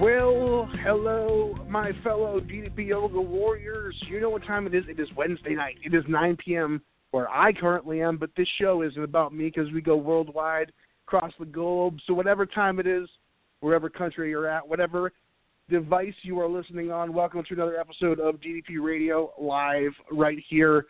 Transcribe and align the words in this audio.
Well, 0.00 0.68
hello, 0.82 1.54
my 1.68 1.92
fellow 2.02 2.40
DDP 2.40 2.88
Yoga 2.88 3.20
warriors. 3.20 3.94
You 4.08 4.18
know 4.18 4.28
what 4.28 4.44
time 4.44 4.66
it 4.66 4.74
is. 4.74 4.84
It 4.88 4.98
is 4.98 5.08
Wednesday 5.16 5.54
night. 5.54 5.76
It 5.84 5.94
is 5.94 6.02
9 6.08 6.36
p.m. 6.44 6.82
where 7.12 7.30
I 7.30 7.52
currently 7.52 8.02
am, 8.02 8.16
but 8.16 8.30
this 8.36 8.48
show 8.58 8.82
isn't 8.82 9.02
about 9.02 9.32
me 9.32 9.44
because 9.44 9.70
we 9.72 9.80
go 9.80 9.96
worldwide, 9.96 10.72
across 11.06 11.32
the 11.38 11.46
globe. 11.46 11.98
So, 12.06 12.12
whatever 12.12 12.44
time 12.44 12.80
it 12.80 12.88
is, 12.88 13.08
wherever 13.60 13.88
country 13.88 14.30
you're 14.30 14.48
at, 14.48 14.66
whatever 14.66 15.12
device 15.70 16.14
you 16.22 16.40
are 16.40 16.48
listening 16.48 16.90
on, 16.90 17.12
welcome 17.12 17.44
to 17.44 17.54
another 17.54 17.78
episode 17.78 18.18
of 18.18 18.40
DDP 18.40 18.82
Radio 18.82 19.32
live 19.38 19.92
right 20.10 20.38
here 20.48 20.86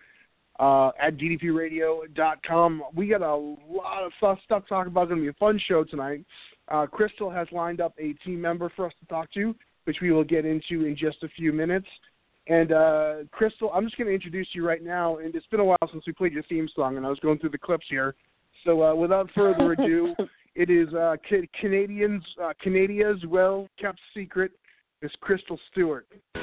uh, 0.59 0.93
at 1.01 1.19
ddpradio.com. 1.19 2.83
We 2.95 3.09
got 3.09 3.21
a 3.21 3.37
lot 3.37 4.03
of 4.03 4.13
stuff, 4.17 4.39
stuff 4.45 4.63
to 4.63 4.69
talk 4.71 4.87
about. 4.87 5.03
It's 5.03 5.09
going 5.11 5.21
to 5.21 5.25
be 5.25 5.29
a 5.29 5.33
fun 5.35 5.61
show 5.69 5.85
tonight. 5.85 6.25
Uh, 6.69 6.87
Crystal 6.87 7.31
has 7.31 7.47
lined 7.53 7.81
up 7.81 7.95
a 7.99 8.13
team 8.25 8.41
member 8.41 8.73
for 8.75 8.87
us 8.87 8.93
to 9.01 9.07
talk 9.07 9.33
to, 9.35 9.55
which 9.85 9.99
we 10.01 10.11
will 10.13 10.25
get 10.25 10.45
into 10.45 10.87
in 10.87 10.97
just 10.97 11.23
a 11.23 11.29
few 11.29 11.53
minutes. 11.53 11.87
And 12.47 12.73
uh, 12.73 13.15
Crystal, 13.31 13.71
I'm 13.73 13.85
just 13.85 13.97
going 13.97 14.09
to 14.09 14.15
introduce 14.15 14.49
you 14.53 14.67
right 14.67 14.83
now. 14.83 15.19
And 15.19 15.35
it's 15.35 15.47
been 15.47 15.61
a 15.61 15.65
while 15.65 15.79
since 15.91 16.07
we 16.07 16.13
played 16.13 16.33
your 16.33 16.43
theme 16.45 16.69
song, 16.75 16.97
and 16.97 17.07
I 17.07 17.09
was 17.09 17.19
going 17.21 17.39
through 17.39 17.51
the 17.51 17.59
clips 17.59 17.87
here. 17.89 18.15
So 18.65 18.83
uh, 18.83 18.95
without 18.95 19.31
further 19.35 19.73
ado, 19.79 20.15
it 20.55 20.71
is 20.71 20.93
uh, 20.95 21.17
Ca- 21.29 21.49
Canadians, 21.61 22.23
uh, 22.43 22.53
Canadia's 22.61 23.19
well 23.27 23.69
kept 23.79 23.99
secret 24.15 24.53
is 25.03 25.11
Crystal 25.21 25.59
Stewart. 25.71 26.07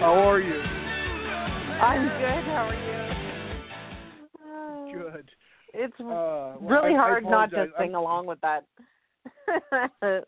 How 0.00 0.14
are 0.14 0.40
you? 0.40 0.77
I'm 1.80 2.02
good. 2.02 2.44
How 2.44 2.68
are 2.68 2.74
you? 2.74 2.98
Good. 4.98 5.30
It's 5.74 6.00
Uh, 6.00 6.04
well, 6.04 6.58
really 6.60 6.94
I- 6.94 6.98
I 6.98 7.08
hard 7.08 7.24
not 7.24 7.50
to 7.50 7.56
apologize. 7.62 7.78
sing 7.78 7.94
along 7.94 8.26
with 8.26 8.40
that. 8.40 8.64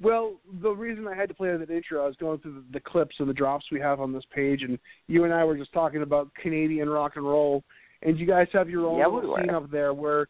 Well, 0.00 0.40
the 0.60 0.70
reason 0.72 1.06
I 1.06 1.14
had 1.14 1.28
to 1.28 1.34
play 1.34 1.56
that 1.56 1.70
intro, 1.70 2.02
I 2.02 2.06
was 2.08 2.16
going 2.16 2.40
through 2.40 2.54
the, 2.54 2.64
the 2.72 2.80
clips 2.80 3.14
and 3.20 3.28
the 3.28 3.32
drops 3.32 3.70
we 3.70 3.78
have 3.78 4.00
on 4.00 4.12
this 4.12 4.24
page, 4.34 4.64
and 4.64 4.76
you 5.06 5.22
and 5.22 5.32
I 5.32 5.44
were 5.44 5.56
just 5.56 5.72
talking 5.72 6.02
about 6.02 6.34
Canadian 6.34 6.90
rock 6.90 7.12
and 7.14 7.24
roll, 7.24 7.62
and 8.02 8.18
you 8.18 8.26
guys 8.26 8.48
have 8.52 8.68
your 8.68 8.84
own 8.84 8.98
Yeah, 8.98 9.06
we 9.06 9.14
little 9.16 9.30
were. 9.34 9.40
scene 9.40 9.50
up 9.50 9.70
there 9.70 9.94
where 9.94 10.26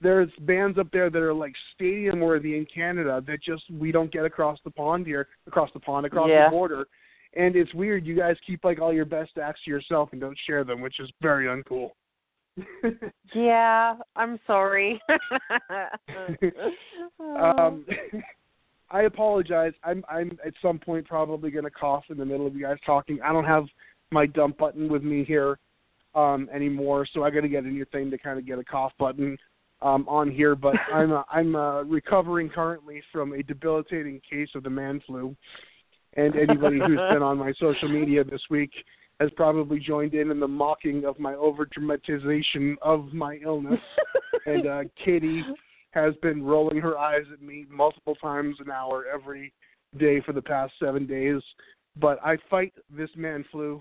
there's 0.00 0.30
bands 0.42 0.78
up 0.78 0.92
there 0.92 1.10
that 1.10 1.20
are 1.20 1.34
like 1.34 1.54
stadium 1.74 2.20
worthy 2.20 2.56
in 2.56 2.66
Canada 2.72 3.20
that 3.26 3.42
just 3.42 3.64
we 3.72 3.90
don't 3.90 4.12
get 4.12 4.24
across 4.24 4.60
the 4.62 4.70
pond 4.70 5.06
here, 5.06 5.26
across 5.48 5.72
the 5.72 5.80
pond, 5.80 6.06
across 6.06 6.28
Yeah. 6.30 6.44
the 6.44 6.50
border, 6.50 6.86
and 7.36 7.54
it's 7.54 7.72
weird. 7.74 8.06
You 8.06 8.16
guys 8.16 8.36
keep 8.46 8.64
like 8.64 8.80
all 8.80 8.92
your 8.92 9.04
best 9.04 9.38
acts 9.40 9.60
to 9.64 9.70
yourself 9.70 10.08
and 10.12 10.20
don't 10.20 10.38
share 10.46 10.64
them, 10.64 10.80
which 10.80 10.98
is 11.00 11.10
very 11.20 11.46
uncool. 11.46 11.90
yeah, 13.34 13.96
I'm 14.16 14.38
sorry. 14.46 15.00
um, 17.20 17.84
I 18.90 19.02
apologize. 19.02 19.72
I'm 19.84 20.04
I'm 20.08 20.38
at 20.44 20.54
some 20.62 20.78
point 20.78 21.06
probably 21.06 21.50
going 21.50 21.64
to 21.64 21.70
cough 21.70 22.04
in 22.08 22.16
the 22.16 22.24
middle 22.24 22.46
of 22.46 22.54
you 22.54 22.62
guys 22.62 22.78
talking. 22.84 23.20
I 23.22 23.32
don't 23.32 23.44
have 23.44 23.64
my 24.10 24.26
dump 24.26 24.58
button 24.58 24.88
with 24.88 25.02
me 25.02 25.24
here 25.24 25.58
um, 26.14 26.48
anymore, 26.54 27.06
so 27.12 27.24
I 27.24 27.30
got 27.30 27.42
to 27.42 27.48
get 27.48 27.64
a 27.64 27.68
new 27.68 27.84
thing 27.86 28.10
to 28.10 28.18
kind 28.18 28.38
of 28.38 28.46
get 28.46 28.58
a 28.58 28.64
cough 28.64 28.92
button 28.98 29.36
um, 29.82 30.06
on 30.08 30.30
here. 30.30 30.54
But 30.54 30.76
I'm 30.92 31.12
uh, 31.12 31.22
I'm 31.30 31.56
uh, 31.56 31.82
recovering 31.82 32.48
currently 32.48 33.02
from 33.12 33.32
a 33.32 33.42
debilitating 33.42 34.20
case 34.28 34.48
of 34.54 34.62
the 34.62 34.70
man 34.70 35.02
flu, 35.06 35.36
and 36.16 36.34
anybody 36.36 36.78
who's 36.78 36.98
been 37.12 37.22
on 37.22 37.38
my 37.38 37.52
social 37.58 37.88
media 37.88 38.24
this 38.24 38.42
week 38.50 38.72
has 39.20 39.30
probably 39.36 39.78
joined 39.78 40.14
in 40.14 40.30
in 40.30 40.40
the 40.40 40.48
mocking 40.48 41.04
of 41.04 41.18
my 41.18 41.34
over 41.34 41.66
dramatization 41.66 42.76
of 42.82 43.12
my 43.12 43.38
illness. 43.42 43.80
and 44.46 44.66
uh, 44.66 44.82
Katie 45.02 45.42
has 45.92 46.14
been 46.22 46.44
rolling 46.44 46.78
her 46.78 46.98
eyes 46.98 47.24
at 47.32 47.40
me 47.40 47.64
multiple 47.70 48.14
times 48.16 48.56
an 48.60 48.70
hour 48.70 49.06
every 49.12 49.52
day 49.98 50.20
for 50.20 50.32
the 50.32 50.42
past 50.42 50.72
seven 50.78 51.06
days. 51.06 51.40
But 51.98 52.18
I 52.22 52.36
fight 52.50 52.74
this 52.94 53.08
man 53.16 53.44
flu, 53.50 53.80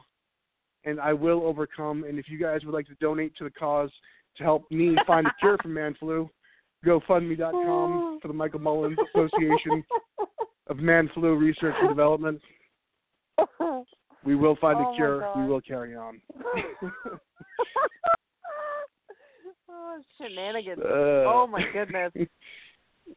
and 0.85 1.01
I 1.01 1.12
will 1.12 1.44
overcome. 1.45 2.06
And 2.06 2.18
if 2.18 2.29
you 2.29 2.40
guys 2.40 2.63
would 2.63 2.74
like 2.74 2.88
to 2.88 2.95
donate 3.01 3.35
to 3.38 3.44
the 3.44 3.50
cause 3.50 3.91
to 4.38 4.44
help 4.44 4.69
me 4.72 4.95
find 5.06 5.28
a 5.28 5.34
cure 5.41 5.57
for 5.62 5.68
man 5.68 5.95
flu, 6.00 6.29
GoFundMe.com 6.85 8.19
for 8.22 8.28
the 8.28 8.34
Michael 8.34 8.59
Mullins 8.59 8.97
Association 9.13 9.84
of 10.68 10.78
Man 10.78 11.09
Flu 11.13 11.35
Research 11.35 11.75
and 11.79 11.90
Development. 11.90 12.41
We 14.23 14.35
will 14.35 14.56
find 14.57 14.78
Oh 14.79 14.91
a 14.91 14.95
cure. 14.95 15.31
We 15.38 15.45
will 15.45 15.62
carry 15.62 15.95
on. 15.95 16.19
oh, 19.69 20.01
shenanigans. 20.19 20.81
Uh, 20.84 21.25
oh 21.28 21.47
my 21.50 21.63
goodness. 21.74 22.12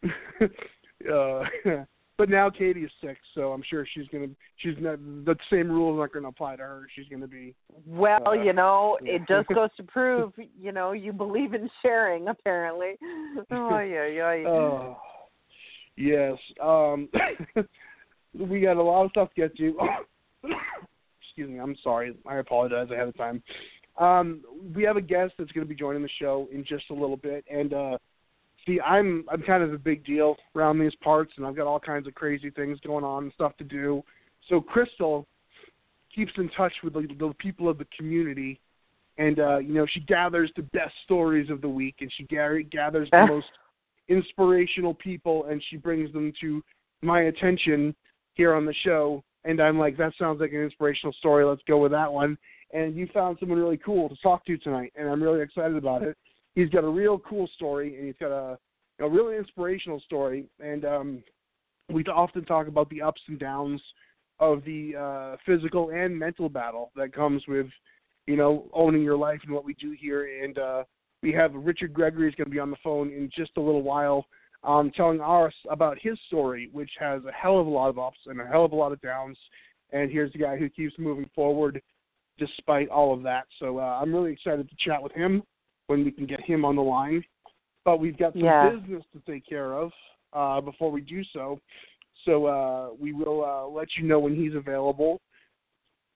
uh, 1.12 1.44
but 2.18 2.28
now 2.28 2.50
Katie 2.50 2.82
is 2.82 2.90
sick, 3.00 3.16
so 3.34 3.52
I'm 3.52 3.62
sure 3.62 3.86
she's 3.94 4.08
gonna. 4.08 4.26
She's 4.56 4.74
not. 4.80 4.98
The 5.24 5.36
same 5.48 5.70
rules 5.70 6.00
aren't 6.00 6.12
gonna 6.12 6.28
apply 6.28 6.56
to 6.56 6.62
her. 6.62 6.86
She's 6.94 7.06
gonna 7.08 7.28
be. 7.28 7.54
Well, 7.86 8.26
Uh, 8.26 8.32
you 8.32 8.52
know, 8.52 8.98
yeah. 9.02 9.12
it 9.14 9.22
just 9.28 9.48
goes 9.48 9.70
to 9.76 9.84
prove, 9.84 10.32
you 10.58 10.72
know, 10.72 10.92
you 10.92 11.12
believe 11.12 11.54
in 11.54 11.70
sharing. 11.80 12.26
Apparently. 12.28 12.96
Oh 13.52 13.78
yeah, 13.78 14.06
yeah. 14.06 14.48
Oh, 14.48 14.96
yes. 15.96 16.36
Um, 16.60 17.08
we 18.34 18.60
got 18.60 18.76
a 18.76 18.82
lot 18.82 19.04
of 19.04 19.10
stuff 19.12 19.28
to 19.34 19.40
get 19.42 19.56
to. 19.56 19.78
Excuse 21.22 21.50
me. 21.50 21.60
I'm 21.60 21.76
sorry. 21.84 22.16
I 22.26 22.38
apologize 22.38 22.90
ahead 22.90 23.06
of 23.06 23.16
time. 23.16 23.42
Um, 23.98 24.42
we 24.74 24.82
have 24.84 24.96
a 24.96 25.00
guest 25.00 25.34
that's 25.38 25.52
going 25.52 25.66
to 25.66 25.68
be 25.68 25.74
joining 25.74 26.02
the 26.02 26.08
show 26.20 26.48
in 26.52 26.64
just 26.64 26.84
a 26.90 26.94
little 26.94 27.16
bit, 27.16 27.44
and 27.50 27.72
uh, 27.74 27.98
see, 28.68 28.80
I'm 28.80 29.24
I'm 29.30 29.42
kind 29.42 29.62
of 29.62 29.72
a 29.72 29.78
big 29.78 30.04
deal 30.04 30.36
around 30.54 30.78
these 30.78 30.94
parts, 31.02 31.32
and 31.36 31.46
I've 31.46 31.56
got 31.56 31.66
all 31.66 31.80
kinds 31.80 32.06
of 32.06 32.14
crazy 32.14 32.50
things 32.50 32.78
going 32.87 33.04
on 33.04 33.25
and 33.25 33.32
stuff 33.32 33.56
to 33.56 33.64
do. 33.64 34.02
So 34.48 34.60
Crystal 34.60 35.26
keeps 36.14 36.32
in 36.37 36.48
touch 36.50 36.72
with 36.84 36.93
the, 36.94 37.08
the 37.19 37.32
people 37.38 37.69
of 37.69 37.78
the 37.78 37.87
community, 37.96 38.60
and 39.16 39.40
uh, 39.40 39.58
you 39.58 39.75
know 39.75 39.87
she 39.90 40.00
gathers 40.00 40.52
the 40.56 40.62
best 40.62 40.94
stories 41.04 41.50
of 41.50 41.60
the 41.60 41.69
week, 41.69 41.96
and 42.00 42.12
she 42.16 42.25
gar- 42.25 42.60
gathers 42.60 43.08
the 43.10 43.26
most 43.26 43.46
inspirational 44.08 44.94
people, 44.94 45.46
and 45.46 45.62
she 45.69 45.76
brings 45.76 46.12
them 46.12 46.32
to 46.40 46.62
my 47.02 47.22
attention 47.22 47.94
here 48.34 48.54
on 48.54 48.64
the 48.64 48.75
show. 48.84 49.22
And 49.44 49.60
I'm 49.60 49.78
like, 49.78 49.96
that 49.96 50.12
sounds 50.19 50.40
like 50.40 50.52
an 50.52 50.62
inspirational 50.62 51.12
story. 51.14 51.44
Let's 51.44 51.62
go 51.66 51.78
with 51.78 51.93
that 51.93 52.12
one. 52.12 52.37
And 52.75 52.96
you 52.96 53.08
found 53.14 53.38
someone 53.40 53.58
really 53.58 53.78
cool 53.78 54.08
to 54.08 54.16
talk 54.16 54.44
to 54.46 54.58
tonight, 54.58 54.93
and 54.96 55.08
I'm 55.08 55.22
really 55.22 55.40
excited 55.40 55.76
about 55.76 56.02
it. 56.02 56.16
He's 56.54 56.70
got 56.70 56.84
a 56.84 56.88
real 56.88 57.18
cool 57.20 57.48
story, 57.54 57.96
and 57.96 58.06
he's 58.06 58.16
got 58.18 58.32
a, 58.32 58.58
a 59.00 59.08
really 59.08 59.36
inspirational 59.36 60.00
story. 60.00 60.46
And 60.58 60.84
um, 60.84 61.22
we 61.88 62.02
often 62.04 62.44
talk 62.44 62.66
about 62.66 62.90
the 62.90 63.02
ups 63.02 63.20
and 63.28 63.38
downs 63.38 63.80
of 64.40 64.64
the 64.64 64.94
uh, 64.96 65.36
physical 65.46 65.90
and 65.90 66.18
mental 66.18 66.48
battle 66.48 66.90
that 66.96 67.12
comes 67.12 67.42
with, 67.48 67.66
you 68.26 68.36
know, 68.36 68.66
owning 68.72 69.02
your 69.02 69.16
life 69.16 69.40
and 69.44 69.52
what 69.52 69.64
we 69.64 69.74
do 69.74 69.96
here. 69.98 70.44
And 70.44 70.58
uh, 70.58 70.84
we 71.22 71.32
have 71.32 71.54
Richard 71.54 71.92
Gregory 71.94 72.28
is 72.28 72.34
going 72.34 72.46
to 72.46 72.50
be 72.50 72.58
on 72.58 72.70
the 72.70 72.76
phone 72.84 73.10
in 73.10 73.30
just 73.34 73.52
a 73.56 73.60
little 73.60 73.82
while. 73.82 74.26
um, 74.64 74.90
telling 74.90 75.20
us 75.20 75.52
about 75.70 75.98
his 76.00 76.18
story, 76.26 76.68
which 76.72 76.90
has 76.98 77.22
a 77.24 77.32
hell 77.32 77.58
of 77.58 77.66
a 77.66 77.70
lot 77.70 77.88
of 77.88 77.98
ups 77.98 78.18
and 78.26 78.40
a 78.40 78.46
hell 78.46 78.64
of 78.64 78.72
a 78.72 78.76
lot 78.76 78.92
of 78.92 79.00
downs. 79.00 79.38
And 79.92 80.10
here's 80.10 80.32
the 80.32 80.38
guy 80.38 80.56
who 80.56 80.68
keeps 80.68 80.94
moving 80.98 81.30
forward 81.34 81.80
despite 82.38 82.88
all 82.88 83.14
of 83.14 83.22
that. 83.22 83.44
So 83.58 83.78
uh, 83.78 83.98
I'm 84.00 84.12
really 84.12 84.32
excited 84.32 84.68
to 84.68 84.76
chat 84.78 85.02
with 85.02 85.12
him 85.12 85.42
when 85.88 86.05
we 86.05 86.11
can 86.12 86.26
get 86.26 86.40
him 86.43 86.64
on 86.64 86.76
the 86.76 86.82
line. 86.82 87.25
But 87.85 87.99
we've 87.99 88.17
got 88.17 88.35
some 88.35 88.43
Yeah. 88.44 88.70
business 88.70 89.05
to 89.12 89.20
take 89.20 89.44
care 89.46 89.73
of 89.73 89.93
uh, 90.32 90.61
before 90.61 90.90
we 90.93 91.00
do 91.00 91.25
so. 91.32 91.61
So 92.25 92.46
uh, 92.46 92.90
we 92.99 93.12
will 93.12 93.44
uh, 93.44 93.67
let 93.67 93.88
you 93.96 94.05
know 94.05 94.19
when 94.19 94.37
he's 94.37 94.55
available. 94.55 95.20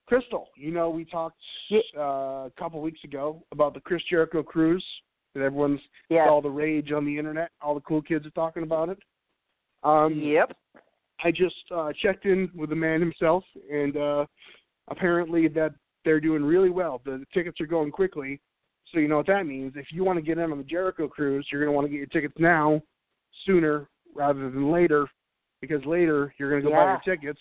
Crystal, 0.05 0.49
you 0.55 0.71
know 0.71 0.89
we 0.89 1.05
talked 1.05 1.41
uh, 1.97 2.01
a 2.01 2.51
couple 2.57 2.81
weeks 2.81 3.03
ago 3.03 3.43
about 3.51 3.73
the 3.73 3.79
Chris 3.79 4.03
Jericho 4.09 4.43
cruise 4.43 4.85
that 5.33 5.41
everyone's 5.41 5.79
Yes. 6.09 6.27
all 6.29 6.41
the 6.41 6.49
rage 6.49 6.91
on 6.91 7.05
the 7.05 7.17
internet. 7.17 7.51
All 7.61 7.73
the 7.73 7.81
cool 7.81 8.01
kids 8.01 8.25
are 8.25 8.31
talking 8.31 8.63
about 8.63 8.89
it. 8.89 8.99
Um, 9.83 10.13
Yep. 10.19 10.55
I 11.23 11.31
just 11.31 11.55
uh, 11.73 11.93
checked 12.01 12.25
in 12.25 12.51
with 12.53 12.69
the 12.69 12.75
man 12.75 12.99
himself, 12.99 13.45
and 13.71 13.95
uh, 13.95 14.25
apparently 14.89 15.47
that 15.47 15.73
they're 16.03 16.19
doing 16.19 16.43
really 16.43 16.69
well. 16.69 17.01
The 17.05 17.25
tickets 17.33 17.61
are 17.61 17.65
going 17.65 17.91
quickly, 17.91 18.41
so 18.93 18.99
you 18.99 19.07
know 19.07 19.17
what 19.17 19.27
that 19.27 19.45
means. 19.45 19.73
If 19.75 19.87
you 19.91 20.03
want 20.03 20.17
to 20.17 20.23
get 20.23 20.37
in 20.37 20.51
on 20.51 20.57
the 20.57 20.63
Jericho 20.63 21.07
cruise, 21.07 21.47
you're 21.51 21.61
going 21.61 21.73
to 21.73 21.75
want 21.75 21.85
to 21.85 21.89
get 21.89 21.97
your 21.97 22.07
tickets 22.07 22.35
now, 22.37 22.81
sooner 23.45 23.89
rather 24.15 24.49
than 24.49 24.71
later, 24.71 25.07
because 25.61 25.83
later 25.85 26.33
you're 26.37 26.51
going 26.51 26.61
to 26.61 26.69
go 26.69 26.75
buy 26.75 26.83
your 26.83 27.01
tickets. 27.03 27.39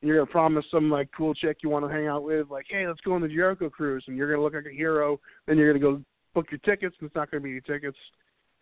And 0.00 0.08
you're 0.08 0.16
going 0.16 0.26
to 0.26 0.32
promise 0.32 0.64
some 0.70 0.90
like 0.90 1.08
cool 1.16 1.34
chick 1.34 1.58
you 1.62 1.68
want 1.68 1.86
to 1.86 1.92
hang 1.92 2.06
out 2.06 2.24
with, 2.24 2.50
like, 2.50 2.66
hey, 2.68 2.86
let's 2.88 3.00
go 3.02 3.12
on 3.12 3.20
the 3.20 3.28
Jericho 3.28 3.68
cruise, 3.68 4.04
and 4.08 4.16
you're 4.16 4.26
going 4.26 4.38
to 4.38 4.42
look 4.42 4.54
like 4.54 4.72
a 4.72 4.76
hero. 4.76 5.20
Then 5.46 5.58
you're 5.58 5.72
going 5.72 5.80
to 5.80 5.98
go 5.98 6.04
book 6.34 6.46
your 6.50 6.58
tickets, 6.60 6.96
and 6.98 7.06
it's 7.06 7.14
not 7.14 7.30
going 7.30 7.42
to 7.42 7.44
be 7.44 7.50
your 7.50 7.60
tickets. 7.60 7.98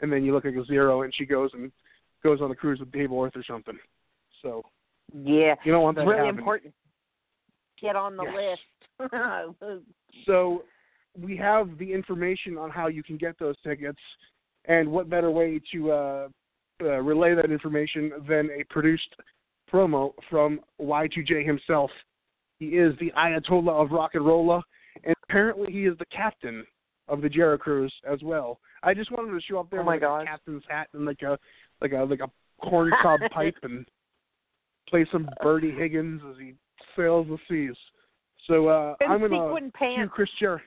And 0.00 0.12
then 0.12 0.24
you 0.24 0.34
look 0.34 0.44
like 0.44 0.56
a 0.56 0.64
zero, 0.64 1.02
and 1.02 1.14
she 1.14 1.24
goes 1.24 1.50
and 1.54 1.70
goes 2.22 2.40
on 2.40 2.48
the 2.48 2.54
cruise 2.54 2.80
with 2.80 2.90
Dave 2.92 3.10
Orth 3.10 3.36
or 3.36 3.44
something. 3.44 3.78
So 4.42 4.62
Yeah. 5.14 5.54
you 5.64 5.72
don't 5.72 5.82
want 5.82 5.96
that 5.96 6.02
It's 6.02 6.10
really 6.10 6.28
important. 6.28 6.74
Get 7.80 7.96
on 7.96 8.16
the 8.16 8.24
list. 8.24 8.62
So 10.26 10.64
we 11.18 11.36
have 11.36 11.76
the 11.78 11.92
information 11.92 12.56
on 12.56 12.70
how 12.70 12.86
you 12.88 13.02
can 13.02 13.16
get 13.16 13.38
those 13.38 13.56
tickets, 13.62 13.98
and 14.66 14.88
what 14.90 15.08
better 15.10 15.30
way 15.30 15.60
to 15.72 15.92
uh, 15.92 16.28
uh, 16.82 16.98
relay 17.00 17.34
that 17.34 17.50
information 17.50 18.12
than 18.28 18.48
a 18.50 18.64
produced 18.70 19.14
promo 19.72 20.12
from 20.28 20.60
Y2J 20.80 21.44
himself. 21.46 21.90
He 22.58 22.66
is 22.76 22.94
the 23.00 23.12
Ayatollah 23.16 23.84
of 23.84 23.90
rock 23.90 24.12
and 24.14 24.24
rolla, 24.24 24.62
and 25.04 25.14
apparently 25.28 25.72
he 25.72 25.86
is 25.86 25.96
the 25.98 26.06
captain 26.06 26.64
of 27.08 27.22
the 27.22 27.28
Jericho 27.28 27.62
Cruise 27.62 27.92
as 28.10 28.22
well. 28.22 28.60
I 28.82 28.94
just 28.94 29.10
wanted 29.10 29.32
to 29.32 29.40
show 29.40 29.58
up 29.58 29.70
there 29.70 29.80
Oh 29.80 29.84
my 29.84 29.94
with 29.94 30.02
gosh. 30.02 30.22
a 30.22 30.26
captain's 30.26 30.62
hat 30.68 30.88
and 30.94 31.04
like 31.04 31.22
a 31.22 31.38
like 31.80 31.92
a 31.92 32.04
like 32.04 32.20
a 32.20 32.30
corn 32.64 32.92
cob 33.02 33.20
pipe 33.32 33.56
and 33.62 33.86
play 34.88 35.06
some 35.10 35.28
Bertie 35.42 35.70
Higgins 35.72 36.20
as 36.30 36.36
he 36.38 36.54
sails 36.96 37.26
the 37.28 37.38
seas. 37.48 37.76
So 38.46 38.68
uh, 38.68 38.94
And 39.00 39.12
I'm 39.12 39.20
gonna 39.20 39.58
cue 39.58 39.70
pants. 39.74 40.12
Chris 40.14 40.30
Jer- 40.38 40.62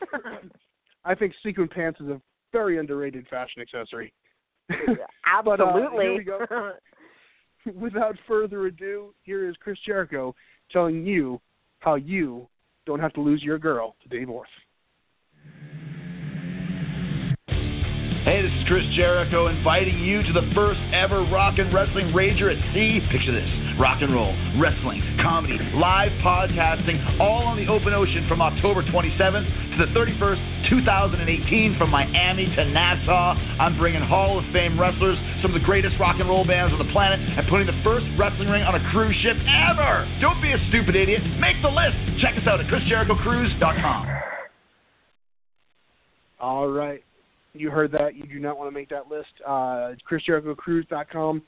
I 1.04 1.14
think 1.14 1.34
sequin 1.42 1.68
pants 1.68 2.00
is 2.00 2.08
a 2.08 2.20
very 2.52 2.78
underrated 2.78 3.26
fashion 3.28 3.62
accessory. 3.62 4.12
But, 5.44 5.60
uh, 5.60 5.66
Absolutely. 5.66 6.18
we 6.18 6.24
go. 6.24 6.72
Without 7.80 8.16
further 8.26 8.66
ado, 8.66 9.14
here 9.22 9.48
is 9.48 9.54
Chris 9.60 9.78
Jericho 9.86 10.34
telling 10.72 11.06
you 11.06 11.40
how 11.78 11.94
you 11.94 12.48
don't 12.84 13.00
have 13.00 13.12
to 13.14 13.20
lose 13.20 13.42
your 13.42 13.58
girl 13.58 13.94
to 14.02 14.08
Dave 14.08 14.28
Orth. 14.28 14.48
Hey, 18.20 18.44
this 18.44 18.52
is 18.52 18.68
Chris 18.68 18.84
Jericho 18.92 19.48
inviting 19.48 19.96
you 20.04 20.20
to 20.20 20.32
the 20.36 20.44
first 20.52 20.76
ever 20.92 21.24
rock 21.32 21.56
and 21.56 21.72
wrestling 21.72 22.12
rager 22.12 22.52
at 22.52 22.60
sea. 22.76 23.00
Picture 23.08 23.32
this 23.32 23.48
rock 23.80 24.04
and 24.04 24.12
roll, 24.12 24.36
wrestling, 24.60 25.00
comedy, 25.24 25.56
live 25.72 26.12
podcasting, 26.20 27.00
all 27.16 27.48
on 27.48 27.56
the 27.56 27.64
open 27.64 27.96
ocean 27.96 28.28
from 28.28 28.44
October 28.44 28.84
27th 28.84 29.48
to 29.72 29.76
the 29.80 29.88
31st, 29.96 30.68
2018, 30.68 31.80
from 31.80 31.88
Miami 31.88 32.44
to 32.44 32.68
Nassau. 32.68 33.40
I'm 33.56 33.80
bringing 33.80 34.04
Hall 34.04 34.36
of 34.36 34.44
Fame 34.52 34.78
wrestlers, 34.78 35.16
some 35.40 35.56
of 35.56 35.58
the 35.58 35.64
greatest 35.64 35.96
rock 35.96 36.20
and 36.20 36.28
roll 36.28 36.44
bands 36.44 36.76
on 36.76 36.78
the 36.78 36.92
planet, 36.92 37.24
and 37.24 37.48
putting 37.48 37.66
the 37.66 37.80
first 37.80 38.04
wrestling 38.20 38.52
ring 38.52 38.62
on 38.68 38.76
a 38.76 38.84
cruise 38.92 39.16
ship 39.24 39.40
ever. 39.48 40.04
Don't 40.20 40.44
be 40.44 40.52
a 40.52 40.60
stupid 40.68 40.92
idiot. 40.92 41.24
Make 41.40 41.56
the 41.64 41.72
list. 41.72 41.96
Check 42.20 42.36
us 42.36 42.44
out 42.44 42.60
at 42.60 42.68
ChrisJerichoCruise.com. 42.68 44.02
All 46.38 46.68
right. 46.68 47.00
You 47.52 47.70
heard 47.70 47.92
that. 47.92 48.14
You 48.14 48.24
do 48.24 48.38
not 48.38 48.58
want 48.58 48.70
to 48.70 48.74
make 48.74 48.88
that 48.90 49.08
list. 49.08 49.30
Uh, 49.46 49.92
ChrisJerichoCruise.com. 50.10 51.42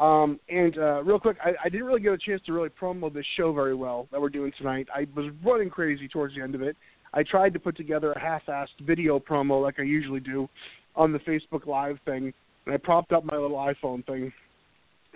Um, 0.00 0.40
and 0.48 0.78
uh, 0.78 1.02
real 1.02 1.20
quick, 1.20 1.36
I, 1.44 1.52
I 1.64 1.68
didn't 1.68 1.86
really 1.86 2.00
get 2.00 2.12
a 2.12 2.18
chance 2.18 2.40
to 2.46 2.52
really 2.52 2.70
promo 2.70 3.12
this 3.12 3.26
show 3.36 3.52
very 3.52 3.74
well 3.74 4.08
that 4.10 4.20
we're 4.20 4.30
doing 4.30 4.52
tonight. 4.56 4.88
I 4.94 5.06
was 5.14 5.30
running 5.44 5.68
crazy 5.68 6.08
towards 6.08 6.34
the 6.34 6.42
end 6.42 6.54
of 6.54 6.62
it. 6.62 6.76
I 7.14 7.22
tried 7.22 7.52
to 7.52 7.58
put 7.58 7.76
together 7.76 8.12
a 8.12 8.18
half-assed 8.18 8.86
video 8.86 9.18
promo 9.18 9.62
like 9.62 9.78
I 9.78 9.82
usually 9.82 10.20
do 10.20 10.48
on 10.96 11.12
the 11.12 11.18
Facebook 11.20 11.66
Live 11.66 11.98
thing, 12.06 12.32
and 12.64 12.74
I 12.74 12.78
propped 12.78 13.12
up 13.12 13.24
my 13.24 13.36
little 13.36 13.58
iPhone 13.58 14.04
thing, 14.06 14.32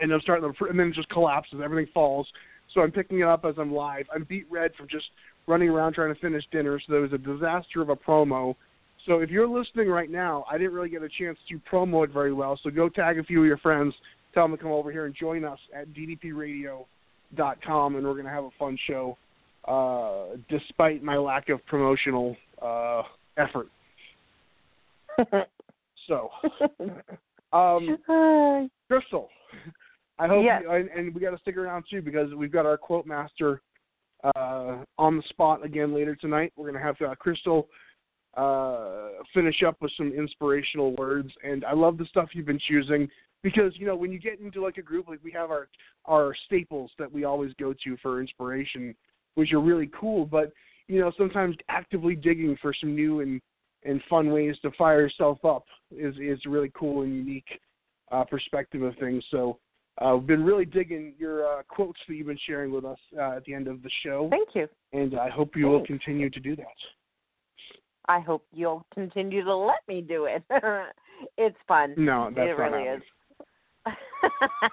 and 0.00 0.12
I'm 0.12 0.20
starting 0.20 0.52
to, 0.52 0.64
and 0.67 0.78
then 0.78 0.88
it 0.88 0.94
just 0.94 1.08
collapses. 1.08 1.61
Everything 1.62 1.90
falls. 1.94 2.26
So 2.75 2.82
I'm 2.82 2.90
picking 2.90 3.20
it 3.20 3.26
up 3.26 3.44
as 3.44 3.55
I'm 3.58 3.73
live. 3.73 4.06
I'm 4.14 4.25
beat 4.25 4.46
red 4.50 4.75
from 4.75 4.88
just 4.88 5.06
running 5.46 5.69
around 5.69 5.94
trying 5.94 6.12
to 6.12 6.20
finish 6.20 6.44
dinner. 6.50 6.78
So 6.81 6.93
there 6.93 7.00
was 7.00 7.12
a 7.12 7.19
disaster 7.19 7.81
of 7.81 7.88
a 7.88 7.96
promo. 7.96 8.56
So 9.06 9.20
if 9.20 9.30
you're 9.30 9.48
listening 9.48 9.88
right 9.88 10.10
now, 10.10 10.44
I 10.50 10.58
didn't 10.58 10.74
really 10.74 10.88
get 10.88 11.02
a 11.02 11.08
chance 11.08 11.38
to 11.48 11.60
promo 11.70 12.04
it 12.04 12.10
very 12.12 12.32
well. 12.32 12.58
So 12.62 12.70
go 12.70 12.88
tag 12.88 13.18
a 13.18 13.24
few 13.24 13.40
of 13.40 13.46
your 13.46 13.58
friends, 13.58 13.94
tell 14.34 14.44
them 14.44 14.56
to 14.56 14.62
come 14.62 14.72
over 14.72 14.90
here 14.90 15.06
and 15.06 15.14
join 15.14 15.44
us 15.44 15.58
at 15.74 15.88
ddpradio.com, 15.94 17.96
and 17.96 18.04
we're 18.04 18.12
going 18.12 18.24
to 18.24 18.30
have 18.30 18.44
a 18.44 18.50
fun 18.58 18.76
show, 18.86 19.16
uh, 19.66 20.36
despite 20.50 21.02
my 21.02 21.16
lack 21.16 21.48
of 21.48 21.64
promotional 21.66 22.36
uh, 22.60 23.02
effort. 23.36 23.68
So, 26.06 26.30
um, 27.52 27.98
Crystal, 28.88 29.28
I 30.20 30.28
hope, 30.28 30.44
Yes. 30.44 30.62
you, 30.62 30.70
and, 30.70 30.88
and 30.90 31.12
we 31.14 31.20
got 31.20 31.30
to 31.32 31.38
stick 31.38 31.56
around 31.56 31.84
too 31.90 32.00
because 32.00 32.32
we've 32.32 32.52
got 32.52 32.64
our 32.64 32.76
quote 32.76 33.06
master 33.06 33.60
uh, 34.22 34.84
on 34.98 35.16
the 35.16 35.22
spot 35.30 35.64
again 35.64 35.92
later 35.92 36.14
tonight. 36.14 36.52
We're 36.56 36.70
going 36.70 36.80
to 36.80 36.86
have 36.86 36.94
uh, 37.00 37.14
Crystal 37.16 37.66
uh, 38.36 39.08
finish 39.32 39.62
up 39.66 39.76
with 39.80 39.92
some 39.96 40.12
inspirational 40.12 40.94
words, 40.96 41.30
and 41.42 41.64
I 41.64 41.72
love 41.72 41.98
the 41.98 42.04
stuff 42.06 42.30
you've 42.32 42.46
been 42.46 42.60
choosing 42.68 43.08
because 43.42 43.72
you 43.76 43.86
know 43.86 43.96
when 43.96 44.12
you 44.12 44.18
get 44.18 44.40
into 44.40 44.62
like 44.62 44.76
a 44.76 44.82
group, 44.82 45.08
like 45.08 45.20
we 45.22 45.32
have 45.32 45.50
our 45.50 45.68
our 46.04 46.34
staples 46.46 46.90
that 46.99 47.11
we 47.11 47.25
always 47.25 47.52
go 47.58 47.72
to 47.84 47.96
for 48.02 48.20
inspiration, 48.20 48.94
which 49.34 49.52
are 49.52 49.61
really 49.61 49.90
cool, 49.99 50.26
but 50.26 50.52
you 50.88 51.00
know 51.00 51.12
sometimes 51.16 51.56
actively 51.68 52.14
digging 52.14 52.56
for 52.61 52.75
some 52.78 52.94
new 52.94 53.20
and 53.20 53.40
and 53.84 54.02
fun 54.11 54.30
ways 54.32 54.56
to 54.62 54.70
fire 54.72 55.00
yourself 55.00 55.42
up 55.44 55.64
is 55.90 56.14
is 56.20 56.38
a 56.46 56.50
really 56.50 56.70
cool 56.75 57.02
and 57.02 57.14
unique 57.14 57.61
uh, 58.12 58.25
perspective 58.25 58.82
of 58.82 58.94
things. 58.99 59.25
So 59.30 59.58
uh, 59.99 60.16
we've 60.16 60.26
been 60.26 60.44
really 60.44 60.64
digging 60.64 61.14
your 61.18 61.46
uh, 61.46 61.62
quotes 61.68 61.99
that 62.06 62.14
you've 62.14 62.26
been 62.26 62.38
sharing 62.46 62.70
with 62.70 62.84
us 62.84 62.99
uh, 63.18 63.37
at 63.37 63.44
the 63.44 63.54
end 63.54 63.66
of 63.66 63.82
the 63.82 63.90
show, 64.02 64.28
Thank 64.30 64.49
you. 64.54 64.68
and 64.92 65.18
I 65.18 65.30
hope 65.30 65.56
you 65.56 65.68
will 65.68 65.87
continue 65.87 66.28
to 66.30 66.40
do 66.40 66.54
that. 66.56 66.66
I 68.08 68.20
hope 68.20 68.44
you'll 68.52 68.84
continue 68.94 69.44
to 69.44 69.54
let 69.56 69.86
me 69.88 70.00
do 70.00 70.26
it. 70.26 70.42
it's 71.36 71.56
fun. 71.66 71.94
No, 71.96 72.30
that's 72.34 72.48
it 72.48 72.58
really 72.58 72.84
is. 72.84 73.02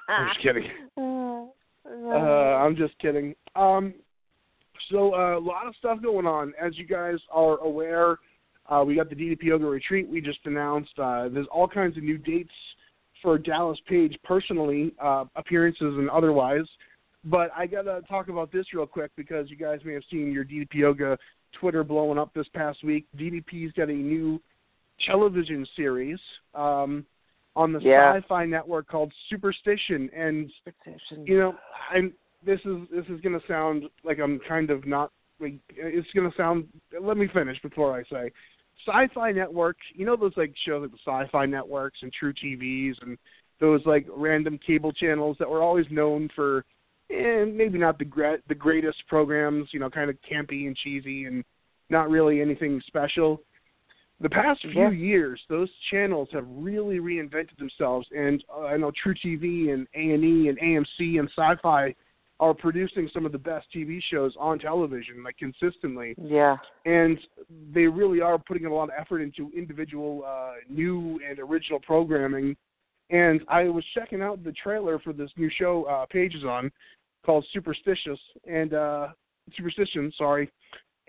I'm 0.09 0.27
just 0.27 0.41
kidding. 0.41 0.69
Uh, 1.85 2.07
Uh, 2.07 2.63
I'm 2.63 2.77
just 2.77 2.97
kidding. 2.99 3.35
Um, 3.57 3.93
so 4.89 5.13
uh, 5.13 5.37
a 5.37 5.39
lot 5.39 5.67
of 5.67 5.75
stuff 5.75 6.01
going 6.01 6.25
on, 6.25 6.53
as 6.61 6.77
you 6.77 6.87
guys 6.87 7.17
are 7.29 7.57
aware. 7.57 8.19
Uh, 8.69 8.83
we 8.87 8.95
got 8.95 9.09
the 9.09 9.15
DDP 9.15 9.43
Yoga 9.43 9.65
retreat 9.65 10.07
we 10.07 10.21
just 10.21 10.39
announced. 10.45 10.97
Uh, 10.97 11.27
there's 11.27 11.47
all 11.51 11.67
kinds 11.67 11.97
of 11.97 12.03
new 12.03 12.17
dates 12.17 12.53
for 13.21 13.37
Dallas 13.37 13.79
Page 13.87 14.17
personally, 14.23 14.93
uh, 15.01 15.25
appearances 15.35 15.97
and 15.97 16.09
otherwise. 16.09 16.65
But 17.25 17.51
I 17.55 17.67
gotta 17.67 18.01
talk 18.07 18.27
about 18.27 18.51
this 18.51 18.65
real 18.73 18.85
quick 18.85 19.11
because 19.15 19.49
you 19.49 19.55
guys 19.55 19.79
may 19.85 19.93
have 19.93 20.03
seen 20.09 20.31
your 20.31 20.43
DDP 20.43 20.75
Yoga 20.75 21.17
Twitter 21.59 21.83
blowing 21.83 22.17
up 22.17 22.33
this 22.33 22.47
past 22.53 22.83
week. 22.83 23.05
DDP's 23.17 23.71
got 23.73 23.89
a 23.89 23.93
new 23.93 24.41
television 25.05 25.65
series 25.75 26.19
um, 26.55 27.05
on 27.55 27.71
the 27.71 27.79
Yeah. 27.79 28.15
Sci-Fi 28.15 28.45
Network 28.45 28.87
called 28.87 29.11
Superstition, 29.29 30.09
and 30.15 30.51
you 31.25 31.37
know, 31.37 31.55
I'm. 31.91 32.13
This 32.45 32.59
is 32.65 32.77
this 32.91 33.05
is 33.07 33.21
gonna 33.21 33.39
sound 33.47 33.85
like 34.03 34.19
I'm 34.19 34.39
kind 34.47 34.69
of 34.69 34.85
not. 34.85 35.11
Like, 35.39 35.55
it's 35.69 36.07
gonna 36.13 36.33
sound. 36.35 36.67
Let 36.99 37.17
me 37.17 37.27
finish 37.33 37.61
before 37.61 37.97
I 37.97 38.03
say. 38.03 38.31
Sci-Fi 38.85 39.31
Network. 39.31 39.77
You 39.93 40.05
know 40.05 40.15
those 40.15 40.33
like 40.35 40.53
shows 40.65 40.81
like 40.81 40.91
the 40.91 40.97
Sci-Fi 41.05 41.45
Networks 41.45 41.99
and 42.01 42.11
True 42.11 42.33
TVs 42.33 42.95
and 43.01 43.17
those 43.59 43.81
like 43.85 44.05
random 44.09 44.59
cable 44.65 44.91
channels 44.91 45.37
that 45.39 45.49
were 45.49 45.61
always 45.61 45.85
known 45.89 46.29
for, 46.35 46.65
eh, 47.13 47.45
maybe 47.45 47.77
not 47.77 47.97
the 47.99 48.05
gre- 48.05 48.41
the 48.47 48.55
greatest 48.55 48.97
programs. 49.07 49.69
You 49.71 49.79
know, 49.79 49.89
kind 49.89 50.09
of 50.09 50.17
campy 50.29 50.67
and 50.67 50.75
cheesy 50.75 51.25
and 51.25 51.43
not 51.89 52.09
really 52.09 52.41
anything 52.41 52.81
special. 52.87 53.41
the 54.19 54.29
past 54.29 54.61
few 54.61 54.71
Yeah. 54.83 54.89
years, 54.91 55.43
those 55.49 55.69
channels 55.91 56.29
have 56.31 56.45
really 56.47 56.99
reinvented 56.99 57.57
themselves, 57.57 58.07
and 58.15 58.41
uh, 58.49 58.65
I 58.67 58.77
know 58.77 58.89
True 58.91 59.15
TV 59.15 59.71
and 59.73 59.85
A 59.95 60.11
and 60.11 60.23
E 60.23 60.47
and 60.47 60.57
AMC 60.59 61.19
and 61.19 61.27
Sci-Fi 61.35 61.93
are 62.39 62.53
producing 62.53 63.09
some 63.09 63.25
of 63.25 63.31
the 63.33 63.37
best 63.37 63.67
TV 63.75 64.01
shows 64.03 64.33
on 64.39 64.59
television, 64.59 65.23
like 65.23 65.35
consistently, 65.37 66.15
Yeah. 66.17 66.57
and 66.85 67.19
they 67.73 67.87
really 67.87 68.21
are 68.21 68.37
putting 68.37 68.65
a 68.65 68.73
lot 68.73 68.85
of 68.85 68.91
effort 68.97 69.19
into 69.19 69.51
individual 69.55 70.23
uh, 70.25 70.53
new 70.69 71.19
and 71.27 71.39
original 71.39 71.79
programming. 71.81 72.55
And 73.09 73.43
I 73.49 73.63
was 73.67 73.83
checking 73.93 74.21
out 74.21 74.41
the 74.43 74.53
trailer 74.53 74.99
for 74.99 75.11
this 75.11 75.31
new 75.37 75.49
show 75.49 75.83
uh, 75.85 76.05
Page 76.05 76.33
is 76.35 76.45
on, 76.45 76.71
called 77.25 77.45
Superstitious 77.53 78.19
and 78.47 78.73
uh, 78.73 79.07
Superstition, 79.55 80.11
sorry, 80.17 80.49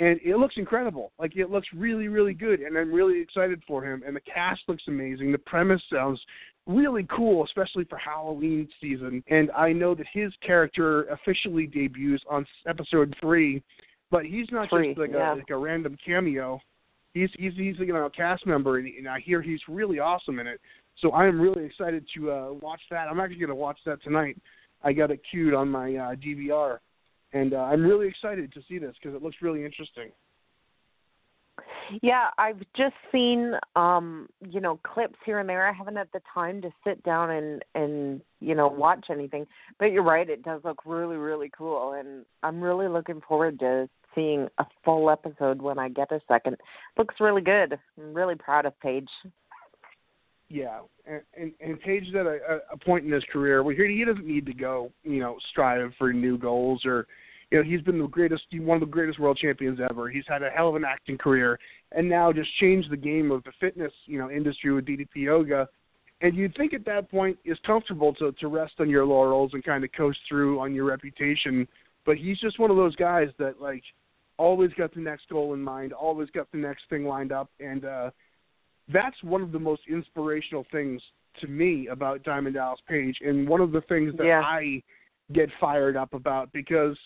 and 0.00 0.18
it 0.24 0.36
looks 0.36 0.56
incredible. 0.56 1.12
Like 1.18 1.36
it 1.36 1.50
looks 1.50 1.68
really, 1.74 2.08
really 2.08 2.34
good, 2.34 2.60
and 2.60 2.76
I'm 2.76 2.92
really 2.92 3.20
excited 3.20 3.62
for 3.66 3.84
him. 3.84 4.02
And 4.06 4.16
the 4.16 4.20
cast 4.20 4.62
looks 4.66 4.82
amazing. 4.88 5.30
The 5.30 5.38
premise 5.38 5.82
sounds 5.92 6.20
really 6.66 7.06
cool, 7.14 7.44
especially 7.44 7.84
for 7.84 7.98
Halloween 7.98 8.68
season. 8.80 9.22
And 9.28 9.50
I 9.52 9.72
know 9.72 9.94
that 9.94 10.06
his 10.12 10.32
character 10.44 11.04
officially 11.04 11.66
debuts 11.66 12.24
on 12.28 12.44
episode 12.66 13.14
three, 13.20 13.62
but 14.10 14.24
he's 14.24 14.46
not 14.50 14.68
Three, 14.70 14.88
just 14.88 14.98
like 14.98 15.10
yeah. 15.12 15.34
a 15.34 15.36
like 15.36 15.50
a 15.50 15.56
random 15.56 15.96
cameo. 16.04 16.60
He's 17.12 17.30
he's 17.38 17.52
he's 17.56 17.78
you 17.78 17.92
know, 17.92 18.06
a 18.06 18.10
cast 18.10 18.46
member, 18.46 18.78
and, 18.78 18.88
and 18.88 19.08
I 19.08 19.20
hear 19.20 19.42
he's 19.42 19.60
really 19.68 20.00
awesome 20.00 20.40
in 20.40 20.46
it. 20.46 20.60
So 20.98 21.10
I 21.10 21.26
am 21.26 21.40
really 21.40 21.64
excited 21.64 22.04
to 22.14 22.30
uh, 22.32 22.52
watch 22.60 22.80
that. 22.90 23.08
I'm 23.08 23.20
actually 23.20 23.40
going 23.40 23.48
to 23.48 23.54
watch 23.54 23.78
that 23.86 24.02
tonight. 24.02 24.36
I 24.84 24.92
got 24.92 25.10
it 25.10 25.20
queued 25.30 25.54
on 25.54 25.68
my 25.68 25.94
uh, 25.96 26.14
DVR, 26.14 26.78
and 27.32 27.54
uh, 27.54 27.58
I'm 27.58 27.82
really 27.82 28.06
excited 28.06 28.52
to 28.52 28.60
see 28.68 28.78
this 28.78 28.94
because 29.00 29.16
it 29.16 29.22
looks 29.22 29.36
really 29.40 29.64
interesting. 29.64 30.10
Yeah, 32.02 32.30
I've 32.38 32.60
just 32.76 32.94
seen 33.12 33.54
um, 33.76 34.28
you 34.48 34.60
know, 34.60 34.80
clips 34.84 35.18
here 35.24 35.38
and 35.38 35.48
there. 35.48 35.68
I 35.68 35.72
haven't 35.72 35.96
had 35.96 36.08
the 36.12 36.22
time 36.32 36.62
to 36.62 36.70
sit 36.84 37.02
down 37.02 37.30
and 37.30 37.64
and, 37.74 38.20
you 38.40 38.54
know, 38.54 38.68
watch 38.68 39.06
anything. 39.10 39.46
But 39.78 39.86
you're 39.86 40.02
right, 40.02 40.28
it 40.28 40.42
does 40.42 40.62
look 40.64 40.80
really, 40.86 41.16
really 41.16 41.50
cool 41.56 41.92
and 41.92 42.24
I'm 42.42 42.60
really 42.60 42.88
looking 42.88 43.20
forward 43.26 43.58
to 43.60 43.88
seeing 44.14 44.48
a 44.58 44.64
full 44.84 45.10
episode 45.10 45.60
when 45.60 45.78
I 45.78 45.88
get 45.88 46.12
a 46.12 46.20
second. 46.28 46.56
Looks 46.96 47.16
really 47.20 47.42
good. 47.42 47.78
I'm 47.98 48.14
really 48.14 48.36
proud 48.36 48.66
of 48.66 48.78
Page. 48.80 49.08
Yeah, 50.48 50.80
and 51.06 51.22
and, 51.38 51.52
and 51.60 51.80
Page 51.80 52.08
is 52.08 52.14
at 52.14 52.26
a, 52.26 52.60
a 52.72 52.76
point 52.76 53.04
in 53.04 53.12
his 53.12 53.24
career 53.32 53.62
where 53.62 53.74
he 53.74 53.98
he 53.98 54.04
doesn't 54.04 54.26
need 54.26 54.46
to 54.46 54.54
go, 54.54 54.92
you 55.02 55.18
know, 55.18 55.36
strive 55.50 55.92
for 55.98 56.12
new 56.12 56.36
goals 56.36 56.84
or, 56.84 57.06
you 57.50 57.58
know, 57.58 57.64
he's 57.64 57.80
been 57.80 57.98
the 57.98 58.06
greatest, 58.06 58.44
one 58.52 58.76
of 58.76 58.80
the 58.80 58.92
greatest 58.92 59.18
world 59.18 59.38
champions 59.38 59.78
ever. 59.90 60.08
He's 60.08 60.24
had 60.28 60.42
a 60.42 60.50
hell 60.50 60.68
of 60.68 60.74
an 60.76 60.84
acting 60.84 61.18
career, 61.18 61.58
and 61.92 62.08
now 62.08 62.32
just 62.32 62.54
changed 62.60 62.90
the 62.90 62.96
game 62.96 63.30
of 63.30 63.42
the 63.44 63.52
fitness, 63.58 63.92
you 64.06 64.18
know, 64.18 64.30
industry 64.30 64.72
with 64.72 64.84
DDP 64.84 65.16
yoga. 65.16 65.68
And 66.20 66.36
you'd 66.36 66.56
think 66.56 66.74
at 66.74 66.84
that 66.86 67.10
point 67.10 67.38
is 67.44 67.58
comfortable 67.66 68.14
to 68.14 68.32
to 68.32 68.48
rest 68.48 68.74
on 68.78 68.88
your 68.88 69.06
laurels 69.06 69.50
and 69.54 69.64
kind 69.64 69.82
of 69.82 69.90
coast 69.92 70.18
through 70.28 70.60
on 70.60 70.74
your 70.74 70.84
reputation, 70.84 71.66
but 72.04 72.16
he's 72.16 72.38
just 72.38 72.58
one 72.58 72.70
of 72.70 72.76
those 72.76 72.96
guys 72.96 73.28
that 73.38 73.60
like 73.60 73.82
always 74.36 74.72
got 74.74 74.92
the 74.94 75.00
next 75.00 75.28
goal 75.30 75.54
in 75.54 75.62
mind, 75.62 75.92
always 75.92 76.28
got 76.30 76.50
the 76.52 76.58
next 76.58 76.82
thing 76.90 77.04
lined 77.04 77.32
up, 77.32 77.50
and 77.60 77.84
uh 77.84 78.10
that's 78.92 79.16
one 79.22 79.42
of 79.42 79.52
the 79.52 79.58
most 79.58 79.82
inspirational 79.88 80.66
things 80.70 81.00
to 81.40 81.46
me 81.46 81.88
about 81.88 82.22
Diamond 82.22 82.54
Dallas 82.54 82.80
Page, 82.88 83.18
and 83.24 83.48
one 83.48 83.60
of 83.60 83.72
the 83.72 83.80
things 83.82 84.16
that 84.16 84.26
Yeah. 84.26 84.40
I 84.40 84.82
get 85.32 85.50
fired 85.58 85.96
up 85.96 86.12
about 86.12 86.52
because 86.52 86.98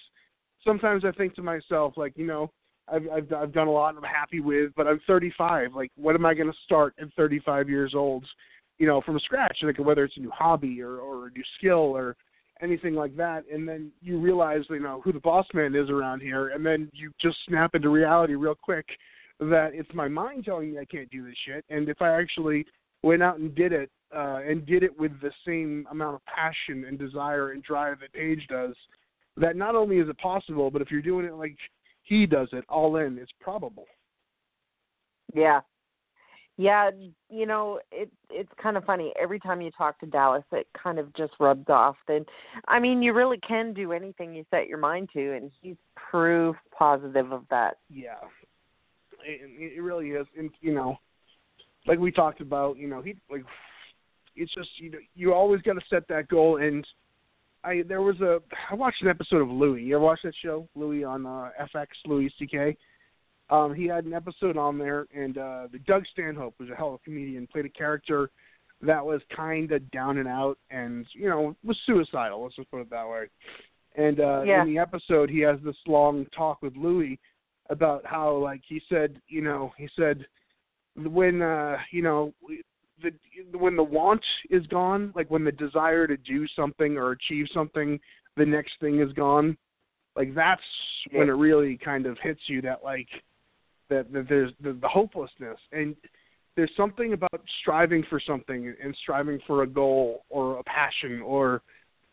sometimes 0.65 1.05
I 1.05 1.13
think 1.13 1.35
to 1.35 1.43
myself, 1.43 1.97
like, 1.97 2.17
you 2.17 2.27
know, 2.27 2.51
I've 2.89 3.09
I've, 3.09 3.33
I've 3.33 3.53
done 3.53 3.69
a 3.69 3.73
lot 3.73 3.97
I'm 3.97 4.03
happy 4.03 4.41
with, 4.41 4.73
but 4.77 4.87
I'm 4.87 5.01
35. 5.07 5.75
Like, 5.75 5.93
what 5.97 6.15
am 6.15 6.27
I 6.27 6.35
going 6.35 6.51
to 6.51 6.59
start 6.65 6.95
at 7.01 7.13
35 7.17 7.69
years 7.69 7.95
old? 7.95 8.25
You 8.79 8.87
know, 8.87 9.01
from 9.01 9.19
scratch, 9.21 9.59
like 9.63 9.79
whether 9.79 10.05
it's 10.05 10.17
a 10.17 10.21
new 10.21 10.31
hobby 10.31 10.81
or 10.81 10.99
or 10.99 11.29
a 11.29 11.31
new 11.31 11.43
skill 11.59 11.97
or 11.97 12.17
anything 12.61 12.95
like 12.95 13.17
that, 13.17 13.45
and 13.53 13.69
then 13.69 13.93
you 14.01 14.19
realize, 14.19 14.63
you 14.71 14.81
know, 14.81 15.01
who 15.05 15.13
the 15.13 15.21
boss 15.21 15.47
man 15.55 15.75
is 15.75 15.91
around 15.91 16.21
here, 16.21 16.49
and 16.49 16.65
then 16.65 16.91
you 16.93 17.13
just 17.21 17.37
snap 17.47 17.75
into 17.75 17.89
reality 17.89 18.35
real 18.35 18.55
quick 18.55 18.87
that 19.41 19.71
it's 19.75 19.93
my 19.95 20.09
mind 20.09 20.45
telling 20.45 20.73
me 20.73 20.79
I 20.79 20.85
can't 20.85 21.11
do 21.11 21.25
this 21.25 21.37
shit, 21.47 21.65
and 21.69 21.89
if 21.89 22.03
I 22.03 22.21
actually 22.21 22.67
went 23.03 23.23
out 23.23 23.39
and 23.39 23.55
did 23.55 23.73
it, 23.73 23.91
uh, 24.15 24.41
and 24.47 24.67
did 24.67 24.83
it 24.83 24.99
with 24.99 25.13
the 25.21 25.31
same 25.47 25.87
amount 25.91 26.17
of 26.17 26.25
passion 26.25 26.85
and 26.87 26.99
desire 26.99 27.53
and 27.53 27.63
drive 27.63 28.01
that 28.01 28.13
Page 28.13 28.47
does, 28.49 28.75
that 29.37 29.57
not 29.57 29.75
only 29.75 29.99
is 29.99 30.09
it 30.09 30.19
possible, 30.19 30.71
but 30.71 30.83
if 30.83 30.91
you're 30.91 31.03
doing 31.03 31.27
it 31.27 31.35
like 31.35 31.57
he 32.03 32.27
does 32.27 32.49
it, 32.53 32.65
all 32.69 32.97
in, 32.97 33.19
it's 33.19 33.33
probable. 33.41 33.85
Yeah. 35.35 35.61
Yeah, 36.61 36.91
you 37.31 37.47
know, 37.47 37.79
it 37.93 38.11
it's 38.31 38.51
kind 38.61 38.77
of 38.77 38.85
funny. 38.85 39.13
Every 39.21 39.39
time 39.39 39.61
you 39.61 39.71
talk 39.71 40.01
to 40.01 40.07
Dallas, 40.07 40.43
it 40.51 40.67
kind 40.77 40.99
of 40.99 41.15
just 41.15 41.35
rubs 41.39 41.69
off. 41.69 41.95
And 42.09 42.27
I 42.67 42.81
mean, 42.81 43.01
you 43.01 43.13
really 43.13 43.39
can 43.47 43.73
do 43.73 43.93
anything 43.93 44.35
you 44.35 44.45
set 44.51 44.67
your 44.67 44.79
mind 44.79 45.11
to, 45.13 45.37
and 45.37 45.53
he's 45.63 45.77
proof 45.95 46.57
positive 46.77 47.31
of 47.31 47.45
that. 47.51 47.77
Yeah, 47.89 48.17
it, 49.25 49.77
it 49.77 49.83
really 49.83 50.11
is, 50.11 50.27
and 50.37 50.51
you 50.61 50.75
know, 50.75 50.99
like 51.87 51.99
we 51.99 52.11
talked 52.11 52.41
about, 52.41 52.77
you 52.77 52.89
know, 52.89 53.01
he 53.03 53.17
like 53.31 53.45
it's 54.37 54.53
just 54.55 54.71
you 54.77 54.91
know 54.91 54.99
you 55.15 55.35
always 55.35 55.63
got 55.63 55.75
to 55.75 55.81
set 55.91 56.07
that 56.09 56.29
goal. 56.29 56.59
And 56.59 56.87
I 57.65 57.83
there 57.87 58.03
was 58.03 58.21
a 58.21 58.41
I 58.71 58.75
watched 58.75 59.03
an 59.03 59.09
episode 59.09 59.43
of 59.43 59.49
Louie. 59.51 59.83
You 59.83 59.97
ever 59.97 60.05
watch 60.05 60.21
that 60.25 60.35
show, 60.43 60.69
Louie 60.75 61.05
on 61.05 61.27
uh, 61.27 61.51
FX, 61.75 61.87
Louis 62.07 62.33
C.K. 62.39 62.77
Um, 63.51 63.75
he 63.75 63.87
had 63.87 64.05
an 64.05 64.13
episode 64.13 64.57
on 64.59 64.77
there, 64.79 65.07
and 65.15 65.39
uh, 65.39 65.69
the 65.73 65.79
Doug 65.81 66.05
Stanhope 66.13 66.55
was 66.61 66.69
a 66.71 66.75
hell 66.75 66.89
of 66.89 66.95
a 66.95 66.99
comedian. 66.99 67.47
Played 67.47 67.65
a 67.65 67.71
character 67.71 68.31
that 68.83 69.05
was 69.05 69.21
kind 69.35 69.73
of 69.73 69.91
down 69.91 70.19
and 70.19 70.29
out, 70.29 70.59
and 70.71 71.07
you 71.13 71.29
know 71.29 71.57
was 71.65 71.77
suicidal. 71.87 72.43
Let's 72.43 72.57
just 72.57 72.71
put 72.71 72.81
it 72.81 72.91
that 72.91 73.09
way. 73.09 73.25
And 73.97 74.21
uh, 74.21 74.43
Yeah. 74.47 74.63
in 74.63 74.69
the 74.69 74.79
episode, 74.79 75.31
he 75.31 75.41
has 75.41 75.59
this 75.65 75.77
long 75.87 76.27
talk 76.27 76.63
with 76.63 76.77
Louis 76.77 77.19
about 77.71 78.05
how, 78.07 78.37
like, 78.37 78.63
he 78.67 78.81
said, 78.89 79.21
you 79.29 79.43
know, 79.43 79.73
he 79.77 79.89
said 79.97 80.27
when 81.07 81.43
uh, 81.43 81.77
you 81.91 82.03
know 82.03 82.33
the 83.03 83.13
when 83.57 83.77
the 83.77 83.83
want 83.83 84.25
is 84.51 84.67
gone, 84.67 85.13
like 85.15 85.31
when 85.31 85.45
the 85.45 85.53
desire 85.53 86.07
to 86.07 86.17
do 86.17 86.47
something 86.49 86.97
or 86.97 87.13
achieve 87.13 87.47
something, 87.53 87.99
the 88.37 88.47
next 88.47 88.73
thing 88.81 89.01
is 89.01 89.13
gone. 89.13 89.57
Like 90.17 90.35
that's 90.35 90.63
when 91.13 91.29
it 91.29 91.33
really 91.33 91.77
kind 91.77 92.07
of 92.07 92.19
hits 92.23 92.41
you 92.47 92.61
that 92.63 92.83
like 92.83 93.09
that, 93.89 94.13
that 94.13 94.29
there's 94.29 94.53
the, 94.63 94.73
the 94.73 94.89
hopelessness 94.89 95.59
and 95.73 95.95
there's 96.57 96.71
something 96.77 97.13
about 97.13 97.41
striving 97.61 98.05
for 98.11 98.19
something 98.19 98.75
and 98.83 98.97
striving 99.01 99.39
for 99.47 99.63
a 99.63 99.67
goal 99.67 100.25
or 100.29 100.59
a 100.59 100.65
passion 100.65 101.23
or 101.23 101.63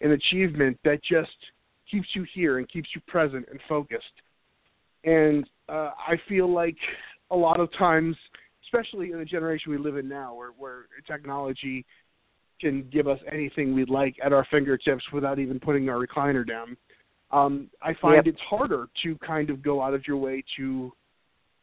an 0.02 0.12
achievement 0.12 0.78
that 0.84 1.04
just 1.04 1.32
keeps 1.90 2.08
you 2.14 2.26
here 2.32 2.60
and 2.60 2.70
keeps 2.70 2.90
you 2.94 3.02
present 3.08 3.48
and 3.50 3.60
focused. 3.68 4.04
And 5.06 5.48
uh, 5.70 5.92
I 6.08 6.16
feel 6.28 6.52
like 6.52 6.78
a 7.32 7.36
lot 7.36 7.60
of 7.60 7.72
times, 7.78 8.16
especially 8.66 9.12
in 9.12 9.20
the 9.20 9.26
generation 9.26 9.72
we 9.72 9.78
live 9.78 9.98
in 9.98 10.10
now, 10.10 10.34
where, 10.34 10.50
where 10.58 10.86
technology 11.08 11.86
can 12.60 12.88
give 12.92 13.08
us 13.08 13.20
anything 13.32 13.74
we'd 13.74 13.90
like 13.90 14.16
at 14.24 14.34
our 14.34 14.46
fingertips 14.50 15.04
without 15.14 15.40
even 15.40 15.60
putting 15.60 15.90
our 15.90 16.06
recliner 16.06 16.48
down, 16.48 16.76
um, 17.32 17.70
I 17.82 17.94
find 18.02 18.26
Yep. 18.26 18.28
it's 18.28 18.42
harder 18.42 18.88
to 19.04 19.18
kind 19.20 19.50
of 19.50 19.62
go 19.62 19.82
out 19.82 19.94
of 19.94 20.08
your 20.08 20.18
way 20.18 20.44
to 20.58 20.92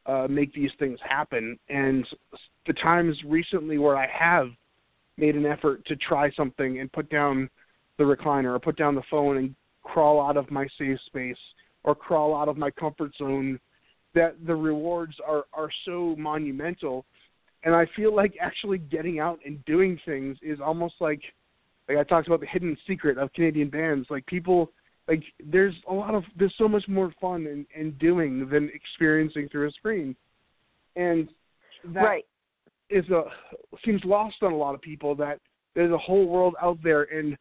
uh, 0.06 0.26
make 0.28 0.52
these 0.52 0.70
things 0.78 0.98
happen. 1.02 1.58
And 1.68 2.06
the 2.66 2.72
times 2.74 3.16
recently 3.24 3.78
where 3.78 3.96
I 3.96 4.06
have 4.06 4.48
made 5.16 5.36
an 5.36 5.46
effort 5.46 5.84
to 5.86 5.96
try 5.96 6.30
something 6.32 6.80
and 6.80 6.92
put 6.92 7.08
down 7.10 7.48
the 7.98 8.04
recliner 8.04 8.54
or 8.54 8.58
put 8.58 8.76
down 8.76 8.94
the 8.94 9.02
phone 9.10 9.36
and 9.36 9.54
crawl 9.82 10.20
out 10.20 10.36
of 10.36 10.50
my 10.50 10.66
safe 10.78 10.98
space 11.06 11.36
or 11.84 11.94
crawl 11.94 12.34
out 12.34 12.48
of 12.48 12.56
my 12.56 12.70
comfort 12.70 13.12
zone 13.16 13.58
that 14.14 14.36
the 14.46 14.54
rewards 14.54 15.16
are 15.26 15.44
are 15.52 15.70
so 15.84 16.14
monumental. 16.18 17.04
And 17.64 17.74
I 17.74 17.86
feel 17.94 18.14
like 18.14 18.34
actually 18.40 18.78
getting 18.78 19.20
out 19.20 19.38
and 19.44 19.64
doing 19.64 19.98
things 20.04 20.36
is 20.42 20.60
almost 20.60 20.94
like 21.00 21.22
like 21.88 21.98
I 21.98 22.04
talked 22.04 22.26
about 22.26 22.40
the 22.40 22.46
hidden 22.46 22.76
secret 22.86 23.18
of 23.18 23.32
Canadian 23.32 23.70
bands. 23.70 24.06
Like 24.10 24.26
people 24.26 24.70
like 25.08 25.22
there's 25.44 25.74
a 25.88 25.92
lot 25.92 26.14
of 26.14 26.24
there's 26.36 26.54
so 26.58 26.68
much 26.68 26.86
more 26.88 27.12
fun 27.20 27.46
in, 27.46 27.66
in 27.78 27.92
doing 27.92 28.48
than 28.48 28.70
experiencing 28.74 29.48
through 29.48 29.68
a 29.68 29.72
screen. 29.72 30.14
And 30.96 31.28
that 31.94 32.02
right. 32.02 32.24
is 32.90 33.08
a 33.10 33.22
seems 33.84 34.02
lost 34.04 34.36
on 34.42 34.52
a 34.52 34.56
lot 34.56 34.74
of 34.74 34.80
people 34.80 35.14
that 35.16 35.40
there's 35.74 35.92
a 35.92 35.98
whole 35.98 36.26
world 36.26 36.54
out 36.60 36.78
there 36.82 37.02
and 37.02 37.36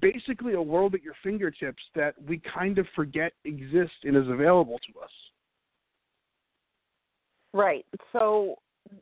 basically 0.00 0.54
a 0.54 0.62
world 0.62 0.94
at 0.94 1.02
your 1.02 1.14
fingertips 1.22 1.82
that 1.94 2.14
we 2.26 2.40
kind 2.52 2.78
of 2.78 2.86
forget 2.94 3.32
exists 3.44 3.96
and 4.04 4.16
is 4.16 4.28
available 4.28 4.78
to 4.92 5.00
us. 5.00 5.10
Right. 7.52 7.86
So, 8.12 8.56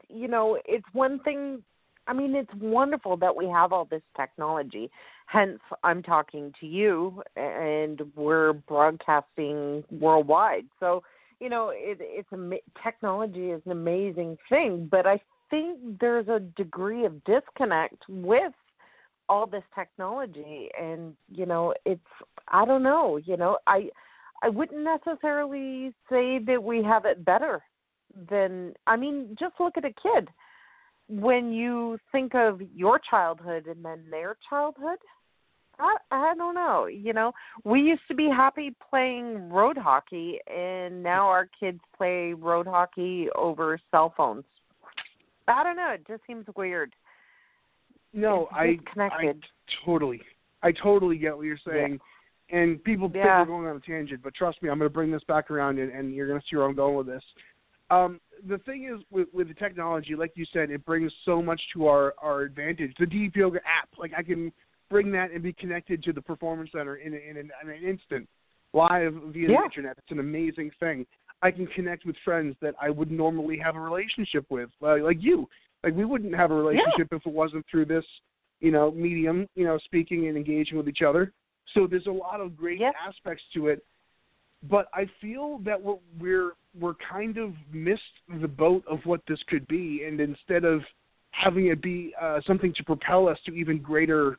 you 0.09 0.29
know, 0.29 0.59
it's 0.67 0.85
one 0.93 1.19
thing. 1.21 1.63
I 2.07 2.13
mean, 2.13 2.35
it's 2.35 2.53
wonderful 2.61 3.17
that 3.19 3.35
we 3.35 3.47
have 3.47 3.73
all 3.73 3.87
this 3.87 4.03
technology. 4.17 4.91
Hence, 5.27 5.61
I'm 5.83 6.03
talking 6.03 6.53
to 6.61 6.67
you 6.67 7.23
and 7.37 8.03
we're 8.15 8.53
broadcasting 8.53 9.85
worldwide. 9.91 10.67
So, 10.81 11.03
you 11.41 11.49
know, 11.49 11.71
it, 11.73 11.99
it's 12.01 12.31
a 12.33 12.83
technology 12.83 13.51
is 13.51 13.63
an 13.65 13.73
amazing 13.73 14.37
thing, 14.49 14.89
but 14.91 15.07
I 15.07 15.21
think 15.49 16.01
there's 16.01 16.29
a 16.29 16.41
degree 16.41 17.05
of 17.05 17.23
disconnect 17.25 18.03
with 18.09 18.53
all 19.33 19.47
this 19.47 19.65
technology, 19.75 20.69
and 20.79 21.15
you 21.31 21.47
know, 21.47 21.73
it's 21.87 22.01
I 22.49 22.67
don't 22.67 22.83
know, 22.83 23.17
you 23.17 23.39
know, 23.39 23.57
I 23.67 23.89
I 24.43 24.51
wouldn't 24.51 24.85
necessarily 24.85 25.95
say 26.11 26.39
that 26.47 26.63
we 26.63 26.83
have 26.83 27.07
it 27.07 27.25
better 27.25 27.63
than 28.29 28.75
I 28.87 28.97
mean, 28.97 29.35
just 29.41 29.55
look 29.59 29.79
at 29.79 29.87
a 29.87 29.95
kid. 30.03 30.29
When 31.09 31.51
you 31.51 31.99
think 32.13 32.35
of 32.35 32.61
your 32.75 33.01
childhood 33.11 33.67
and 33.67 33.83
then 33.83 34.05
their 34.11 34.37
childhood, 34.51 34.99
I 35.79 35.97
I 36.11 36.35
don't 36.37 36.55
know. 36.55 36.85
You 36.85 37.15
know, 37.15 37.33
we 37.65 37.81
used 37.81 38.07
to 38.09 38.15
be 38.15 38.29
happy 38.29 38.77
playing 38.91 39.49
road 39.49 39.79
hockey, 39.79 40.41
and 40.47 41.03
now 41.03 41.27
our 41.27 41.49
kids 41.59 41.81
play 41.97 42.35
road 42.35 42.67
hockey 42.67 43.29
over 43.35 43.81
cell 43.91 44.13
phones. 44.15 44.45
I 45.49 45.65
don't 45.65 45.77
know. 45.77 45.93
It 45.95 46.07
just 46.07 46.21
seems 46.27 46.45
weird. 46.55 46.95
No, 48.13 48.49
I 48.53 48.79
I 48.97 49.33
totally, 49.85 50.21
I 50.63 50.73
totally 50.73 51.17
get 51.17 51.37
what 51.37 51.47
you're 51.47 51.59
saying. 51.67 51.99
Yeah. 52.51 52.59
And 52.59 52.85
people 52.85 53.09
think 53.09 53.25
we're 53.25 53.47
going 53.47 53.67
on 53.67 53.77
a 53.77 53.81
tangent, 53.81 54.23
but 54.23 54.35
trust 54.35 54.63
me, 54.63 54.69
I'm 54.69 54.79
going 54.79 54.91
to 54.91 54.93
bring 54.93 55.11
this 55.11 55.25
back 55.25 55.51
around, 55.51 55.79
and, 55.79 55.91
and 55.91 56.15
you're 56.15 56.29
going 56.29 56.39
to 56.39 56.47
see 56.51 56.57
where 56.57 56.67
I'm 56.67 56.75
going 56.75 56.97
with 56.97 57.07
this. 57.07 57.23
Um, 57.91 58.21
the 58.47 58.59
thing 58.59 58.91
is 58.93 59.03
with, 59.11 59.29
with 59.33 59.49
the 59.49 59.55
technology, 59.55 60.15
like 60.15 60.33
you 60.35 60.45
said, 60.53 60.71
it 60.71 60.85
brings 60.85 61.13
so 61.25 61.41
much 61.41 61.61
to 61.75 61.87
our 61.87 62.15
our 62.19 62.43
advantage. 62.43 62.93
The 62.99 63.07
DDP 63.07 63.37
Yoga 63.37 63.59
app, 63.59 63.89
like 63.99 64.13
I 64.17 64.23
can 64.23 64.53
bring 64.91 65.11
that 65.13 65.31
and 65.31 65.43
be 65.43 65.55
connected 65.55 66.03
to 66.05 66.13
the 66.13 66.21
performance 66.21 66.71
center 66.73 66.97
in, 66.97 67.15
in, 67.15 67.37
in, 67.37 67.51
in 67.63 67.71
an 67.71 67.83
instant, 67.83 68.29
live 68.75 69.15
via 69.29 69.49
yeah. 69.49 69.57
the 69.59 69.65
internet. 69.65 69.97
It's 69.99 70.11
an 70.11 70.21
amazing 70.21 70.71
thing. 70.79 71.07
I 71.41 71.51
can 71.51 71.67
connect 71.69 72.05
with 72.07 72.17
friends 72.25 72.55
that 72.61 72.75
I 72.81 72.91
would 72.91 73.11
normally 73.11 73.59
have 73.59 73.75
a 73.75 73.81
relationship 73.81 74.47
with, 74.49 74.71
like 74.81 75.17
you. 75.21 75.49
Like 75.85 75.95
we 75.95 76.05
wouldn't 76.05 76.35
have 76.35 76.51
a 76.51 76.55
relationship 76.55 77.09
yeah. 77.11 77.17
if 77.17 77.27
it 77.27 77.33
wasn't 77.33 77.65
through 77.71 77.87
this, 77.87 78.05
you 78.61 78.71
know, 78.71 78.91
medium, 78.93 79.49
you 79.55 79.65
know, 79.65 79.79
speaking 79.85 80.29
and 80.29 80.37
engaging 80.37 80.77
with 80.77 80.89
each 80.89 81.03
other. 81.03 81.33
So 81.75 81.87
there's 81.87 82.07
a 82.07 82.13
lot 82.13 82.41
of 82.41 82.57
great 82.57 82.81
yeah. 82.81 82.93
aspects 83.07 83.43
to 83.55 83.69
it. 83.69 83.85
But 84.69 84.87
I 84.95 85.07
feel 85.21 85.59
that 85.65 85.81
we're 85.83 85.99
we're 86.21 86.53
we're 86.79 86.95
kind 87.11 87.37
of 87.37 87.55
missed 87.73 88.03
the 88.41 88.49
boat 88.49 88.85
of 88.89 89.01
what 89.05 89.21
this 89.27 89.41
could 89.49 89.67
be, 89.67 90.05
and 90.07 90.21
instead 90.21 90.65
of 90.65 90.83
having 91.33 91.67
it 91.67 91.83
be 91.83 92.15
uh, 92.21 92.41
something 92.47 92.73
to 92.75 92.85
propel 92.85 93.29
us 93.29 93.39
to 93.47 93.53
even 93.53 93.79
greater 93.79 94.39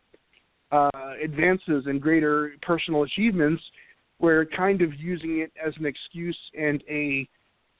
uh, 0.72 0.90
advances 1.22 1.86
and 1.88 2.02
greater 2.02 2.54
personal 2.62 3.04
achievements, 3.04 3.62
we're 4.20 4.46
kind 4.46 4.82
of 4.82 4.94
using 4.96 5.40
it 5.40 5.52
as 5.64 5.74
an 5.78 5.86
excuse 5.86 6.38
and 6.58 6.84
a 6.90 7.28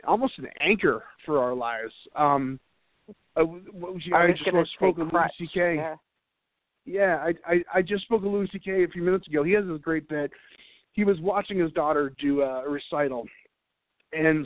almost 0.06 0.38
an 0.38 0.48
anchor 0.60 1.04
for 1.26 1.40
our 1.40 1.54
lives. 1.54 1.94
Um, 2.16 2.60
uh, 3.36 3.44
what 3.44 3.94
was, 3.94 4.04
I, 4.14 4.26
I 4.26 4.32
just 4.32 4.74
spoke 4.74 4.98
of 5.00 5.12
Louis 5.12 5.30
C.K. 5.38 5.76
Yeah. 5.76 5.96
Yeah, 6.86 7.24
I, 7.24 7.54
I 7.54 7.64
I 7.76 7.82
just 7.82 8.04
spoke 8.04 8.26
of 8.26 8.32
Louis 8.32 8.50
C.K. 8.52 8.84
a 8.84 8.88
few 8.90 9.04
minutes 9.04 9.28
ago. 9.28 9.44
He 9.44 9.54
has 9.54 9.66
this 9.66 9.80
great 9.82 10.08
bit. 10.10 10.32
He 10.92 11.06
was 11.06 11.20
watching 11.22 11.58
his 11.58 11.72
daughter 11.72 12.14
do 12.20 12.42
a 12.42 12.70
recital, 12.70 13.26
and 14.12 14.46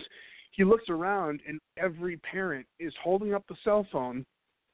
he 0.51 0.63
looks 0.63 0.85
around, 0.89 1.41
and 1.47 1.59
every 1.77 2.17
parent 2.17 2.65
is 2.79 2.93
holding 3.03 3.33
up 3.33 3.43
the 3.47 3.55
cell 3.63 3.87
phone 3.91 4.25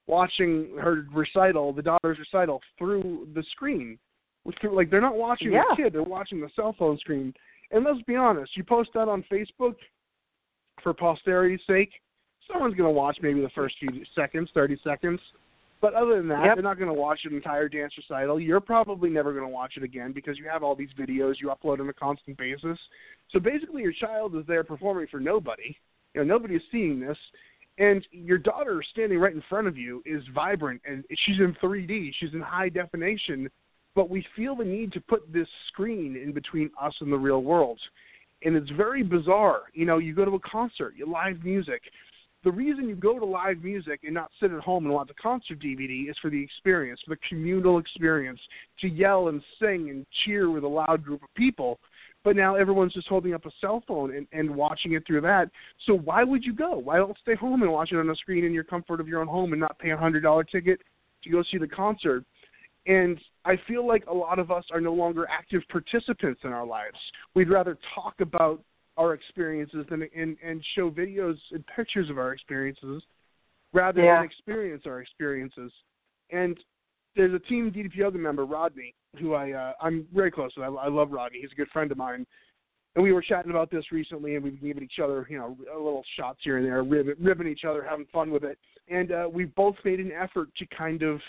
watching 0.08 0.76
her 0.80 1.06
recital, 1.14 1.74
the 1.74 1.82
daughter's 1.82 2.20
recital, 2.20 2.62
through 2.78 3.28
the 3.34 3.44
screen. 3.52 3.98
Like 4.64 4.90
they're 4.90 5.02
not 5.02 5.16
watching 5.16 5.54
yeah. 5.54 5.64
the 5.70 5.84
kid, 5.84 5.94
they're 5.94 6.04
watching 6.04 6.42
the 6.42 6.50
cell 6.56 6.76
phone 6.78 6.98
screen. 6.98 7.34
And 7.72 7.86
let's 7.86 8.02
be 8.04 8.16
honest, 8.16 8.56
you 8.58 8.64
post 8.64 8.90
that 8.94 9.08
on 9.08 9.24
Facebook 9.32 9.76
for 10.84 10.94
posterity's 10.94 11.62
sake, 11.66 11.92
someone's 12.52 12.76
going 12.76 12.88
to 12.88 12.98
watch 12.98 13.18
maybe 13.22 13.42
the 13.42 13.50
first 13.50 13.76
few 13.80 14.04
seconds, 14.16 14.50
30 14.54 14.80
seconds. 14.84 15.20
But 15.82 15.94
other 15.96 16.16
than 16.16 16.30
that, 16.30 16.46
yep. 16.46 16.56
they're 16.56 16.64
not 16.64 16.78
going 16.78 16.88
to 16.88 16.94
watch 16.94 17.22
an 17.26 17.36
entire 17.36 17.68
dance 17.68 17.94
recital. 17.98 18.40
You're 18.40 18.62
probably 18.62 19.10
never 19.10 19.34
going 19.34 19.44
to 19.44 19.50
watch 19.50 19.74
it 19.76 19.84
again 19.84 20.14
because 20.14 20.38
you 20.38 20.48
have 20.48 20.64
all 20.64 20.76
these 20.76 20.90
videos 20.98 21.36
you 21.42 21.50
upload 21.52 21.82
on 21.82 21.90
a 21.90 21.94
constant 21.94 22.38
basis. 22.38 22.78
So 23.32 23.40
basically, 23.40 23.82
your 23.82 23.92
child 23.92 24.36
is 24.36 24.46
there 24.48 24.64
performing 24.64 25.08
for 25.12 25.20
nobody. 25.20 25.76
You 26.14 26.24
know, 26.24 26.36
nobody's 26.36 26.62
seeing 26.72 27.02
this 27.02 27.18
and 27.78 28.06
your 28.12 28.38
daughter 28.38 28.84
standing 28.92 29.20
right 29.20 29.34
in 29.34 29.44
front 29.50 29.68
of 29.68 29.78
you 29.78 30.04
is 30.06 30.24
vibrant 30.34 30.82
and 30.86 31.04
she's 31.26 31.40
in 31.40 31.56
3D, 31.62 32.12
she's 32.20 32.34
in 32.34 32.42
high 32.42 32.70
definition, 32.70 33.50
but 33.96 34.10
we 34.10 34.26
feel 34.36 34.56
the 34.56 34.64
need 34.64 34.92
to 34.94 35.02
put 35.02 35.32
this 35.32 35.48
screen 35.70 36.16
in 36.16 36.34
between 36.34 36.70
us 36.80 36.94
and 37.02 37.12
the 37.12 37.18
real 37.18 37.44
world. 37.44 37.80
And 38.44 38.56
it's 38.56 38.70
very 38.72 39.04
bizarre. 39.04 39.64
You 39.74 39.86
know, 39.86 39.98
you 39.98 40.14
go 40.14 40.26
to 40.26 40.36
a 40.36 40.40
concert, 40.40 40.94
you 40.98 41.10
live 41.10 41.44
music. 41.44 41.82
The 42.44 42.52
reason 42.52 42.90
you 42.90 42.96
go 42.96 43.18
to 43.20 43.26
live 43.26 43.64
music 43.64 44.02
and 44.04 44.14
not 44.14 44.30
sit 44.40 44.52
at 44.52 44.60
home 44.60 44.86
and 44.86 44.94
watch 44.94 45.08
the 45.08 45.14
concert 45.14 45.60
DVD 45.60 46.10
is 46.10 46.18
for 46.22 46.30
the 46.30 46.44
experience, 46.44 47.00
for 47.06 47.16
the 47.16 47.22
communal 47.30 47.80
experience, 47.80 48.40
to 48.82 48.90
yell 48.90 49.30
and 49.30 49.42
sing 49.60 49.90
and 49.90 50.06
cheer 50.26 50.50
with 50.50 50.64
a 50.64 50.68
loud 50.68 51.04
group 51.04 51.24
of 51.24 51.34
people 51.36 51.80
but 52.24 52.36
now 52.36 52.56
everyone's 52.56 52.94
just 52.94 53.08
holding 53.08 53.34
up 53.34 53.46
a 53.46 53.52
cell 53.60 53.84
phone 53.88 54.16
and, 54.16 54.28
and 54.32 54.50
watching 54.50 54.94
it 54.94 55.06
through 55.06 55.22
that. 55.22 55.50
So 55.86 55.94
why 55.98 56.24
would 56.24 56.44
you 56.44 56.54
go? 56.54 56.78
Why 56.78 56.98
don't 56.98 57.18
stay 57.22 57.36
home 57.36 57.62
and 57.64 57.72
watch 57.72 57.92
it 57.92 57.98
on 57.98 58.10
a 58.10 58.16
screen 58.16 58.46
in 58.46 58.54
your 58.54 58.64
comfort 58.64 59.02
of 59.02 59.08
your 59.08 59.22
own 59.22 59.28
home 59.28 59.52
and 59.52 59.60
not 59.60 59.78
pay 59.80 59.92
a 59.92 59.98
hundred 59.98 60.24
dollar 60.24 60.44
ticket 60.44 60.80
to 61.24 61.30
go 61.30 61.44
see 61.44 61.58
the 61.58 61.68
concert? 61.68 62.24
And 62.86 63.20
I 63.46 63.58
feel 63.68 63.88
like 63.88 64.06
a 64.08 64.14
lot 64.14 64.40
of 64.40 64.52
us 64.52 64.66
are 64.72 64.82
no 64.82 64.94
longer 64.94 65.28
active 65.30 65.62
participants 65.70 66.42
in 66.44 66.52
our 66.52 66.66
lives. 66.66 66.98
We'd 67.34 67.50
rather 67.50 67.78
talk 67.96 68.20
about 68.20 68.62
our 68.98 69.14
experiences 69.14 69.86
than 69.90 70.08
and, 70.16 70.38
and 70.44 70.64
show 70.76 70.90
videos 70.90 71.38
and 71.52 71.64
pictures 71.76 72.10
of 72.10 72.18
our 72.18 72.34
experiences 72.34 73.04
rather 73.74 74.04
yeah. 74.04 74.18
than 74.18 74.26
experience 74.26 74.84
our 74.86 75.02
experiences. 75.02 75.72
And 76.32 76.58
there's 77.16 77.34
a 77.34 77.40
team 77.40 77.72
DDP 77.72 77.96
Yoga 77.96 78.18
member, 78.18 78.46
Rodney, 78.46 78.94
who 79.20 79.34
I 79.34 79.52
uh, 79.52 79.74
I'm 79.82 80.08
very 80.14 80.32
close 80.32 80.52
with. 80.56 80.66
I, 80.66 80.70
I 80.70 80.88
love 80.88 81.12
Rodney. 81.12 81.40
He's 81.42 81.52
a 81.52 81.56
good 81.56 81.70
friend 81.70 81.92
of 81.92 81.98
mine, 81.98 82.26
and 82.96 83.04
we 83.04 83.12
were 83.12 83.22
chatting 83.22 83.52
about 83.52 83.70
this 83.70 83.92
recently, 83.92 84.36
and 84.36 84.44
we've 84.44 84.60
been 84.60 84.70
giving 84.70 84.84
each 84.84 85.00
other 85.04 85.28
you 85.30 85.38
know 85.38 85.58
a 85.74 85.78
little 85.78 86.04
shots 86.18 86.40
here 86.44 86.58
and 86.58 86.66
there, 86.66 86.84
ribbing, 86.84 87.16
ribbing 87.20 87.48
each 87.48 87.66
other, 87.66 87.86
having 87.88 88.08
fun 88.12 88.32
with 88.32 88.44
it, 88.44 88.58
and 88.90 89.12
uh, 89.12 89.30
we've 89.32 89.54
both 89.56 89.76
made 89.84 90.00
an 90.00 90.12
effort 90.12 90.50
to 90.58 90.66
kind 90.68 91.04
of 91.04 91.20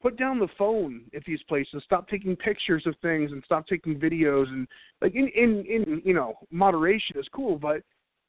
put 0.00 0.16
down 0.16 0.38
the 0.38 0.48
phone 0.56 1.02
at 1.14 1.24
these 1.24 1.42
places, 1.48 1.82
stop 1.84 2.08
taking 2.08 2.36
pictures 2.36 2.84
of 2.86 2.94
things, 3.02 3.32
and 3.32 3.42
stop 3.44 3.66
taking 3.66 3.98
videos, 3.98 4.48
and 4.48 4.66
like 5.00 5.14
in 5.14 5.28
in 5.28 5.64
in 5.66 6.02
you 6.04 6.14
know 6.14 6.34
moderation 6.50 7.18
is 7.18 7.26
cool, 7.32 7.58
but 7.58 7.82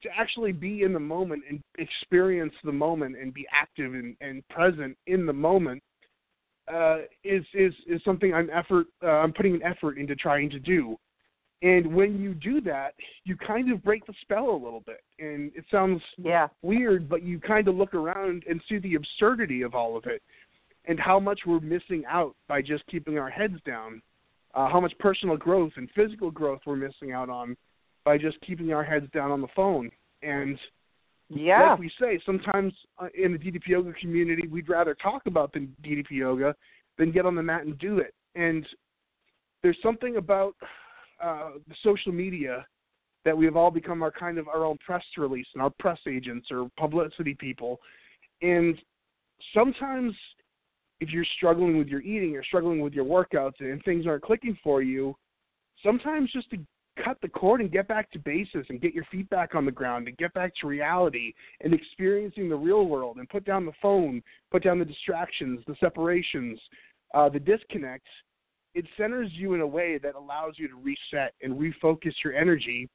to 0.03 0.09
actually 0.17 0.51
be 0.51 0.81
in 0.83 0.93
the 0.93 0.99
moment 0.99 1.43
and 1.47 1.61
experience 1.77 2.53
the 2.63 2.71
moment 2.71 3.15
and 3.15 3.33
be 3.33 3.45
active 3.51 3.93
and, 3.93 4.15
and 4.19 4.47
present 4.49 4.97
in 5.05 5.25
the 5.25 5.33
moment 5.33 5.81
uh, 6.71 6.99
is 7.23 7.43
is 7.53 7.73
is 7.87 8.01
something 8.03 8.33
I'm 8.33 8.49
effort 8.49 8.87
uh, 9.03 9.07
I'm 9.07 9.33
putting 9.33 9.55
an 9.55 9.63
effort 9.63 9.97
into 9.97 10.15
trying 10.15 10.49
to 10.51 10.59
do. 10.59 10.97
And 11.63 11.93
when 11.93 12.19
you 12.19 12.33
do 12.33 12.59
that, 12.61 12.95
you 13.23 13.37
kind 13.37 13.71
of 13.71 13.83
break 13.83 14.03
the 14.07 14.15
spell 14.21 14.49
a 14.49 14.51
little 14.51 14.81
bit. 14.83 15.01
And 15.19 15.51
it 15.55 15.63
sounds 15.69 16.01
yeah. 16.17 16.47
weird, 16.63 17.07
but 17.07 17.21
you 17.21 17.39
kind 17.39 17.67
of 17.67 17.75
look 17.75 17.93
around 17.93 18.43
and 18.49 18.59
see 18.67 18.79
the 18.79 18.95
absurdity 18.95 19.61
of 19.61 19.75
all 19.75 19.95
of 19.95 20.07
it 20.07 20.23
and 20.85 20.99
how 20.99 21.19
much 21.19 21.41
we're 21.45 21.59
missing 21.59 22.03
out 22.07 22.35
by 22.47 22.61
just 22.61 22.85
keeping 22.87 23.17
our 23.17 23.29
heads 23.29 23.57
down. 23.65 24.01
Uh, 24.53 24.67
how 24.69 24.81
much 24.81 24.93
personal 24.99 25.37
growth 25.37 25.71
and 25.77 25.89
physical 25.95 26.29
growth 26.29 26.59
we're 26.65 26.75
missing 26.75 27.13
out 27.13 27.29
on 27.29 27.55
by 28.03 28.17
just 28.17 28.39
keeping 28.41 28.73
our 28.73 28.83
heads 28.83 29.05
down 29.13 29.31
on 29.31 29.39
the 29.39 29.47
phone. 29.55 29.89
And 30.23 30.57
yeah. 31.29 31.71
like 31.71 31.79
we 31.79 31.91
say, 31.99 32.19
sometimes 32.25 32.73
uh, 32.99 33.07
in 33.17 33.31
the 33.31 33.37
DDP 33.37 33.67
yoga 33.67 33.93
community, 33.93 34.47
we'd 34.47 34.67
rather 34.67 34.93
talk 34.95 35.21
about 35.25 35.53
the 35.53 35.69
DDP 35.83 36.11
yoga 36.11 36.53
than 36.97 37.11
get 37.11 37.25
on 37.25 37.35
the 37.35 37.43
mat 37.43 37.65
and 37.65 37.77
do 37.79 37.99
it. 37.99 38.13
And 38.35 38.65
there's 39.63 39.77
something 39.81 40.17
about 40.17 40.55
uh, 41.23 41.51
the 41.67 41.75
social 41.83 42.11
media 42.11 42.65
that 43.23 43.37
we 43.37 43.45
have 43.45 43.55
all 43.55 43.71
become 43.71 44.01
our 44.01 44.11
kind 44.11 44.37
of 44.37 44.47
our 44.47 44.65
own 44.65 44.77
press 44.85 45.03
release 45.17 45.47
and 45.53 45.61
our 45.61 45.69
press 45.79 45.99
agents 46.07 46.47
or 46.51 46.69
publicity 46.77 47.35
people. 47.35 47.79
And 48.41 48.75
sometimes 49.53 50.13
if 51.01 51.09
you're 51.09 51.25
struggling 51.35 51.77
with 51.77 51.87
your 51.87 52.01
eating 52.01 52.37
or 52.37 52.43
struggling 52.43 52.79
with 52.79 52.93
your 52.93 53.05
workouts 53.05 53.59
and 53.59 53.83
things 53.83 54.05
aren't 54.07 54.23
clicking 54.23 54.57
for 54.63 54.81
you, 54.81 55.15
sometimes 55.83 56.31
just 56.31 56.49
to 56.51 56.57
cut 57.03 57.17
the 57.21 57.27
cord 57.27 57.59
and 57.59 57.71
get 57.71 57.87
back 57.87 58.11
to 58.11 58.19
basis 58.19 58.65
and 58.69 58.79
get 58.79 58.93
your 58.93 59.05
feet 59.11 59.27
back 59.29 59.55
on 59.55 59.65
the 59.65 59.71
ground 59.71 60.07
and 60.07 60.15
get 60.17 60.31
back 60.33 60.53
to 60.61 60.67
reality 60.67 61.33
and 61.61 61.73
experiencing 61.73 62.47
the 62.47 62.55
real 62.55 62.85
world 62.85 63.17
and 63.17 63.27
put 63.29 63.43
down 63.43 63.65
the 63.65 63.71
phone, 63.81 64.21
put 64.51 64.63
down 64.63 64.77
the 64.77 64.85
distractions, 64.85 65.59
the 65.67 65.75
separations, 65.79 66.59
uh, 67.15 67.27
the 67.27 67.39
disconnects, 67.39 68.09
it 68.75 68.85
centers 68.95 69.29
you 69.33 69.55
in 69.55 69.61
a 69.61 69.67
way 69.67 69.97
that 69.97 70.15
allows 70.15 70.53
you 70.57 70.67
to 70.67 70.75
reset 70.75 71.33
and 71.41 71.55
refocus 71.55 72.13
your 72.23 72.35
energy. 72.35 72.87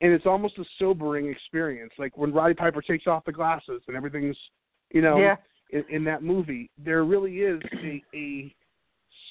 And 0.00 0.12
it's 0.12 0.26
almost 0.26 0.58
a 0.58 0.64
sobering 0.78 1.30
experience. 1.30 1.92
Like 1.98 2.18
when 2.18 2.32
Roddy 2.32 2.54
Piper 2.54 2.82
takes 2.82 3.06
off 3.06 3.24
the 3.24 3.32
glasses 3.32 3.80
and 3.86 3.96
everything's, 3.96 4.36
you 4.90 5.00
know, 5.00 5.16
yeah. 5.18 5.36
In, 5.74 5.84
in 5.90 6.04
that 6.04 6.22
movie, 6.22 6.70
there 6.82 7.04
really 7.04 7.38
is 7.38 7.60
a, 7.82 8.02
a 8.14 8.54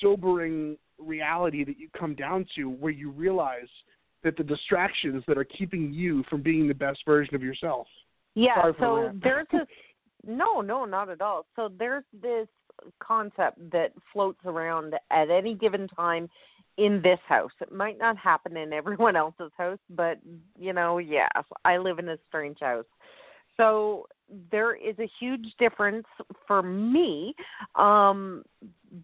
sobering 0.01 0.77
reality 0.99 1.63
that 1.63 1.79
you 1.79 1.89
come 1.97 2.13
down 2.13 2.45
to 2.55 2.69
where 2.69 2.91
you 2.91 3.09
realize 3.09 3.67
that 4.23 4.37
the 4.37 4.43
distractions 4.43 5.23
that 5.27 5.37
are 5.37 5.43
keeping 5.43 5.91
you 5.91 6.23
from 6.29 6.41
being 6.41 6.67
the 6.67 6.73
best 6.73 6.99
version 7.05 7.35
of 7.35 7.41
yourself. 7.41 7.87
Yeah, 8.35 8.61
Sorry 8.61 8.73
so 8.79 9.11
there's 9.21 9.47
this 9.51 9.67
no, 10.25 10.61
no, 10.61 10.85
not 10.85 11.09
at 11.09 11.21
all. 11.21 11.45
So 11.55 11.69
there's 11.77 12.05
this 12.21 12.47
concept 12.99 13.59
that 13.71 13.91
floats 14.11 14.39
around 14.45 14.95
at 15.11 15.29
any 15.29 15.53
given 15.53 15.87
time 15.89 16.29
in 16.77 17.01
this 17.03 17.19
house. 17.27 17.51
It 17.61 17.71
might 17.71 17.99
not 17.99 18.17
happen 18.17 18.57
in 18.57 18.73
everyone 18.73 19.15
else's 19.15 19.51
house, 19.57 19.79
but 19.89 20.19
you 20.57 20.73
know, 20.73 20.97
yeah, 20.97 21.27
I 21.65 21.77
live 21.77 21.99
in 21.99 22.09
a 22.09 22.17
strange 22.27 22.59
house. 22.61 22.85
So 23.57 24.07
there 24.51 24.75
is 24.75 24.97
a 24.99 25.09
huge 25.19 25.45
difference 25.59 26.07
for 26.47 26.63
me 26.63 27.35
um 27.75 28.43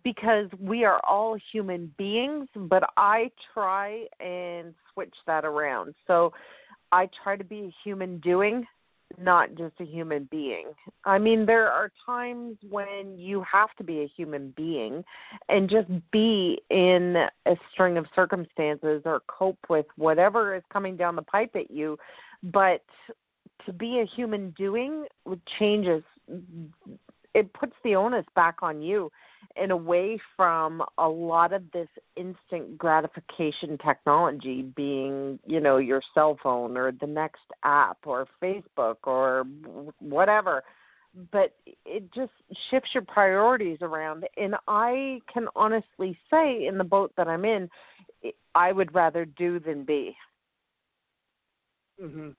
because 0.03 0.47
we 0.59 0.85
are 0.85 0.99
all 1.07 1.35
human 1.51 1.91
beings, 1.97 2.47
but 2.55 2.83
I 2.95 3.31
try 3.53 4.05
and 4.19 4.75
switch 4.93 5.15
that 5.25 5.45
around. 5.45 5.95
So 6.05 6.31
I 6.91 7.09
try 7.23 7.35
to 7.37 7.43
be 7.43 7.59
a 7.61 7.75
human 7.83 8.19
doing 8.19 8.65
not 9.17 9.55
just 9.55 9.73
a 9.79 9.85
human 9.85 10.27
being. 10.29 10.67
I 11.05 11.17
mean, 11.17 11.45
there 11.45 11.67
are 11.67 11.91
times 12.05 12.57
when 12.69 13.17
you 13.17 13.43
have 13.51 13.69
to 13.77 13.83
be 13.83 14.01
a 14.01 14.07
human 14.07 14.53
being 14.55 15.03
and 15.47 15.69
just 15.69 15.87
be 16.11 16.61
in 16.69 17.15
a 17.45 17.55
string 17.71 17.97
of 17.97 18.05
circumstances 18.15 19.01
or 19.05 19.21
cope 19.27 19.59
with 19.69 19.87
whatever 19.95 20.55
is 20.55 20.63
coming 20.71 20.95
down 20.95 21.15
the 21.15 21.23
pipe 21.23 21.55
at 21.55 21.71
you. 21.71 21.97
But 22.43 22.83
to 23.65 23.73
be 23.73 23.99
a 23.99 24.05
human 24.05 24.51
doing 24.51 25.05
changes, 25.57 26.03
it 27.33 27.53
puts 27.53 27.73
the 27.83 27.95
onus 27.95 28.25
back 28.35 28.57
on 28.61 28.81
you 28.81 29.11
and 29.55 29.71
away 29.71 30.19
from 30.35 30.83
a 30.97 31.07
lot 31.07 31.53
of 31.53 31.63
this 31.71 31.87
instant 32.15 32.77
gratification 32.77 33.77
technology 33.77 34.61
being, 34.61 35.39
you 35.45 35.59
know, 35.59 35.77
your 35.77 36.01
cell 36.13 36.37
phone 36.41 36.75
or 36.75 36.91
the 36.91 37.07
next 37.07 37.43
app 37.63 37.97
or 38.05 38.27
Facebook 38.41 38.97
or 39.03 39.45
whatever. 39.99 40.63
But 41.31 41.55
it 41.85 42.11
just 42.13 42.31
shifts 42.69 42.89
your 42.93 43.03
priorities 43.03 43.79
around. 43.81 44.27
And 44.37 44.55
I 44.67 45.21
can 45.31 45.47
honestly 45.55 46.17
say, 46.29 46.67
in 46.67 46.77
the 46.77 46.83
boat 46.83 47.11
that 47.17 47.27
I'm 47.27 47.45
in, 47.45 47.69
I 48.53 48.71
would 48.71 48.93
rather 48.93 49.25
do 49.25 49.59
than 49.59 49.83
be. 49.83 50.15
Mhm. 52.01 52.35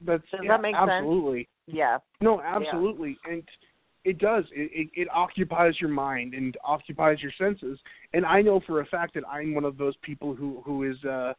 That's 0.00 0.22
Does 0.30 0.40
yeah, 0.42 0.52
that 0.52 0.62
make 0.62 0.74
sense? 0.74 0.90
absolutely. 0.90 1.48
Yeah. 1.66 1.98
No, 2.20 2.40
absolutely, 2.40 3.18
and 3.30 3.42
it 4.04 4.18
does. 4.18 4.44
It, 4.52 4.70
it 4.72 5.02
it 5.02 5.08
occupies 5.12 5.74
your 5.80 5.90
mind 5.90 6.34
and 6.34 6.56
occupies 6.64 7.18
your 7.22 7.32
senses. 7.38 7.78
And 8.12 8.24
I 8.24 8.42
know 8.42 8.60
for 8.66 8.80
a 8.80 8.86
fact 8.86 9.14
that 9.14 9.24
I'm 9.28 9.54
one 9.54 9.64
of 9.64 9.78
those 9.78 9.94
people 10.02 10.34
who 10.34 10.62
who 10.64 10.84
is 10.84 10.96
uh, 11.04 11.32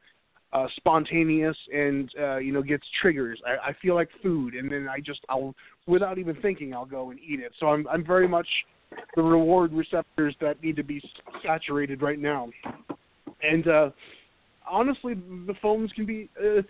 uh, 0.51 0.67
spontaneous 0.77 1.57
and 1.73 2.09
uh, 2.19 2.37
you 2.37 2.51
know 2.51 2.63
gets 2.63 2.85
triggers. 3.01 3.39
I, 3.45 3.69
I 3.69 3.75
feel 3.81 3.93
like 3.93 4.09
food, 4.23 4.55
and 4.55 4.71
then 4.71 4.87
I 4.89 4.99
just 4.99 5.19
I'll 5.29 5.53
without 5.85 6.17
even 6.17 6.35
thinking 6.41 6.73
I'll 6.73 6.85
go 6.85 7.11
and 7.11 7.19
eat 7.19 7.39
it. 7.39 7.51
So 7.59 7.67
I'm 7.67 7.87
I'm 7.87 8.05
very 8.05 8.27
much 8.27 8.47
the 9.15 9.21
reward 9.21 9.73
receptors 9.73 10.35
that 10.41 10.61
need 10.63 10.75
to 10.77 10.83
be 10.83 11.01
saturated 11.43 12.01
right 12.01 12.19
now. 12.19 12.49
And 13.43 13.67
uh, 13.67 13.89
honestly, 14.69 15.13
the 15.13 15.55
phones 15.61 15.91
can 15.91 16.05
be. 16.05 16.29
Uh, 16.39 16.61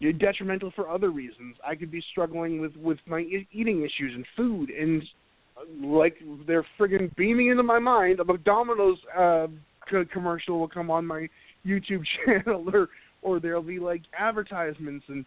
you're 0.00 0.12
detrimental 0.14 0.72
for 0.74 0.88
other 0.88 1.10
reasons. 1.10 1.56
I 1.64 1.74
could 1.74 1.90
be 1.90 2.02
struggling 2.10 2.60
with 2.60 2.74
with 2.76 2.98
my 3.06 3.20
e- 3.20 3.46
eating 3.52 3.82
issues 3.82 4.14
and 4.14 4.26
food, 4.36 4.70
and 4.70 5.02
uh, 5.56 5.86
like 5.86 6.16
they're 6.46 6.66
friggin' 6.78 7.14
beaming 7.16 7.48
into 7.48 7.62
my 7.62 7.78
mind. 7.78 8.18
A 8.18 8.24
McDonald's 8.24 9.00
uh, 9.16 9.46
co- 9.88 10.06
commercial 10.12 10.58
will 10.58 10.68
come 10.68 10.90
on 10.90 11.06
my 11.06 11.28
YouTube 11.66 12.02
channel, 12.26 12.64
or 12.74 12.88
or 13.22 13.38
there'll 13.40 13.62
be 13.62 13.78
like 13.78 14.02
advertisements, 14.18 15.04
and 15.08 15.24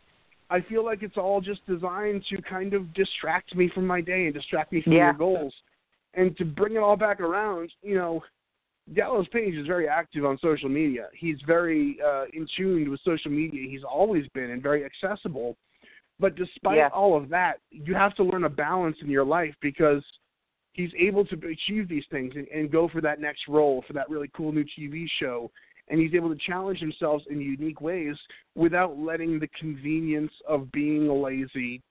I 0.50 0.62
feel 0.62 0.84
like 0.84 1.04
it's 1.04 1.18
all 1.18 1.40
just 1.40 1.66
designed 1.68 2.24
to 2.32 2.42
kind 2.42 2.74
of 2.74 2.92
distract 2.96 3.56
me 3.56 3.70
from 3.74 3.86
my 3.88 4.02
day 4.02 4.26
and 4.26 4.34
distract 4.34 4.72
me 4.74 4.82
from 4.82 4.94
Yeah. 4.94 5.06
your 5.06 5.14
goals. 5.14 5.54
And 6.16 6.36
to 6.38 6.46
bring 6.46 6.76
it 6.76 6.80
all 6.80 6.96
back 6.96 7.20
around, 7.22 7.72
you 7.82 7.96
know, 7.96 8.24
Dallas 8.92 9.28
Page 9.32 9.56
is 9.56 9.66
very 9.66 9.88
active 9.88 10.26
on 10.26 10.38
social 10.40 10.68
media. 10.68 11.08
He's 11.14 11.38
very 11.48 11.98
uh, 12.06 12.26
in 12.34 12.46
tune 12.58 12.90
with 12.92 13.00
social 13.02 13.32
media. 13.32 13.70
He's 13.70 13.84
always 13.84 14.28
been 14.34 14.52
and 14.52 14.62
very 14.62 14.84
accessible. 14.84 15.56
But 16.20 16.36
despite 16.36 16.78
Yeah. 16.78 16.90
all 16.90 17.16
of 17.16 17.30
that, 17.30 17.60
you 17.72 17.96
have 17.96 18.14
to 18.16 18.24
learn 18.24 18.44
a 18.44 18.50
balance 18.50 18.98
in 19.02 19.10
your 19.10 19.24
life 19.24 19.56
because 19.62 20.04
he's 20.74 20.92
able 20.98 21.26
to 21.26 21.36
achieve 21.48 21.88
these 21.88 22.06
things 22.12 22.36
and, 22.36 22.48
and 22.50 22.72
go 22.72 22.88
for 22.88 23.02
that 23.02 23.20
next 23.20 23.48
role, 23.48 23.84
for 23.88 23.94
that 23.94 24.10
really 24.10 24.30
cool 24.36 24.52
new 24.52 24.66
TV 24.66 25.08
show. 25.20 25.50
And 25.88 26.00
he's 26.00 26.14
able 26.14 26.30
to 26.30 26.40
challenge 26.46 26.80
himself 26.80 27.22
in 27.30 27.42
unique 27.42 27.82
ways 27.82 28.16
without 28.56 28.98
letting 28.98 29.40
the 29.40 29.50
convenience 29.60 30.32
of 30.48 30.72
being 30.72 31.08
lazy 31.08 31.82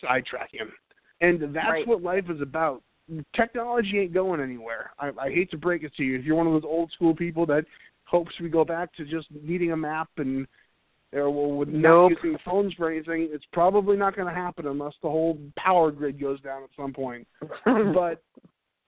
sidetrack 0.00 0.52
him. 0.52 0.72
And 1.20 1.54
that's 1.54 1.68
Right. 1.68 1.86
what 1.86 2.02
life 2.02 2.28
is 2.30 2.40
about 2.40 2.82
technology 3.34 3.98
ain't 3.98 4.14
going 4.14 4.40
anywhere. 4.40 4.90
I, 4.98 5.10
I 5.20 5.30
hate 5.30 5.50
to 5.50 5.58
break 5.58 5.82
it 5.82 5.94
to 5.96 6.02
you. 6.02 6.18
If 6.18 6.24
you're 6.24 6.36
one 6.36 6.46
of 6.46 6.52
those 6.52 6.64
old 6.64 6.90
school 6.92 7.14
people 7.14 7.46
that 7.46 7.64
hopes 8.04 8.32
we 8.40 8.48
go 8.48 8.64
back 8.64 8.94
to 8.94 9.04
just 9.04 9.26
needing 9.42 9.72
a 9.72 9.76
map 9.76 10.08
and 10.18 10.46
or 11.12 11.30
well, 11.30 11.52
with 11.52 11.68
Nope. 11.68 12.12
not 12.12 12.22
using 12.22 12.38
phones 12.44 12.74
for 12.74 12.90
anything, 12.90 13.28
it's 13.30 13.44
probably 13.52 13.96
not 13.96 14.16
going 14.16 14.28
to 14.28 14.34
happen 14.34 14.66
unless 14.66 14.94
the 15.02 15.08
whole 15.08 15.38
power 15.56 15.92
grid 15.92 16.20
goes 16.20 16.40
down 16.40 16.64
at 16.64 16.70
some 16.76 16.92
point. 16.92 17.26
but 17.64 18.22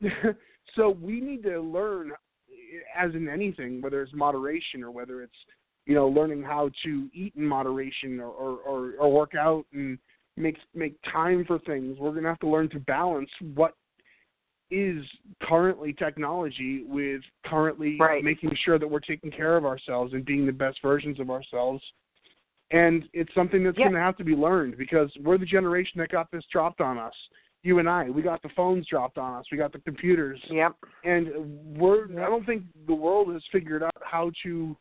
so 0.75 0.91
we 0.91 1.21
need 1.21 1.43
to 1.45 1.61
learn, 1.61 2.13
as 2.97 3.15
in 3.15 3.29
anything, 3.29 3.81
whether 3.81 4.03
it's 4.03 4.13
moderation 4.13 4.83
or 4.83 4.91
whether 4.91 5.23
it's 5.23 5.37
you 5.87 5.95
know 5.95 6.09
learning 6.09 6.43
how 6.43 6.69
to 6.85 7.09
eat 7.15 7.33
in 7.37 7.45
moderation 7.45 8.19
or 8.19 8.31
or, 8.31 8.59
or, 8.59 8.93
or 8.99 9.13
work 9.13 9.35
out 9.39 9.65
and 9.73 9.99
make 10.37 10.57
make 10.75 10.97
time 11.13 11.45
for 11.47 11.59
things. 11.61 11.97
We're 11.99 12.11
going 12.11 12.25
to 12.25 12.29
have 12.29 12.41
to 12.41 12.49
learn 12.49 12.69
to 12.71 12.81
balance 12.81 13.31
what 13.55 13.75
is 14.71 15.05
currently 15.43 15.93
technology 15.93 16.83
with 16.85 17.23
currently 17.45 17.97
Right. 17.99 18.25
making 18.25 18.55
sure 18.57 18.79
that 18.79 18.89
we're 18.89 19.01
taking 19.01 19.31
care 19.31 19.57
of 19.57 19.65
ourselves 19.65 20.13
and 20.13 20.25
being 20.25 20.47
the 20.47 20.53
best 20.53 20.81
versions 20.83 21.21
of 21.21 21.31
ourselves. 21.31 21.83
And 22.73 23.09
it's 23.13 23.33
something 23.35 23.63
that's 23.63 23.79
Yeah. 23.79 23.85
going 23.85 23.95
to 23.95 24.01
have 24.01 24.17
to 24.17 24.25
be 24.25 24.35
learned 24.35 24.77
because 24.77 25.17
we're 25.19 25.39
the 25.39 25.47
generation 25.47 26.01
that 26.01 26.09
got 26.09 26.31
this 26.31 26.45
dropped 26.47 26.81
on 26.81 26.99
us. 26.99 27.15
You 27.63 27.79
and 27.79 27.89
I, 27.89 28.11
we 28.11 28.23
got 28.23 28.43
the 28.43 28.49
phones 28.51 28.87
dropped 28.87 29.19
on 29.19 29.35
us. 29.35 29.51
We 29.51 29.59
got 29.59 29.73
the 29.73 29.81
computers, 29.81 30.41
Yep. 30.51 30.77
and 31.05 31.77
we're. 31.77 32.05
I 32.05 32.29
don't 32.29 32.45
think 32.45 32.65
the 32.87 32.95
world 32.95 33.33
has 33.33 33.45
figured 33.47 33.83
out 33.83 33.97
how 34.03 34.31
to 34.45 34.77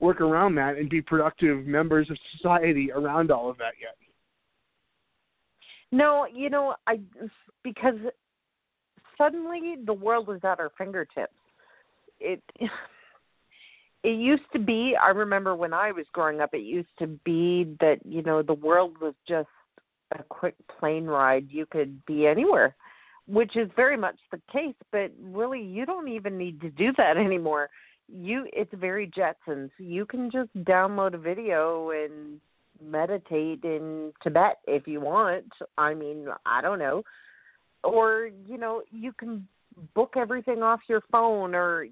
work 0.00 0.20
around 0.20 0.54
that 0.56 0.76
and 0.76 0.88
be 0.88 1.02
productive 1.02 1.66
members 1.66 2.10
of 2.10 2.18
society 2.32 2.90
around 2.92 3.30
all 3.30 3.48
of 3.48 3.58
that 3.58 3.74
yet. 3.80 3.96
No, 5.90 6.26
you 6.26 6.50
know, 6.50 6.76
I 6.86 7.00
because 7.62 7.96
suddenly 9.18 9.76
the 9.84 9.92
world 9.92 10.30
is 10.30 10.40
at 10.44 10.60
our 10.60 10.70
fingertips. 10.78 11.34
It 12.20 12.42
it 14.04 14.10
used 14.10 14.44
to 14.52 14.58
be, 14.58 14.94
I 15.00 15.08
remember 15.08 15.54
when 15.54 15.74
I 15.74 15.92
was 15.92 16.06
growing 16.12 16.40
up, 16.40 16.54
it 16.54 16.62
used 16.62 16.88
to 17.00 17.06
be 17.24 17.76
that, 17.80 17.98
you 18.04 18.22
know, 18.22 18.42
the 18.42 18.54
world 18.54 18.96
was 19.00 19.14
just 19.26 19.48
a 20.18 20.22
quick 20.22 20.54
plane 20.78 21.04
ride. 21.04 21.48
You 21.50 21.66
could 21.66 22.04
be 22.06 22.26
anywhere, 22.26 22.74
which 23.26 23.56
is 23.56 23.68
very 23.76 23.96
much 23.96 24.16
the 24.30 24.40
case, 24.50 24.76
but 24.92 25.12
really 25.20 25.60
you 25.60 25.84
don't 25.84 26.08
even 26.08 26.38
need 26.38 26.60
to 26.60 26.70
do 26.70 26.92
that 26.96 27.16
anymore. 27.18 27.68
You 28.10 28.46
it's 28.54 28.72
very 28.74 29.06
Jetsons. 29.06 29.70
You 29.78 30.06
can 30.06 30.30
just 30.30 30.56
download 30.64 31.14
a 31.14 31.18
video 31.18 31.90
and 31.90 32.40
meditate 32.82 33.64
in 33.64 34.12
Tibet 34.22 34.58
if 34.66 34.86
you 34.86 35.00
want. 35.00 35.52
I 35.76 35.92
mean, 35.92 36.28
I 36.46 36.62
don't 36.62 36.78
know. 36.78 37.02
Or, 37.84 38.28
you 38.46 38.58
know, 38.58 38.82
you 38.90 39.12
can 39.12 39.46
book 39.94 40.14
everything 40.16 40.62
off 40.62 40.80
your 40.88 41.02
phone 41.12 41.54
or 41.54 41.86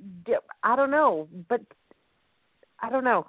I 0.62 0.76
don't 0.76 0.90
know, 0.90 1.28
but 1.48 1.60
I 2.80 2.90
don't 2.90 3.04
know. 3.04 3.26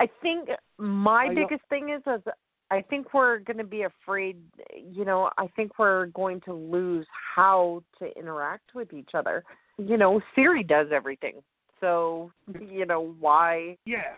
I 0.00 0.08
think 0.22 0.48
my 0.78 1.28
I 1.30 1.34
biggest 1.34 1.62
thing 1.68 1.90
is 1.90 2.02
is 2.06 2.22
I 2.70 2.82
think 2.82 3.14
we're 3.14 3.38
going 3.38 3.58
to 3.58 3.64
be 3.64 3.82
afraid, 3.82 4.38
you 4.90 5.04
know, 5.04 5.30
I 5.38 5.46
think 5.54 5.78
we're 5.78 6.06
going 6.06 6.40
to 6.42 6.52
lose 6.52 7.06
how 7.34 7.82
to 8.00 8.18
interact 8.18 8.74
with 8.74 8.92
each 8.92 9.10
other. 9.14 9.44
You 9.78 9.96
know, 9.96 10.20
Siri 10.34 10.64
does 10.64 10.88
everything. 10.92 11.34
So, 11.80 12.32
you 12.60 12.86
know, 12.86 13.14
why 13.20 13.76
Yeah. 13.84 14.14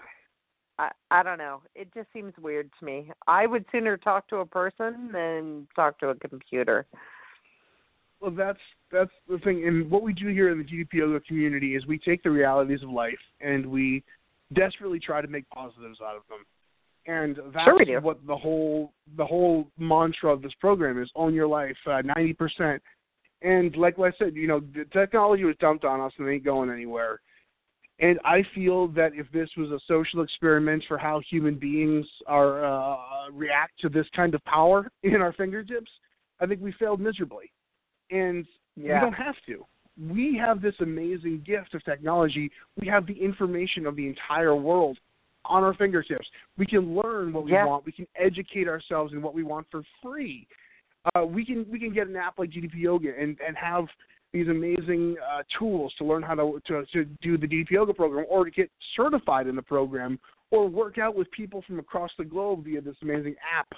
I 0.79 0.91
I 1.11 1.23
don't 1.23 1.39
know. 1.39 1.63
It 1.75 1.93
just 1.93 2.09
seems 2.13 2.33
weird 2.41 2.71
to 2.79 2.85
me. 2.85 3.11
I 3.27 3.47
would 3.47 3.65
sooner 3.71 3.97
talk 3.97 4.29
to 4.29 4.37
a 4.37 4.47
person 4.47 5.11
than 5.13 5.67
talk 5.75 5.99
to 6.01 6.09
a 6.09 6.15
computer. 6.15 6.87
Well, 8.21 8.33
that's 8.33 8.59
that's 8.91 9.11
the 9.29 9.39
thing, 9.39 9.67
and 9.67 9.91
what 9.91 10.03
we 10.03 10.13
do 10.13 10.29
here 10.29 10.51
in 10.51 10.59
the 10.59 10.65
DDP 10.65 10.95
yoga 10.95 11.21
community 11.21 11.77
is 11.77 11.87
we 11.87 11.99
take 11.99 12.23
the 12.23 12.31
realities 12.31 12.83
of 12.83 12.91
life 12.91 13.19
and 13.41 13.65
we 13.65 14.03
desperately 14.55 14.99
try 14.99 15.21
to 15.21 15.29
make 15.29 15.49
positives 15.51 16.01
out 16.03 16.17
of 16.17 16.23
them. 16.29 16.45
And 17.07 17.37
that's 17.55 17.65
Sure 17.65 18.01
what 18.01 18.27
the 18.27 18.37
whole 18.37 18.93
the 19.17 19.25
whole 19.25 19.69
mantra 19.79 20.33
of 20.33 20.43
this 20.43 20.53
program 20.61 21.01
is: 21.01 21.11
own 21.15 21.33
your 21.33 21.47
life, 21.47 21.77
uh, 21.87 22.03
ninety 22.03 22.33
percent. 22.33 22.83
And 23.41 23.77
like 23.77 23.99
I 23.99 24.11
said, 24.19 24.35
you 24.35 24.49
know, 24.49 24.61
the 24.61 24.85
technology 24.93 25.45
was 25.45 25.55
dumped 25.61 25.85
on 25.85 26.01
us 26.01 26.13
and 26.19 26.27
it 26.27 26.33
ain't 26.33 26.45
going 26.45 26.71
anywhere. 26.71 27.21
And 28.01 28.19
I 28.25 28.45
feel 28.55 28.89
that 28.89 29.13
if 29.15 29.27
this 29.33 29.49
was 29.57 29.71
a 29.71 29.81
social 29.87 30.23
experiment 30.23 30.85
for 30.87 30.99
how 30.99 31.21
human 31.29 31.57
beings 31.57 32.07
are 32.27 32.65
uh, 32.65 33.31
react 33.33 33.79
to 33.81 33.89
this 33.89 34.07
kind 34.15 34.35
of 34.35 34.45
power 34.45 34.91
in 35.03 35.17
our 35.17 35.33
fingertips, 35.33 35.91
I 36.41 36.47
think 36.47 36.61
we 36.61 36.73
failed 36.73 37.01
miserably. 37.01 37.51
And 38.11 38.47
Yeah. 38.77 38.95
we 38.95 39.01
don't 39.01 39.13
have 39.13 39.37
to. 39.47 39.67
We 40.09 40.37
have 40.37 40.61
this 40.63 40.79
amazing 40.81 41.41
gift 41.41 41.75
of 41.75 41.83
technology. 41.85 42.51
We 42.81 42.87
have 42.87 43.07
the 43.07 43.21
information 43.21 43.87
of 43.87 43.97
the 43.97 44.07
entire 44.07 44.55
world 44.55 44.99
on 45.45 45.65
our 45.65 45.75
fingertips. 45.75 46.29
We 46.57 46.67
can 46.67 46.95
learn 46.95 47.33
what 47.33 47.45
we 47.45 47.53
Yeah. 47.53 47.65
want. 47.65 47.85
We 47.85 47.93
can 47.93 48.07
educate 48.15 48.69
ourselves 48.69 49.13
in 49.13 49.23
what 49.23 49.35
we 49.35 49.43
want 49.43 49.67
for 49.71 49.83
free. 50.03 50.47
Uh, 51.15 51.25
we 51.25 51.45
can 51.45 51.69
we 51.71 51.79
can 51.79 51.93
get 51.93 52.07
an 52.07 52.17
app 52.17 52.39
like 52.39 52.51
DDP 52.51 52.81
Yoga 52.81 53.19
and 53.19 53.39
and 53.41 53.57
have 53.57 53.89
these 54.33 54.49
amazing 54.49 55.17
uh, 55.27 55.43
tools 55.59 55.95
to 55.95 56.05
learn 56.05 56.23
how 56.23 56.35
to, 56.35 56.61
to 56.67 56.85
to 56.93 57.05
do 57.23 57.39
the 57.39 57.47
DDP 57.47 57.71
Yoga 57.73 57.95
program 57.95 58.27
or 58.29 58.45
to 58.45 58.51
get 58.51 58.71
certified 58.95 59.47
in 59.47 59.57
the 59.57 59.63
program 59.63 60.19
or 60.51 60.69
work 60.69 60.99
out 60.99 61.15
with 61.15 61.31
people 61.31 61.63
from 61.63 61.79
across 61.79 62.11
the 62.19 62.25
globe 62.25 62.65
via 62.65 62.81
this 62.81 62.97
amazing 63.03 63.37
app. 63.51 63.69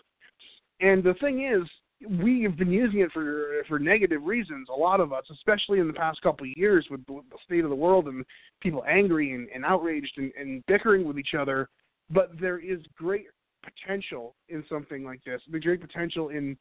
And 0.80 1.02
the 1.04 1.14
thing 1.14 1.44
is, 1.44 1.68
we 2.08 2.42
have 2.42 2.56
been 2.56 2.70
using 2.70 3.00
it 3.00 3.12
for 3.12 3.62
for 3.68 3.78
negative 3.78 4.22
reasons. 4.22 4.68
A 4.74 4.78
lot 4.78 5.00
of 5.00 5.12
us, 5.12 5.24
especially 5.30 5.80
in 5.80 5.86
the 5.86 5.92
past 5.92 6.20
couple 6.22 6.46
of 6.46 6.56
years, 6.56 6.86
with 6.90 7.04
the 7.06 7.20
state 7.44 7.64
of 7.64 7.70
the 7.70 7.76
world 7.76 8.06
and 8.06 8.24
people 8.60 8.84
angry 8.88 9.34
and, 9.34 9.48
and 9.54 9.64
outraged 9.64 10.12
and, 10.16 10.32
and 10.38 10.64
bickering 10.66 11.06
with 11.06 11.18
each 11.18 11.34
other. 11.38 11.68
But 12.10 12.30
there 12.40 12.58
is 12.58 12.80
great 12.96 13.26
potential 13.62 14.34
in 14.48 14.64
something 14.68 15.04
like 15.04 15.22
this. 15.24 15.42
There's 15.50 15.62
great 15.62 15.80
potential 15.80 16.30
in 16.30 16.56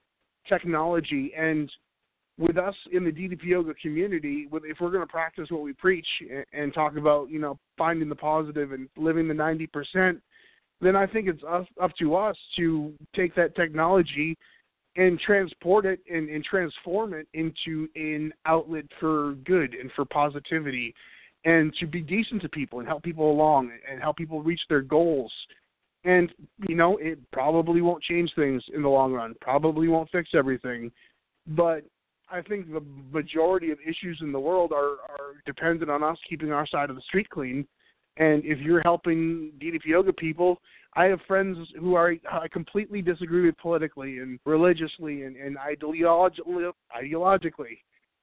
technology 0.48 1.34
and 1.38 1.72
with 2.38 2.58
us 2.58 2.76
in 2.94 3.04
the 3.04 3.12
DDP 3.12 3.44
yoga 3.44 3.74
community, 3.74 4.48
if 4.52 4.78
we're 4.80 4.92
going 4.92 5.06
to 5.06 5.12
practice 5.12 5.52
what 5.52 5.62
we 5.62 5.74
preach 5.74 6.08
and, 6.22 6.46
and 6.54 6.74
talk 6.74 6.96
about, 6.96 7.30
you 7.30 7.38
know, 7.38 7.60
finding 7.78 8.08
the 8.08 8.16
positive 8.16 8.72
and 8.72 8.88
living 8.96 9.28
the 9.28 9.34
90%, 9.34 10.22
then 10.80 10.96
I 10.96 11.06
think 11.06 11.28
it's 11.28 11.44
us, 11.44 11.68
up 11.82 11.92
to 12.00 12.16
us 12.16 12.38
to 12.56 12.94
take 13.14 13.36
that 13.36 13.56
technology 13.56 14.38
and 14.96 15.20
transport 15.20 15.86
it 15.86 16.00
and, 16.12 16.30
and 16.30 16.44
transform 16.44 17.14
it 17.14 17.28
into 17.34 17.88
an 17.96 18.34
outlet 18.46 18.86
for 19.00 19.34
good 19.46 19.74
and 19.74 19.92
for 19.96 20.06
positivity 20.06 20.94
and 21.46 21.74
to 21.80 21.88
be 21.88 22.02
decent 22.02 22.42
to 22.42 22.50
people 22.50 22.80
and 22.80 22.88
help 22.88 23.04
people 23.04 23.32
along 23.32 23.72
and 23.90 24.02
help 24.02 24.18
people 24.18 24.42
reach 24.42 24.62
their 24.68 24.82
goals. 24.82 25.32
And, 26.04 26.32
you 26.68 26.76
know, 26.76 26.98
it 26.98 27.20
probably 27.32 27.82
won't 27.82 28.04
change 28.04 28.32
things 28.36 28.64
in 28.74 28.82
the 28.82 28.90
long 28.90 29.14
run, 29.14 29.36
probably 29.42 29.88
won't 29.88 30.10
fix 30.10 30.30
everything. 30.34 30.92
But 31.48 31.84
I 32.32 32.42
think 32.42 32.72
the 32.72 32.84
majority 33.12 33.72
of 33.72 33.80
issues 33.88 34.20
in 34.22 34.32
the 34.32 34.40
world 34.40 34.72
are, 34.72 34.98
are 35.10 35.42
dependent 35.46 35.90
on 35.90 36.04
us 36.04 36.18
keeping 36.28 36.52
our 36.52 36.68
side 36.68 36.90
of 36.90 36.96
the 36.96 37.02
street 37.02 37.30
clean. 37.30 37.68
And 38.18 38.44
if 38.44 38.60
you're 38.60 38.82
helping 38.82 39.52
DDP 39.62 39.86
yoga 39.86 40.14
people, 40.14 40.60
I 40.96 41.06
have 41.06 41.20
friends 41.28 41.58
who 41.80 41.96
are 41.96 42.16
I 42.30 42.48
completely 42.48 43.02
disagree 43.02 43.46
with 43.46 43.58
politically 43.58 44.20
and 44.20 44.40
religiously 44.46 45.24
and, 45.24 45.36
and 45.36 45.58
ideologically, 45.58 46.72
ideologically. 46.96 47.78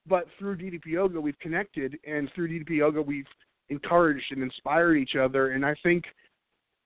But 0.09 0.27
through 0.38 0.59
DDP 0.59 0.87
yoga, 0.87 1.20
we've 1.20 1.38
connected, 1.38 1.99
and 2.07 2.31
through 2.35 2.49
DDP 2.49 2.79
yoga, 2.79 3.03
we've 3.03 3.27
encouraged 3.70 4.27
and 4.31 4.42
inspired 4.42 4.96
each 4.96 5.16
other. 5.16 5.53
And 5.53 5.64
I 5.64 5.75
think 5.83 6.05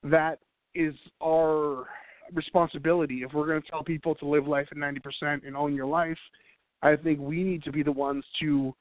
that 0.02 0.38
is 0.74 0.94
our 1.22 1.86
responsibility. 2.32 3.22
If 3.22 3.32
we're 3.32 3.46
going 3.46 3.60
to 3.60 3.68
tell 3.68 3.82
people 3.82 4.14
to 4.16 4.26
live 4.26 4.46
life 4.46 4.68
at 4.70 4.78
90% 4.78 5.46
and 5.46 5.56
own 5.56 5.74
your 5.74 5.86
life, 5.86 6.18
I 6.82 6.96
think 6.96 7.18
we 7.20 7.42
need 7.42 7.62
to 7.64 7.72
be 7.72 7.82
the 7.82 7.92
ones 7.92 8.24
to 8.40 8.74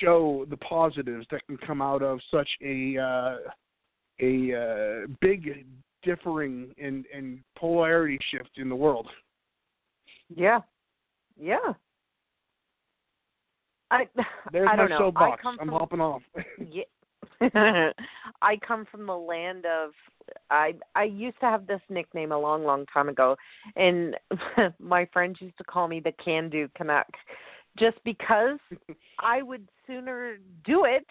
show 0.00 0.46
the 0.50 0.56
positives 0.58 1.26
that 1.30 1.46
can 1.46 1.56
come 1.58 1.82
out 1.82 2.02
of 2.02 2.20
such 2.30 2.48
a 2.62 2.98
uh, 2.98 3.36
a 4.20 4.54
uh, 4.54 5.06
big 5.20 5.66
differing 6.02 6.74
and 6.82 7.04
and 7.14 7.40
polarity 7.56 8.18
shift 8.30 8.50
in 8.56 8.68
the 8.68 8.76
world. 8.76 9.08
Yeah. 10.34 10.60
Yeah. 11.40 11.72
I 13.90 14.06
There's 14.52 14.68
I 14.70 14.76
my 14.76 14.86
know. 14.86 14.98
Soapbox. 14.98 15.42
I'm 15.44 15.58
from 15.58 15.68
hopping 15.68 16.00
off. 16.00 16.22
yeah. 16.70 16.82
I 18.42 18.56
come 18.66 18.86
from 18.90 19.06
the 19.06 19.16
land 19.16 19.64
of 19.64 19.90
I 20.50 20.74
I 20.94 21.04
used 21.04 21.38
to 21.40 21.46
have 21.46 21.66
this 21.66 21.80
nickname 21.88 22.32
a 22.32 22.38
long 22.38 22.64
long 22.64 22.84
time 22.92 23.08
ago 23.08 23.36
and 23.76 24.16
my 24.78 25.08
friends 25.12 25.38
used 25.40 25.58
to 25.58 25.64
call 25.64 25.88
me 25.88 26.00
the 26.00 26.12
can 26.22 26.48
do 26.48 26.68
Canuck 26.76 27.06
just 27.78 28.02
because 28.04 28.58
I 29.18 29.42
would 29.42 29.66
sooner 29.86 30.38
do 30.64 30.84
it 30.84 31.06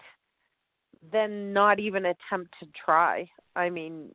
than 1.12 1.52
not 1.52 1.78
even 1.78 2.06
attempt 2.06 2.54
to 2.60 2.66
try. 2.84 3.28
I 3.56 3.70
mean, 3.70 4.14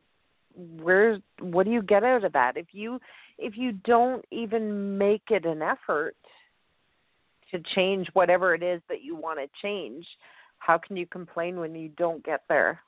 where 0.54 1.18
what 1.40 1.64
do 1.64 1.72
you 1.72 1.82
get 1.82 2.04
out 2.04 2.24
of 2.24 2.32
that 2.32 2.56
if 2.56 2.66
you 2.72 3.00
if 3.38 3.56
you 3.56 3.72
don't 3.72 4.24
even 4.30 4.96
make 4.96 5.22
it 5.30 5.44
an 5.44 5.62
effort 5.62 6.14
to 7.50 7.58
change 7.74 8.06
whatever 8.12 8.54
it 8.54 8.62
is 8.62 8.80
that 8.88 9.02
you 9.02 9.16
want 9.16 9.40
to 9.40 9.48
change 9.60 10.06
how 10.58 10.78
can 10.78 10.96
you 10.96 11.06
complain 11.06 11.58
when 11.58 11.74
you 11.74 11.88
don't 11.96 12.24
get 12.24 12.44
there 12.48 12.80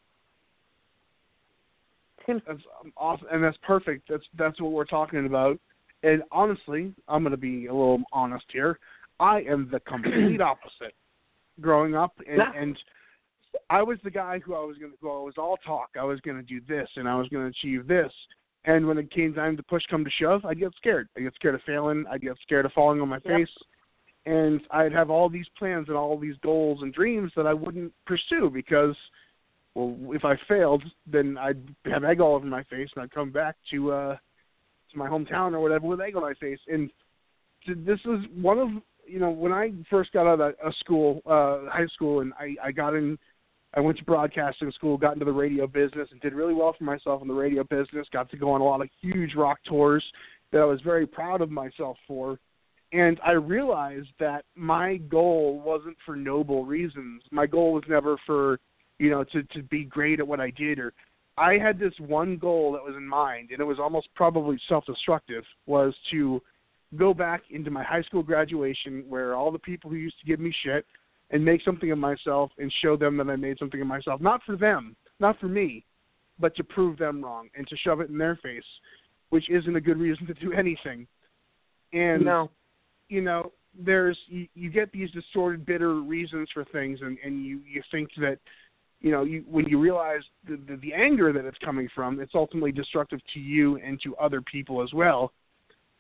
seems 2.26 2.42
That's 2.46 2.60
um, 2.82 2.92
awesome, 2.96 3.28
and 3.32 3.42
that's 3.42 3.56
perfect. 3.62 4.08
That's 4.08 4.24
that's 4.36 4.60
what 4.60 4.72
we're 4.72 4.84
talking 4.84 5.26
about. 5.26 5.58
And 6.02 6.22
honestly, 6.30 6.92
I'm 7.08 7.22
going 7.22 7.30
to 7.30 7.38
be 7.38 7.66
a 7.66 7.72
little 7.72 8.02
honest 8.12 8.44
here. 8.52 8.78
I 9.20 9.40
am 9.42 9.68
the 9.70 9.80
complete 9.80 10.40
opposite. 10.52 10.94
Growing 11.60 11.94
up, 11.94 12.12
and, 12.28 12.36
Yeah. 12.38 12.52
and 12.54 12.78
I 13.70 13.82
was 13.82 13.98
the 14.04 14.10
guy 14.10 14.38
who 14.40 14.54
I 14.54 14.62
was 14.64 14.76
going 14.76 14.92
to 14.92 14.98
go. 15.02 15.22
I 15.22 15.24
was 15.24 15.34
all 15.38 15.56
talk. 15.58 15.90
I 15.98 16.04
was 16.04 16.20
going 16.20 16.36
to 16.36 16.42
do 16.42 16.60
this, 16.68 16.88
and 16.96 17.08
I 17.08 17.16
was 17.16 17.28
going 17.28 17.44
to 17.44 17.50
achieve 17.50 17.86
this. 17.86 18.12
And 18.66 18.86
when 18.86 18.98
it 18.98 19.10
came 19.10 19.32
time 19.32 19.56
to 19.56 19.62
push 19.62 19.82
come 19.88 20.04
to 20.04 20.10
shove, 20.10 20.44
I'd 20.44 20.58
get 20.58 20.74
scared. 20.76 21.08
I'd 21.16 21.22
get 21.22 21.34
scared 21.34 21.54
of 21.54 21.62
failing. 21.62 22.04
I'd 22.10 22.20
get 22.20 22.36
scared 22.42 22.66
of 22.66 22.72
falling 22.72 23.00
on 23.00 23.08
my 23.08 23.16
Yep. 23.16 23.24
face. 23.24 23.56
And 24.26 24.60
I'd 24.72 24.92
have 24.92 25.08
all 25.08 25.28
these 25.30 25.48
plans 25.56 25.88
and 25.88 25.96
all 25.96 26.18
these 26.18 26.36
goals 26.42 26.82
and 26.82 26.92
dreams 26.92 27.32
that 27.36 27.46
I 27.46 27.54
wouldn't 27.54 27.92
pursue 28.06 28.50
because 28.50 28.96
well, 29.74 29.96
if 30.14 30.24
I 30.24 30.36
failed, 30.48 30.82
then 31.06 31.38
I'd 31.38 31.62
have 31.84 32.02
egg 32.02 32.20
all 32.20 32.34
over 32.34 32.46
my 32.46 32.64
face, 32.64 32.88
and 32.94 33.02
I'd 33.04 33.12
come 33.12 33.30
back 33.30 33.56
to 33.70 33.92
uh 33.92 34.16
to 34.90 34.98
my 34.98 35.08
hometown 35.08 35.52
or 35.52 35.60
whatever 35.60 35.86
with 35.86 36.00
egg 36.00 36.16
on 36.16 36.22
my 36.22 36.34
face. 36.34 36.58
And 36.66 36.90
this 37.66 38.00
is 38.04 38.20
one 38.34 38.58
of 38.58 38.68
you 39.06 39.18
know 39.18 39.30
when 39.30 39.52
I 39.52 39.72
first 39.90 40.12
got 40.12 40.26
out 40.26 40.40
of 40.40 40.54
a 40.64 40.72
school, 40.80 41.22
uh, 41.26 41.70
high 41.70 41.86
school, 41.94 42.20
and 42.20 42.32
I 42.38 42.56
I 42.62 42.72
got 42.72 42.94
in. 42.94 43.18
I 43.74 43.80
went 43.80 43.98
to 43.98 44.04
broadcasting 44.04 44.72
school, 44.72 44.96
got 44.96 45.14
into 45.14 45.26
the 45.26 45.32
radio 45.32 45.66
business, 45.66 46.08
and 46.10 46.20
did 46.22 46.32
really 46.32 46.54
well 46.54 46.74
for 46.78 46.84
myself 46.84 47.20
in 47.20 47.28
the 47.28 47.34
radio 47.34 47.62
business. 47.62 48.06
Got 48.10 48.30
to 48.30 48.38
go 48.38 48.52
on 48.52 48.62
a 48.62 48.64
lot 48.64 48.80
of 48.80 48.88
huge 49.02 49.34
rock 49.34 49.58
tours 49.66 50.02
that 50.50 50.60
I 50.62 50.64
was 50.64 50.80
very 50.80 51.06
proud 51.06 51.42
of 51.42 51.50
myself 51.50 51.98
for. 52.08 52.38
And 52.92 53.20
I 53.26 53.32
realized 53.32 54.08
that 54.18 54.44
my 54.54 54.96
goal 54.96 55.60
wasn't 55.62 55.96
for 56.06 56.16
noble 56.16 56.64
reasons. 56.64 57.22
My 57.30 57.44
goal 57.44 57.74
was 57.74 57.82
never 57.88 58.16
for 58.24 58.60
you 58.98 59.10
know, 59.10 59.24
to 59.24 59.42
to 59.42 59.62
be 59.64 59.84
great 59.84 60.20
at 60.20 60.26
what 60.26 60.40
I 60.40 60.50
did 60.50 60.78
or 60.78 60.92
I 61.38 61.58
had 61.58 61.78
this 61.78 61.92
one 61.98 62.38
goal 62.38 62.72
that 62.72 62.82
was 62.82 62.94
in 62.96 63.06
mind 63.06 63.50
and 63.50 63.60
it 63.60 63.64
was 63.64 63.78
almost 63.78 64.08
probably 64.14 64.58
self-destructive 64.68 65.44
was 65.66 65.94
to 66.10 66.40
go 66.94 67.12
back 67.12 67.42
into 67.50 67.70
my 67.70 67.82
high 67.82 68.02
school 68.02 68.22
graduation 68.22 69.04
where 69.08 69.34
all 69.34 69.50
the 69.50 69.58
people 69.58 69.90
who 69.90 69.96
used 69.96 70.18
to 70.20 70.26
give 70.26 70.40
me 70.40 70.54
shit 70.64 70.84
and 71.30 71.44
make 71.44 71.62
something 71.64 71.90
of 71.90 71.98
myself 71.98 72.50
and 72.58 72.72
show 72.82 72.96
them 72.96 73.16
that 73.16 73.28
I 73.28 73.36
made 73.36 73.58
something 73.58 73.80
of 73.80 73.86
myself 73.86 74.20
not 74.20 74.42
for 74.44 74.56
them, 74.56 74.94
not 75.18 75.38
for 75.40 75.48
me, 75.48 75.84
but 76.38 76.54
to 76.56 76.64
prove 76.64 76.98
them 76.98 77.24
wrong 77.24 77.48
and 77.56 77.66
to 77.68 77.76
shove 77.76 78.00
it 78.00 78.10
in 78.10 78.18
their 78.18 78.36
face, 78.36 78.62
which 79.30 79.50
isn't 79.50 79.74
a 79.74 79.80
good 79.80 79.98
reason 79.98 80.26
to 80.26 80.34
do 80.34 80.52
anything. 80.52 81.06
And 81.92 82.24
no 82.24 82.50
you 83.08 83.20
know, 83.20 83.52
there's 83.78 84.18
you, 84.26 84.46
you 84.54 84.70
get 84.70 84.90
these 84.92 85.10
distorted, 85.10 85.66
bitter 85.66 86.00
reasons 86.00 86.48
for 86.52 86.64
things, 86.66 87.00
and 87.02 87.18
and 87.24 87.44
you 87.44 87.60
you 87.70 87.82
think 87.90 88.08
that, 88.18 88.38
you 89.00 89.10
know, 89.10 89.22
you 89.22 89.44
when 89.48 89.66
you 89.66 89.78
realize 89.78 90.22
the, 90.48 90.58
the 90.68 90.76
the 90.76 90.94
anger 90.94 91.32
that 91.32 91.44
it's 91.44 91.58
coming 91.58 91.88
from, 91.94 92.20
it's 92.20 92.34
ultimately 92.34 92.72
destructive 92.72 93.20
to 93.34 93.40
you 93.40 93.76
and 93.78 94.00
to 94.02 94.16
other 94.16 94.40
people 94.40 94.82
as 94.82 94.92
well. 94.92 95.32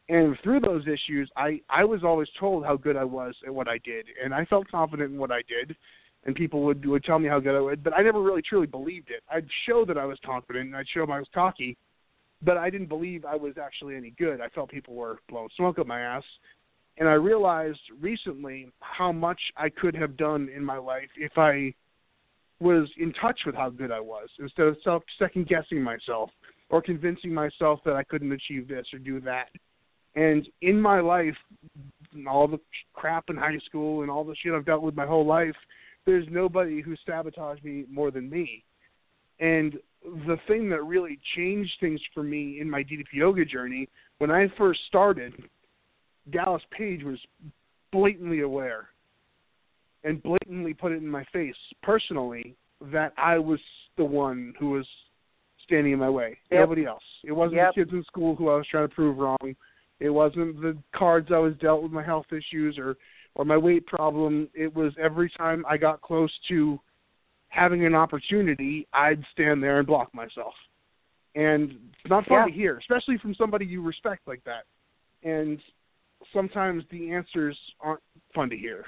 And 0.08 0.38
through 0.42 0.60
those 0.60 0.86
issues, 0.86 1.30
I 1.36 1.60
I 1.68 1.84
was 1.84 2.04
always 2.04 2.28
told 2.38 2.64
how 2.64 2.76
good 2.76 2.96
I 2.96 3.04
was 3.04 3.34
at 3.46 3.54
what 3.54 3.68
I 3.68 3.78
did, 3.78 4.06
and 4.22 4.32
I 4.32 4.44
felt 4.44 4.68
confident 4.68 5.12
in 5.12 5.18
what 5.18 5.32
I 5.32 5.42
did. 5.48 5.76
And 6.24 6.34
people 6.34 6.62
would 6.62 6.84
would 6.86 7.04
tell 7.04 7.18
me 7.18 7.28
how 7.28 7.40
good 7.40 7.56
I 7.56 7.60
was, 7.60 7.78
but 7.82 7.96
I 7.96 8.02
never 8.02 8.22
really 8.22 8.42
truly 8.42 8.66
believed 8.66 9.10
it. 9.10 9.22
I'd 9.30 9.46
show 9.66 9.84
that 9.84 9.98
I 9.98 10.04
was 10.04 10.18
confident, 10.24 10.66
and 10.66 10.76
I'd 10.76 10.88
show 10.88 11.02
I 11.02 11.18
was 11.18 11.28
cocky, 11.32 11.76
but 12.42 12.56
I 12.56 12.70
didn't 12.70 12.88
believe 12.88 13.24
I 13.24 13.36
was 13.36 13.54
actually 13.58 13.96
any 13.96 14.10
good. 14.18 14.40
I 14.40 14.48
felt 14.48 14.70
people 14.70 14.94
were 14.94 15.18
blowing 15.28 15.48
smoke 15.56 15.78
up 15.78 15.86
my 15.86 16.00
ass, 16.00 16.24
and 16.98 17.08
I 17.08 17.12
realized 17.12 17.80
recently 18.00 18.68
how 18.80 19.12
much 19.12 19.40
I 19.56 19.68
could 19.68 19.94
have 19.94 20.16
done 20.16 20.48
in 20.54 20.64
my 20.64 20.78
life 20.78 21.08
if 21.16 21.36
I 21.36 21.74
was 22.60 22.88
in 22.98 23.12
touch 23.12 23.40
with 23.44 23.54
how 23.54 23.70
good 23.70 23.90
I 23.90 24.00
was 24.00 24.28
instead 24.38 24.66
of 24.66 24.76
self 24.82 25.02
second 25.18 25.46
guessing 25.48 25.82
myself 25.82 26.30
or 26.70 26.80
convincing 26.80 27.32
myself 27.32 27.80
that 27.84 27.94
I 27.94 28.02
couldn't 28.04 28.32
achieve 28.32 28.66
this 28.68 28.86
or 28.92 28.98
do 28.98 29.20
that. 29.20 29.48
And 30.16 30.48
in 30.62 30.80
my 30.80 31.00
life, 31.00 31.36
all 32.28 32.48
the 32.48 32.60
crap 32.94 33.28
in 33.28 33.36
high 33.36 33.58
school 33.66 34.02
and 34.02 34.10
all 34.10 34.24
the 34.24 34.34
shit 34.42 34.54
I've 34.54 34.64
dealt 34.64 34.82
with 34.82 34.96
my 34.96 35.06
whole 35.06 35.26
life, 35.26 35.54
there's 36.06 36.26
nobody 36.30 36.80
who 36.80 36.96
sabotaged 37.04 37.64
me 37.64 37.84
more 37.90 38.10
than 38.10 38.30
me. 38.30 38.64
And 39.38 39.78
the 40.26 40.38
thing 40.46 40.70
that 40.70 40.82
really 40.82 41.18
changed 41.36 41.72
things 41.80 42.00
for 42.14 42.22
me 42.22 42.60
in 42.60 42.70
my 42.70 42.82
DDP 42.82 43.12
yoga 43.12 43.44
journey, 43.44 43.88
when 44.18 44.30
I 44.30 44.50
first 44.56 44.80
started, 44.86 45.34
Dallas 46.30 46.62
Page 46.70 47.02
was 47.02 47.18
blatantly 47.92 48.40
aware 48.40 48.88
and 50.04 50.22
blatantly 50.22 50.72
put 50.72 50.92
it 50.92 50.96
in 50.96 51.08
my 51.08 51.24
face 51.32 51.56
personally 51.82 52.54
that 52.92 53.12
I 53.18 53.38
was 53.38 53.60
the 53.96 54.04
one 54.04 54.54
who 54.58 54.70
was 54.70 54.86
standing 55.64 55.92
in 55.92 55.98
my 55.98 56.10
way. 56.10 56.38
Yep. 56.50 56.60
Nobody 56.60 56.86
else. 56.86 57.02
It 57.24 57.32
wasn't 57.32 57.56
Yep. 57.56 57.74
the 57.74 57.80
kids 57.80 57.92
in 57.92 58.04
school 58.04 58.36
who 58.36 58.48
I 58.48 58.56
was 58.56 58.66
trying 58.68 58.88
to 58.88 58.94
prove 58.94 59.18
wrong. 59.18 59.56
It 60.00 60.10
wasn't 60.10 60.60
the 60.60 60.76
cards 60.94 61.28
I 61.32 61.38
was 61.38 61.54
dealt 61.56 61.82
with 61.82 61.92
my 61.92 62.02
health 62.02 62.26
issues 62.32 62.78
or 62.78 62.96
or 63.34 63.44
my 63.44 63.56
weight 63.56 63.86
problem. 63.86 64.48
It 64.54 64.74
was 64.74 64.94
every 64.98 65.28
time 65.28 65.64
I 65.68 65.76
got 65.76 66.00
close 66.00 66.32
to 66.48 66.80
having 67.48 67.84
an 67.84 67.94
opportunity, 67.94 68.88
I'd 68.94 69.22
stand 69.32 69.62
there 69.62 69.78
and 69.78 69.86
block 69.86 70.14
myself. 70.14 70.54
And 71.34 71.72
it's 72.00 72.08
not 72.08 72.24
fun 72.24 72.38
Yeah. 72.38 72.44
to 72.46 72.50
hear, 72.50 72.78
especially 72.78 73.18
from 73.18 73.34
somebody 73.34 73.66
you 73.66 73.82
respect 73.82 74.26
like 74.26 74.42
that. 74.44 74.64
And 75.22 75.62
sometimes 76.32 76.84
the 76.88 77.12
answers 77.12 77.58
aren't 77.80 78.02
fun 78.34 78.48
to 78.48 78.56
hear. 78.56 78.86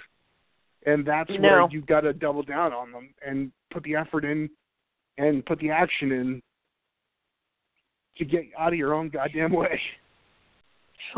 And 0.86 1.04
that's 1.04 1.30
No. 1.30 1.40
where 1.40 1.68
you 1.70 1.82
got 1.82 2.00
to 2.02 2.14
double 2.14 2.42
down 2.42 2.72
on 2.72 2.90
them 2.90 3.14
and 3.20 3.52
put 3.70 3.82
the 3.82 3.96
effort 3.96 4.24
in 4.24 4.48
and 5.18 5.44
put 5.44 5.58
the 5.58 5.70
action 5.70 6.10
in 6.10 6.42
to 8.16 8.24
get 8.24 8.46
out 8.56 8.72
of 8.72 8.78
your 8.78 8.94
own 8.94 9.10
goddamn 9.10 9.52
way. 9.52 9.80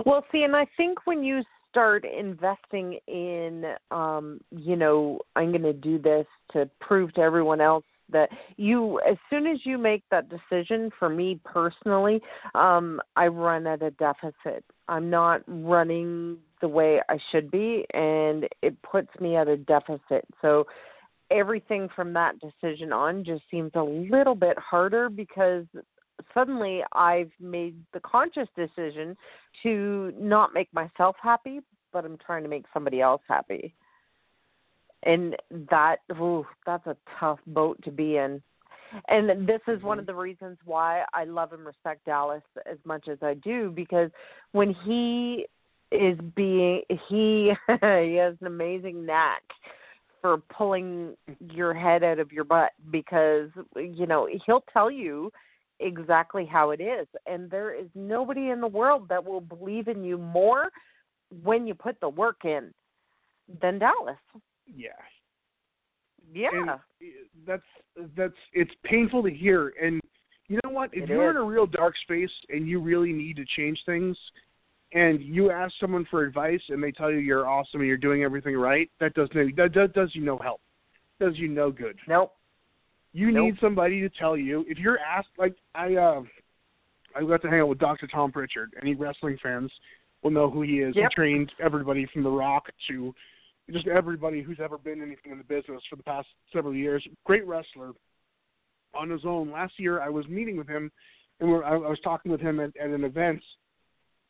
Well, 0.05 0.25
see, 0.33 0.43
and 0.43 0.55
I 0.55 0.67
think 0.77 1.07
when 1.07 1.23
you 1.23 1.43
start 1.71 2.05
investing 2.05 2.99
in, 3.07 3.75
um, 3.91 4.41
you 4.51 4.77
know, 4.77 5.21
I'm 5.37 5.51
going 5.51 5.63
to 5.63 5.73
do 5.73 5.99
this 5.99 6.27
to 6.53 6.69
prove 6.81 7.15
to 7.15 7.21
everyone 7.21 7.61
else 7.61 7.85
that 8.13 8.29
you, 8.57 9.01
as 9.09 9.17
soon 9.29 9.47
as 9.47 9.59
you 9.65 9.79
make 9.79 10.03
that 10.11 10.29
decision, 10.29 10.91
for 10.99 11.09
me 11.09 11.41
personally, 11.45 12.21
um, 12.55 13.01
I 13.17 13.29
run 13.29 13.67
at 13.67 13.83
a 13.83 13.93
deficit. 13.93 14.65
I'm 14.89 15.09
not 15.11 15.43
running 15.47 16.39
the 16.61 16.69
way 16.69 17.01
I 17.09 17.19
should 17.31 17.51
be, 17.51 17.87
and 17.95 18.49
it 18.63 18.81
puts 18.83 19.09
me 19.21 19.37
at 19.37 19.49
a 19.49 19.57
deficit. 19.57 20.25
So, 20.43 20.67
everything 21.31 21.89
from 21.95 22.13
that 22.13 22.35
decision 22.41 22.93
on 22.93 23.25
just 23.25 23.43
seems 23.53 23.71
a 23.77 23.83
little 23.83 24.35
bit 24.35 24.59
harder 24.59 25.09
because 25.09 25.65
suddenly 26.35 26.83
I've 26.93 27.31
made 27.41 27.77
the 27.93 28.01
conscious 28.01 28.49
decision 28.57 29.17
to 29.63 30.13
not 30.19 30.55
make 30.55 30.73
myself 30.73 31.17
happy, 31.23 31.61
but 31.93 32.05
I'm 32.05 32.19
trying 32.25 32.43
to 32.43 32.49
make 32.49 32.65
somebody 32.73 33.01
else 33.01 33.23
happy. 33.29 33.75
And 35.03 35.37
that 35.71 35.97
ooh, 36.13 36.47
that's 36.67 36.87
a 36.87 36.97
tough 37.19 37.39
boat 37.47 37.83
to 37.85 37.91
be 37.91 38.17
in. 38.17 38.43
And 39.09 39.47
this 39.47 39.61
is 39.69 39.83
one 39.83 39.97
mm-hmm. 39.97 40.01
of 40.01 40.07
the 40.07 40.15
reasons 40.15 40.59
why 40.65 41.05
I 41.15 41.25
love 41.25 41.53
and 41.53 41.65
respect 41.65 42.05
Dallas 42.05 42.43
as 42.71 42.79
much 42.85 43.09
as 43.09 43.19
I 43.23 43.35
do 43.35 43.71
because 43.71 44.11
when 44.53 44.75
he 44.85 45.47
is 45.93 46.19
being 46.35 46.83
he 47.09 47.53
he 47.81 48.15
has 48.17 48.35
an 48.41 48.47
amazing 48.47 49.05
knack 49.05 49.43
for 50.21 50.39
pulling 50.55 51.17
your 51.41 51.73
head 51.75 52.03
out 52.05 52.19
of 52.19 52.31
your 52.33 52.45
butt 52.45 52.73
because 52.91 53.49
you 53.77 54.07
know 54.07 54.29
he'll 54.45 54.65
tell 54.73 54.91
you 54.91 55.33
exactly 55.81 56.45
how 56.45 56.71
it 56.71 56.81
is 56.81 57.07
and 57.27 57.51
there 57.51 57.75
is 57.75 57.87
nobody 57.95 58.51
in 58.51 58.61
the 58.61 58.67
world 58.67 59.09
that 59.09 59.25
will 59.25 59.41
believe 59.41 59.89
in 59.89 60.05
you 60.05 60.19
more 60.19 60.71
when 61.43 61.67
you 61.67 61.75
put 61.75 61.99
the 62.01 62.09
work 62.09 62.45
in 62.45 62.73
than 63.63 63.79
Dallas. 63.79 64.17
Yeah. 64.67 64.89
Yeah. 66.33 66.49
And 66.53 66.71
that's 67.47 67.63
that's 68.17 68.35
it's 68.53 68.71
painful 68.85 69.23
to 69.23 69.31
hear 69.31 69.73
and 69.83 70.01
you 70.49 70.59
know 70.65 70.71
what 70.71 70.91
if 70.93 71.05
It 71.05 71.09
you're 71.09 71.31
is. 71.31 71.37
in 71.37 71.37
a 71.37 71.45
real 71.45 71.67
dark 71.67 71.95
space 72.03 72.31
and 72.51 72.69
you 72.69 72.81
really 72.81 73.13
need 73.13 73.37
to 73.37 73.45
change 73.57 73.81
things 73.87 74.17
and 74.93 75.21
you 75.21 75.51
ask 75.51 75.73
someone 75.81 76.07
for 76.11 76.25
advice 76.25 76.61
and 76.69 76.83
they 76.83 76.93
tell 76.93 77.11
you 77.11 77.19
you're 77.19 77.49
awesome 77.49 77.81
and 77.81 77.89
you're 77.89 77.97
doing 77.97 78.23
everything 78.23 78.57
right 78.57 78.91
that 79.01 79.15
does 79.15 79.29
no 79.35 79.47
that, 79.57 79.73
that 79.75 79.93
does 79.95 80.11
you 80.15 80.23
no 80.23 80.37
help 80.39 80.61
does 81.21 81.37
you 81.37 81.49
no 81.49 81.71
good 81.71 81.97
Nope. 82.07 82.33
You 83.13 83.31
Nope. 83.33 83.45
need 83.45 83.61
somebody 83.61 84.01
to 84.01 84.09
tell 84.09 84.37
you. 84.37 84.65
If 84.69 84.79
you're 84.79 84.99
asked 84.99 85.29
like 85.39 85.55
i 85.75 85.95
uh 85.95 86.23
i 87.17 87.25
got 87.25 87.43
to 87.43 87.51
hang 87.51 87.61
out 87.61 87.69
with 87.69 87.79
dr 87.79 88.07
tom 88.09 88.31
prichard. 88.33 88.73
Any 88.81 88.95
wrestling 88.95 89.39
fans 89.43 89.71
will 90.23 90.31
know 90.31 90.51
who 90.51 90.63
he 90.63 90.81
is. 90.81 90.95
Yep. 90.95 91.11
he 91.11 91.15
trained 91.15 91.53
everybody 91.63 92.07
from 92.13 92.23
the 92.23 92.31
rock 92.31 92.69
to 92.89 93.15
just 93.73 93.87
everybody 93.87 94.43
who's 94.43 94.59
ever 94.63 94.79
been 94.79 95.01
anything 95.03 95.33
in 95.33 95.39
the 95.39 95.45
business 95.45 95.83
for 95.89 95.97
the 95.97 96.03
past 96.03 96.29
several 96.53 96.75
years. 96.75 97.07
Great 97.25 97.47
wrestler. 97.47 97.93
On 98.95 99.09
his 99.09 99.25
own 99.25 99.51
last 99.51 99.75
year 99.79 100.01
i 100.01 100.09
was 100.09 100.27
meeting 100.29 100.57
with 100.57 100.69
him 100.69 100.91
and 101.41 101.49
we're, 101.49 101.65
I, 101.65 101.75
I 101.75 101.89
was 101.89 102.01
talking 102.03 102.31
with 102.31 102.41
him 102.41 102.61
at, 102.61 102.77
at 102.77 102.91
an 102.91 103.05
event 103.05 103.41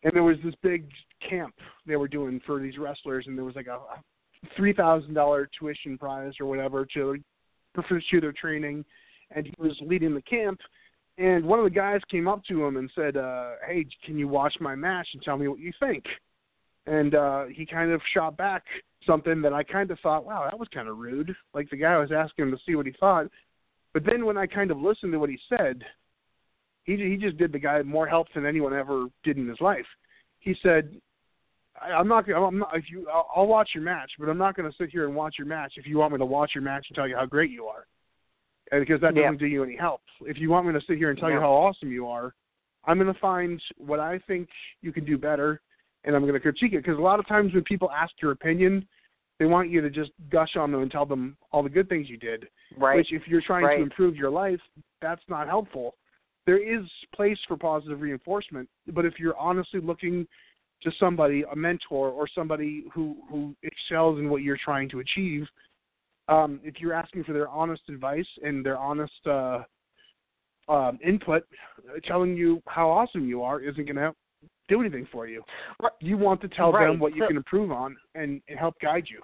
and 0.02 0.12
there 0.14 0.22
was 0.22 0.36
this 0.44 0.54
big 0.62 0.88
camp 1.28 1.54
they 1.86 1.96
were 1.96 2.08
doing 2.08 2.40
for 2.46 2.60
these 2.60 2.78
wrestlers 2.78 3.26
and 3.26 3.36
there 3.36 3.44
was 3.44 3.56
like 3.56 3.66
a 3.66 3.78
three 4.56 4.72
thousand 4.72 5.14
dollar 5.14 5.48
tuition 5.58 5.98
prize 5.98 6.32
or 6.40 6.46
whatever 6.46 6.86
to 6.94 7.16
pursue 7.74 8.20
their 8.20 8.32
training 8.32 8.84
and 9.34 9.46
he 9.46 9.54
was 9.58 9.76
leading 9.82 10.14
the 10.14 10.22
camp. 10.22 10.60
And 11.18 11.44
one 11.44 11.58
of 11.58 11.64
the 11.64 11.70
guys 11.70 12.00
came 12.10 12.26
up 12.28 12.44
to 12.46 12.64
him 12.64 12.76
and 12.76 12.90
said 12.94 13.16
uh 13.16 13.52
hey 13.66 13.86
can 14.04 14.18
you 14.18 14.28
watch 14.28 14.54
my 14.60 14.74
match 14.74 15.08
and 15.14 15.22
tell 15.22 15.36
me 15.36 15.48
what 15.48 15.60
you 15.60 15.72
think? 15.80 16.04
And 16.86 17.14
uh 17.14 17.44
he 17.46 17.66
kind 17.66 17.90
of 17.90 18.00
shot 18.14 18.36
back 18.36 18.64
something 19.06 19.40
that 19.40 19.54
i 19.54 19.62
kind 19.62 19.90
of 19.90 19.98
thought 20.00 20.26
wow 20.26 20.44
that 20.44 20.58
was 20.58 20.68
kind 20.72 20.88
of 20.88 20.98
rude. 20.98 21.34
Like 21.54 21.70
the 21.70 21.76
guy 21.76 21.96
was 21.98 22.12
asking 22.12 22.46
him 22.46 22.50
to 22.52 22.58
see 22.66 22.74
what 22.74 22.86
he 22.86 22.92
thought. 22.98 23.26
But 23.92 24.04
then 24.04 24.24
when 24.26 24.36
i 24.36 24.46
kind 24.46 24.70
of 24.70 24.78
listened 24.78 25.12
to 25.12 25.18
what 25.18 25.30
he 25.30 25.38
said 25.48 25.84
he 26.84 26.96
he 26.96 27.16
just 27.16 27.36
did 27.36 27.52
the 27.52 27.58
guy 27.58 27.82
more 27.82 28.06
help 28.06 28.28
than 28.34 28.46
anyone 28.46 28.74
ever 28.74 29.06
did 29.22 29.36
in 29.36 29.48
his 29.48 29.60
life. 29.60 29.86
He 30.38 30.54
said 30.62 30.96
I, 31.80 31.92
I'm 31.92 32.08
not 32.08 32.26
gonna. 32.26 32.44
I'm 32.44 32.58
not. 32.58 32.76
If 32.76 32.90
you, 32.90 33.08
I'll, 33.12 33.28
I'll 33.34 33.46
watch 33.46 33.70
your 33.74 33.84
match, 33.84 34.10
but 34.18 34.28
I'm 34.28 34.38
not 34.38 34.56
going 34.56 34.70
to 34.70 34.76
sit 34.76 34.90
here 34.90 35.06
and 35.06 35.14
watch 35.14 35.36
your 35.38 35.46
match 35.46 35.74
if 35.76 35.86
you 35.86 35.98
want 35.98 36.12
me 36.12 36.18
to 36.18 36.24
watch 36.24 36.52
your 36.54 36.62
match 36.62 36.86
and 36.88 36.96
tell 36.96 37.08
you 37.08 37.16
how 37.16 37.26
great 37.26 37.50
you 37.50 37.66
are, 37.66 37.86
and 38.72 38.80
because 38.80 39.00
that 39.00 39.14
Yeah. 39.14 39.22
doesn't 39.22 39.38
do 39.38 39.46
you 39.46 39.62
any 39.62 39.76
help. 39.76 40.02
If 40.22 40.38
you 40.38 40.50
want 40.50 40.66
me 40.66 40.72
to 40.72 40.80
sit 40.86 40.98
here 40.98 41.10
and 41.10 41.18
tell 41.18 41.30
you 41.30 41.40
how 41.40 41.52
awesome 41.52 41.90
you 41.90 42.08
are, 42.08 42.34
I'm 42.84 42.98
going 42.98 43.12
to 43.12 43.20
find 43.20 43.62
what 43.78 44.00
I 44.00 44.18
think 44.26 44.48
you 44.82 44.92
can 44.92 45.04
do 45.04 45.16
better, 45.16 45.60
and 46.04 46.14
I'm 46.14 46.22
going 46.22 46.34
to 46.34 46.40
critique 46.40 46.72
it. 46.72 46.84
Because 46.84 46.98
a 46.98 47.02
lot 47.02 47.18
of 47.18 47.26
times 47.26 47.54
when 47.54 47.64
people 47.64 47.90
ask 47.90 48.12
your 48.20 48.32
opinion, 48.32 48.86
they 49.38 49.46
want 49.46 49.70
you 49.70 49.80
to 49.80 49.88
just 49.88 50.10
gush 50.30 50.56
on 50.56 50.70
them 50.70 50.82
and 50.82 50.90
tell 50.90 51.06
them 51.06 51.36
all 51.50 51.62
the 51.62 51.70
good 51.70 51.88
things 51.88 52.10
you 52.10 52.18
did. 52.18 52.48
Right. 52.76 52.96
Which, 52.96 53.12
if 53.12 53.26
you're 53.26 53.40
trying 53.40 53.64
Right. 53.64 53.76
to 53.76 53.82
improve 53.82 54.16
your 54.16 54.30
life, 54.30 54.60
that's 55.00 55.22
not 55.28 55.46
helpful. 55.46 55.94
There 56.46 56.58
is 56.58 56.84
place 57.14 57.38
for 57.48 57.56
positive 57.56 58.00
reinforcement, 58.00 58.68
but 58.88 59.04
if 59.04 59.18
you're 59.18 59.36
honestly 59.38 59.80
looking 59.80 60.26
to 60.82 60.90
somebody, 60.98 61.44
a 61.50 61.56
mentor 61.56 62.08
or 62.10 62.26
somebody 62.34 62.84
who 62.92 63.16
who 63.28 63.54
excels 63.62 64.18
in 64.18 64.28
what 64.30 64.42
you're 64.42 64.58
trying 64.62 64.88
to 64.90 65.00
achieve, 65.00 65.46
um, 66.28 66.60
if 66.62 66.80
you're 66.80 66.94
asking 66.94 67.24
for 67.24 67.32
their 67.32 67.48
honest 67.48 67.82
advice 67.88 68.26
and 68.42 68.64
their 68.64 68.78
honest 68.78 69.26
uh, 69.26 69.62
um, 70.68 70.98
input, 71.04 71.44
telling 72.04 72.36
you 72.36 72.62
how 72.66 72.88
awesome 72.88 73.26
you 73.28 73.42
are 73.42 73.60
isn't 73.60 73.84
going 73.84 73.96
to 73.96 74.14
do 74.68 74.80
anything 74.80 75.06
for 75.10 75.26
you. 75.26 75.42
You 76.00 76.16
want 76.16 76.40
to 76.42 76.48
tell 76.48 76.72
Right. 76.72 76.86
them 76.86 77.00
what 77.00 77.14
you 77.14 77.22
So- 77.22 77.28
can 77.28 77.36
improve 77.36 77.72
on 77.72 77.96
and, 78.14 78.40
and 78.48 78.58
help 78.58 78.78
guide 78.80 79.08
you. 79.10 79.20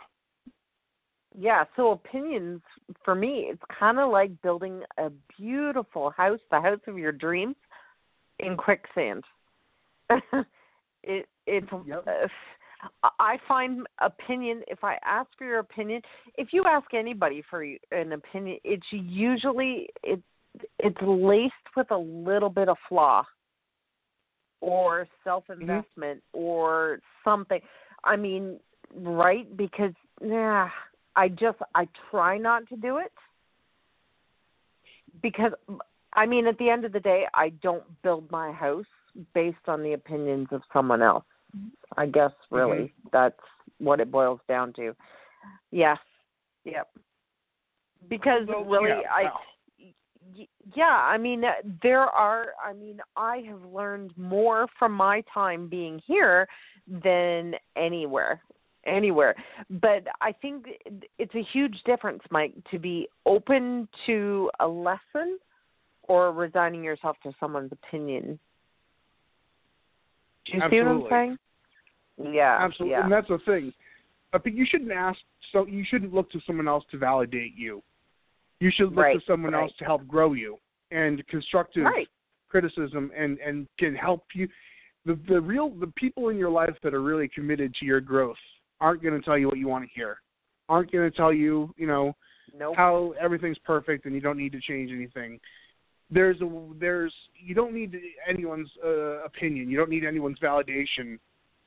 Yeah, 1.38 1.64
so 1.76 1.90
opinions 1.90 2.62
for 3.04 3.14
me, 3.14 3.50
it's 3.50 3.62
kind 3.78 3.98
of 3.98 4.10
like 4.10 4.40
building 4.40 4.82
a 4.96 5.10
beautiful 5.38 6.10
house, 6.10 6.40
the 6.50 6.60
house 6.60 6.80
of 6.86 6.98
your 6.98 7.12
dreams, 7.12 7.56
in 8.38 8.56
quicksand. 8.56 9.22
it 11.02 11.28
it's 11.46 11.68
Yep. 11.86 12.04
I 13.18 13.38
find 13.48 13.86
opinion. 14.00 14.62
If 14.68 14.84
I 14.84 14.98
ask 15.04 15.28
for 15.38 15.44
your 15.44 15.60
opinion, 15.60 16.02
if 16.36 16.48
you 16.52 16.64
ask 16.64 16.92
anybody 16.94 17.42
for 17.48 17.62
an 17.62 18.12
opinion, 18.12 18.58
it's 18.64 18.86
usually 18.90 19.88
it 20.02 20.22
it's 20.78 20.96
laced 21.02 21.54
with 21.76 21.90
a 21.90 21.96
little 21.96 22.48
bit 22.48 22.68
of 22.68 22.76
flaw 22.88 23.24
or 24.60 25.02
mm-hmm. 25.02 25.28
self 25.28 25.44
investment 25.50 26.22
or 26.32 27.00
something. 27.24 27.60
I 28.04 28.16
mean, 28.16 28.58
right? 28.94 29.54
Because 29.56 29.92
yeah, 30.22 30.68
I 31.14 31.28
just 31.28 31.58
I 31.74 31.88
try 32.10 32.38
not 32.38 32.68
to 32.68 32.76
do 32.76 32.98
it 32.98 33.12
because 35.22 35.52
I 36.12 36.26
mean 36.26 36.46
at 36.46 36.58
the 36.58 36.70
end 36.70 36.84
of 36.84 36.92
the 36.92 37.00
day 37.00 37.24
I 37.34 37.50
don't 37.62 37.84
build 38.02 38.30
my 38.30 38.52
house 38.52 38.86
based 39.34 39.56
on 39.66 39.82
the 39.82 39.94
opinions 39.94 40.48
of 40.52 40.62
someone 40.72 41.02
else. 41.02 41.24
I 41.96 42.06
guess 42.06 42.32
really 42.50 42.92
that's 43.12 43.38
what 43.78 44.00
it 44.00 44.10
boils 44.10 44.40
down 44.48 44.72
to. 44.74 44.94
Yes. 45.70 45.98
Yep. 46.64 46.88
Because 48.08 48.46
So, 48.46 48.64
really 48.64 48.88
yeah, 48.88 49.10
I 49.10 49.22
wow. 49.24 49.40
y- 50.36 50.48
yeah, 50.74 51.00
I 51.02 51.18
mean 51.18 51.44
uh, 51.44 51.52
there 51.82 52.04
are 52.04 52.48
I 52.64 52.72
mean 52.72 53.00
I 53.16 53.38
have 53.48 53.64
learned 53.64 54.12
more 54.16 54.66
from 54.78 54.92
my 54.92 55.22
time 55.32 55.68
being 55.68 56.00
here 56.06 56.46
than 56.86 57.54
anywhere 57.76 58.40
anywhere. 58.86 59.34
But 59.68 60.06
I 60.20 60.32
think 60.32 60.66
it's 61.18 61.34
a 61.34 61.42
huge 61.52 61.76
difference, 61.84 62.22
Mike, 62.30 62.54
to 62.70 62.78
be 62.78 63.08
open 63.26 63.88
to 64.06 64.50
a 64.60 64.66
lesson 64.66 65.38
or 66.04 66.32
resigning 66.32 66.84
yourself 66.84 67.16
to 67.24 67.32
someone's 67.40 67.72
opinion. 67.72 68.38
Do 70.46 70.58
you 70.58 70.62
see 70.70 70.80
what 70.80 70.88
I'm 70.88 71.06
saying? 71.10 71.38
Yeah. 72.34 72.56
Absolutely, 72.60 72.92
Yeah. 72.92 73.04
and 73.04 73.12
that's 73.12 73.28
the 73.28 73.38
thing. 73.44 73.72
But 74.32 74.46
you 74.46 74.66
shouldn't 74.68 74.92
ask. 74.92 75.18
So 75.52 75.66
you 75.66 75.84
shouldn't 75.84 76.12
look 76.12 76.30
to 76.32 76.40
someone 76.46 76.68
else 76.68 76.84
to 76.90 76.98
validate 76.98 77.54
you. 77.56 77.82
You 78.60 78.70
should 78.74 78.90
look 78.90 79.04
Right, 79.04 79.18
to 79.20 79.26
someone 79.26 79.52
right. 79.52 79.62
else 79.62 79.72
to 79.78 79.84
help 79.84 80.06
grow 80.08 80.32
you. 80.32 80.58
And 80.90 81.26
constructive 81.28 81.84
right. 81.84 82.08
criticism 82.48 83.10
and 83.16 83.38
and 83.38 83.66
can 83.78 83.94
help 83.94 84.24
you. 84.34 84.48
The 85.04 85.18
the 85.28 85.40
real 85.40 85.70
the 85.70 85.88
people 85.88 86.28
in 86.28 86.36
your 86.36 86.50
life 86.50 86.76
that 86.82 86.94
are 86.94 87.02
really 87.02 87.28
committed 87.28 87.74
to 87.76 87.84
your 87.86 88.00
growth 88.00 88.36
aren't 88.80 89.02
going 89.02 89.18
to 89.18 89.24
tell 89.24 89.36
you 89.38 89.46
what 89.48 89.58
you 89.58 89.68
want 89.68 89.84
to 89.84 89.90
hear. 89.94 90.18
Aren't 90.68 90.92
going 90.92 91.10
to 91.10 91.16
tell 91.16 91.32
you 91.32 91.74
you 91.76 91.86
know 91.86 92.14
Nope. 92.56 92.76
how 92.76 93.14
everything's 93.20 93.58
perfect 93.58 94.04
and 94.06 94.14
you 94.14 94.20
don't 94.20 94.38
need 94.38 94.52
to 94.52 94.60
change 94.60 94.90
anything. 94.92 95.40
There's 96.10 96.40
a 96.40 96.48
there's 96.78 97.12
you 97.34 97.54
don't 97.54 97.74
need 97.74 97.96
anyone's 98.28 98.70
uh, 98.84 99.24
opinion. 99.24 99.68
You 99.68 99.76
don't 99.76 99.90
need 99.90 100.04
anyone's 100.04 100.38
validation. 100.38 101.18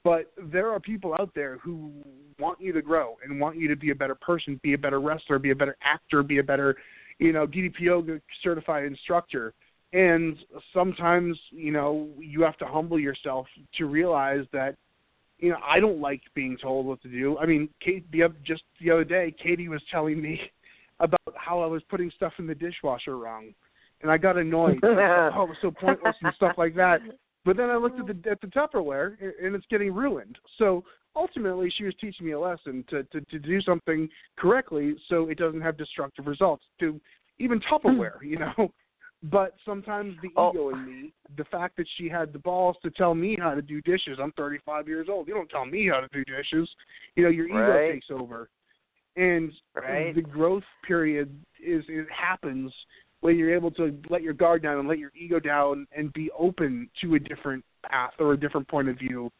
But 0.04 0.32
there 0.52 0.72
are 0.72 0.80
people 0.80 1.14
out 1.20 1.32
there 1.36 1.58
who 1.58 1.92
want 2.40 2.62
you 2.62 2.72
to 2.72 2.82
grow 2.82 3.18
and 3.24 3.40
want 3.40 3.58
you 3.58 3.68
to 3.68 3.76
be 3.76 3.92
a 3.92 3.96
better 3.96 4.16
person, 4.16 4.60
be 4.64 4.74
a 4.74 4.78
better 4.78 5.02
wrestler, 5.02 5.40
be 5.40 5.52
a 5.52 5.56
better 5.56 5.76
actor, 5.84 6.24
be 6.24 6.38
a 6.38 6.44
better, 6.44 6.78
you 7.18 7.34
know, 7.34 7.46
DDPO 7.46 8.22
certified 8.42 8.86
instructor. 8.86 9.54
And 9.92 10.38
sometimes, 10.74 11.38
you 11.52 11.72
know, 11.72 12.08
you 12.18 12.42
have 12.44 12.58
to 12.58 12.66
humble 12.66 13.00
yourself 13.00 13.48
to 13.78 13.86
realize 13.86 14.46
that, 14.54 14.76
you 15.40 15.50
know, 15.50 15.58
I 15.66 15.80
don't 15.80 16.00
like 16.00 16.22
being 16.34 16.58
told 16.62 16.86
what 16.86 17.02
to 17.02 17.10
do. 17.10 17.38
I 17.38 17.46
mean, 17.46 17.70
Kate, 17.82 18.10
the, 18.12 18.34
just 18.46 18.64
the 18.80 18.92
other 18.92 19.04
day, 19.04 19.34
Katie 19.42 19.68
was 19.68 19.82
telling 19.92 20.22
me 20.22 20.40
about 21.00 21.34
how 21.36 21.62
I 21.62 21.66
was 21.66 21.82
putting 21.90 22.12
stuff 22.16 22.34
in 22.40 22.48
the 22.48 22.56
dishwasher 22.56 23.18
wrong, 23.18 23.54
and 24.02 24.12
I 24.12 24.18
got 24.18 24.38
annoyed. 24.38 24.80
oh, 24.84 25.44
it 25.44 25.50
was 25.50 25.58
so 25.62 25.72
pointless 25.72 26.16
and 26.22 26.34
stuff 26.36 26.56
like 26.58 26.76
that. 26.76 27.02
But 27.46 27.58
then 27.58 27.70
I 27.70 27.78
looked 27.78 28.00
at 28.00 28.08
the 28.08 28.30
at 28.30 28.42
the 28.42 28.48
Tupperware, 28.48 29.16
and 29.44 29.56
it's 29.56 29.66
getting 29.70 29.94
ruined. 29.94 30.38
So 30.58 30.84
ultimately, 31.16 31.72
she 31.76 31.84
was 31.84 31.94
teaching 32.00 32.26
me 32.26 32.34
a 32.34 32.40
lesson 32.40 32.84
to 32.90 33.04
to, 33.06 33.22
to 33.22 33.40
do 33.40 33.62
something 33.62 34.10
correctly, 34.38 34.96
so 35.08 35.30
it 35.30 35.38
doesn't 35.38 35.62
have 35.62 35.78
destructive 35.78 36.28
results. 36.28 36.66
To 36.80 37.00
even 37.40 37.60
Tupperware, 37.62 38.18
you 38.22 38.38
know. 38.38 38.72
But 39.24 39.56
sometimes 39.66 40.16
the 40.22 40.32
Oh. 40.38 40.52
ego 40.52 40.70
in 40.70 40.86
me, 40.86 41.14
the 41.36 41.44
fact 41.46 41.76
that 41.76 41.88
she 41.98 42.08
had 42.08 42.32
the 42.32 42.40
balls 42.40 42.78
to 42.84 42.90
tell 42.90 43.14
me 43.14 43.36
how 43.38 43.54
to 43.54 43.62
do 43.62 43.82
dishes. 43.82 44.18
I'm 44.22 44.32
35 44.34 44.88
years 44.88 45.08
old. 45.10 45.28
You 45.28 45.34
don't 45.34 45.50
tell 45.50 45.66
me 45.66 45.90
how 45.90 46.00
to 46.00 46.08
do 46.14 46.24
dishes. 46.24 46.70
You 47.18 47.24
know, 47.24 47.30
your 47.30 47.48
ego 47.48 47.60
Right. 47.60 47.92
takes 47.92 48.08
over, 48.12 48.50
and 49.18 49.52
Right. 49.76 50.16
the 50.16 50.22
growth 50.22 50.64
period 50.84 51.30
is 51.62 51.84
it 51.90 52.10
happens 52.10 52.74
when 53.22 53.38
you're 53.38 53.54
able 53.54 53.72
to 53.72 53.98
let 54.10 54.22
your 54.22 54.34
guard 54.34 54.64
down 54.64 54.80
and 54.80 54.88
let 54.88 55.00
your 55.00 55.12
ego 55.20 55.40
down 55.40 55.88
and 55.96 56.12
be 56.14 56.30
open 56.38 56.90
to 57.02 57.16
a 57.16 57.20
different 57.20 57.64
path 57.90 58.14
or 58.20 58.34
a 58.34 58.40
different 58.40 58.68
point 58.68 58.90
of 58.90 58.98
view. 58.98 59.32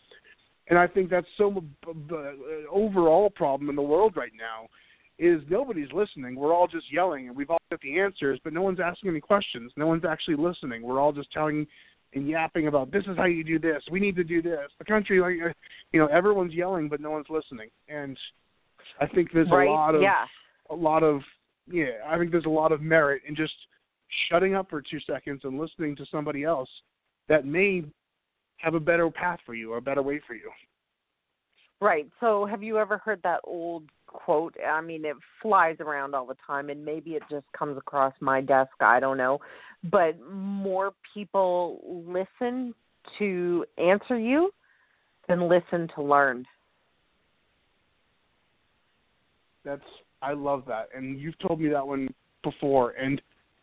And 0.68 0.78
I 0.78 0.86
think 0.86 1.10
that's 1.10 1.28
so 1.38 1.50
b- 1.52 1.94
b- 2.08 2.16
uh, 2.16 2.72
overall 2.72 3.30
problem 3.30 3.70
in 3.70 3.76
the 3.76 3.82
world 3.82 4.14
right 4.16 4.32
now 4.38 4.68
is 5.18 5.42
nobody's 5.50 5.92
listening. 5.94 6.36
We're 6.36 6.54
all 6.54 6.68
just 6.68 6.92
yelling 6.92 7.28
and 7.28 7.36
we've 7.36 7.50
all 7.50 7.62
got 7.72 7.82
the 7.82 8.00
answers, 8.00 8.40
but 8.44 8.54
no 8.54 8.62
one's 8.62 8.80
asking 8.80 9.10
any 9.10 9.20
questions. 9.20 9.72
No 9.76 9.88
one's 9.88 10.06
actually 10.06 10.36
listening. 10.36 10.82
We're 10.82 11.00
all 11.00 11.12
just 11.12 11.32
telling 11.32 11.66
and 12.14 12.28
yapping 12.28 12.68
about 12.68 12.92
this 12.92 13.04
is 13.06 13.18
how 13.18 13.26
you 13.26 13.44
do 13.44 13.60
this. 13.60 13.84
We 13.92 14.00
need 14.00 14.16
to 14.16 14.24
do 14.24 14.42
this. 14.42 14.72
The 14.80 14.86
country, 14.86 15.20
like 15.20 15.36
uh, 15.52 15.54
you 15.92 16.00
know, 16.00 16.08
everyone's 16.08 16.54
yelling, 16.54 16.90
but 16.90 17.02
no 17.02 17.12
one's 17.12 17.28
listening. 17.30 17.70
And 17.88 18.18
I 19.00 19.08
think 19.08 19.30
there's 19.34 19.50
right. 19.52 19.68
a 19.68 19.72
lot 19.72 19.96
of 19.96 20.02
yeah. 20.02 20.26
a 20.70 20.76
lot 20.76 21.04
of 21.04 21.22
yeah, 21.72 21.92
I 22.08 22.18
think 22.18 22.32
there's 22.32 22.46
a 22.46 22.50
lot 22.50 22.72
of 22.72 22.82
merit 22.82 23.22
in 23.28 23.36
just 23.36 23.54
shutting 24.30 24.56
up 24.56 24.70
for 24.70 24.82
two 24.82 25.00
seconds 25.02 25.42
and 25.44 25.60
listening 25.60 25.96
to 25.98 26.06
somebody 26.12 26.44
else 26.44 26.70
that 27.28 27.46
may 27.46 27.84
have 28.58 28.74
a 28.74 28.80
better 28.80 29.10
path 29.10 29.40
for 29.46 29.54
you 29.54 29.74
or 29.74 29.78
a 29.78 29.82
better 29.82 30.02
way 30.02 30.20
for 30.28 30.34
you. 30.34 30.50
Right. 31.82 32.08
So, 32.20 32.46
have 32.46 32.62
you 32.62 32.78
ever 32.78 32.98
heard 32.98 33.22
that 33.24 33.40
old 33.46 33.84
quote? 34.06 34.54
I 34.68 34.82
mean, 34.82 35.06
it 35.06 35.16
flies 35.42 35.78
around 35.80 36.14
all 36.14 36.26
the 36.26 36.36
time, 36.46 36.70
and 36.70 36.84
maybe 36.84 37.12
it 37.12 37.24
just 37.32 37.46
comes 37.58 37.78
across 37.78 38.14
my 38.20 38.42
desk. 38.42 38.72
I 38.82 39.00
don't 39.00 39.18
know. 39.18 39.40
But 39.90 40.20
more 40.30 40.92
people 41.14 42.04
listen 42.06 42.74
to 43.18 43.66
answer 43.78 44.20
you 44.20 44.52
than 45.30 45.48
listen 45.48 45.88
to 45.96 46.04
learn. 46.04 46.46
That's 49.64 49.82
I 50.22 50.34
love 50.34 50.64
that, 50.68 50.90
and 50.96 51.20
you've 51.20 51.38
told 51.40 51.60
me 51.60 51.70
that 51.70 51.86
one 51.86 52.14
before, 52.44 52.92
and 52.92 53.22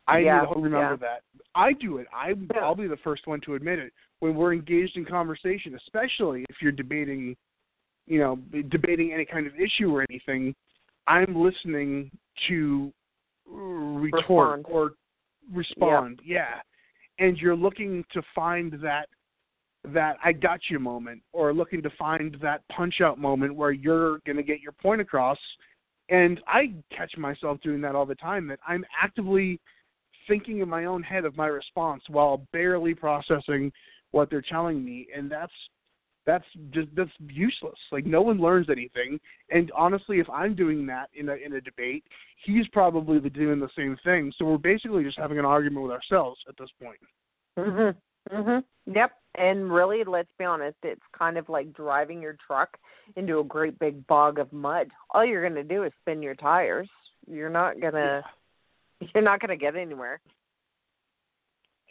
I 0.09 0.19
Yeah, 0.19 0.41
need 0.41 0.55
to 0.55 0.61
remember 0.61 0.93
yeah. 0.93 0.97
that. 0.97 1.23
I 1.55 1.73
do 1.73 1.99
it. 1.99 2.07
I 2.13 2.31
Yeah. 2.31 2.65
I'll 2.65 2.75
be 2.75 2.87
the 2.87 2.97
first 2.99 3.27
one 3.27 3.41
to 3.43 3.55
admit 3.55 3.79
it 3.79 3.93
when 4.21 4.35
we're 4.35 4.53
engaged 4.53 4.97
in 4.97 5.05
conversation, 5.05 5.75
especially 5.75 6.45
if 6.49 6.63
you're 6.63 6.73
debating, 6.73 7.37
you 8.07 8.19
know, 8.19 8.37
debating 8.69 9.13
any 9.13 9.25
kind 9.25 9.47
of 9.47 9.59
issue 9.59 9.95
or 9.95 10.05
anything. 10.09 10.55
I'm 11.07 11.35
listening 11.35 12.11
to 12.49 12.93
retort 13.47 14.59
Respond. 14.59 14.67
or 14.69 14.93
respond. 15.53 16.21
Yeah. 16.25 16.61
And 17.19 17.39
you're 17.39 17.57
looking 17.57 18.05
to 18.13 18.23
find 18.35 18.73
that 18.83 19.09
that 19.93 20.17
I 20.25 20.33
got 20.33 20.61
you 20.69 20.81
moment 20.81 21.23
or 21.33 21.55
looking 21.55 21.81
to 21.83 21.91
find 21.91 22.37
that 22.43 22.67
punch 22.69 23.01
out 23.01 23.19
moment 23.21 23.55
where 23.55 23.71
you're 23.71 24.19
going 24.27 24.37
to 24.37 24.43
get 24.43 24.61
your 24.61 24.73
point 24.73 25.01
across. 25.01 25.39
And 26.09 26.41
I 26.47 26.75
catch 26.97 27.17
myself 27.17 27.61
doing 27.63 27.81
that 27.83 27.95
all 27.95 28.07
the 28.07 28.15
time 28.15 28.47
that 28.49 28.61
I'm 28.67 28.85
actively 29.01 29.61
thinking 30.29 30.61
in 30.61 30.69
my 30.69 30.85
own 30.85 31.03
head 31.03 31.25
of 31.25 31.37
my 31.37 31.47
response 31.47 32.03
while 32.09 32.47
barely 32.53 32.95
processing 32.95 33.73
what 34.11 34.31
they're 34.31 34.43
telling 34.43 34.85
me 34.85 35.07
and 35.15 35.31
that's 35.31 35.53
that's 36.27 36.45
just 36.73 36.89
that's 36.97 37.11
useless. 37.21 37.79
Like 37.93 38.05
no 38.05 38.21
one 38.21 38.39
learns 38.39 38.69
anything. 38.69 39.19
And 39.51 39.71
honestly, 39.75 40.19
if 40.19 40.29
I'm 40.29 40.55
doing 40.57 40.85
that 40.87 41.09
in 41.15 41.29
a 41.29 41.35
in 41.35 41.55
a 41.55 41.61
debate, 41.61 42.05
he's 42.45 42.67
probably 42.69 43.21
doing 43.31 43.61
the 43.61 43.69
same 43.77 43.97
thing. 44.05 44.33
So 44.37 44.45
we're 44.45 44.59
basically 44.59 45.05
just 45.05 45.19
having 45.19 45.39
an 45.39 45.45
argument 45.45 45.85
with 45.85 45.93
ourselves 45.93 46.41
at 46.49 46.57
this 46.59 46.71
point. 46.83 46.99
Mhm. 47.57 47.97
Mhm. 48.31 48.65
Yep. 48.87 49.13
And 49.39 49.71
really, 49.73 50.03
let's 50.05 50.31
be 50.39 50.45
honest, 50.45 50.77
it's 50.83 51.03
kind 51.17 51.37
of 51.39 51.49
like 51.49 51.73
driving 51.73 52.23
your 52.23 52.37
truck 52.47 52.77
into 53.17 53.39
a 53.39 53.45
great 53.45 53.79
big 53.79 54.07
bog 54.07 54.39
of 54.39 54.53
mud. 54.53 54.89
All 55.11 55.25
you're 55.25 55.43
going 55.49 55.55
to 55.63 55.75
do 55.75 55.85
is 55.85 55.93
spin 56.01 56.23
your 56.23 56.35
tires. 56.35 56.89
You're 57.31 57.51
not 57.51 57.81
going 57.81 57.93
to 57.95 58.23
you're 59.15 59.25
not 59.25 59.41
going 59.41 59.51
to 59.51 59.63
get 59.63 59.77
anywhere. 59.77 60.21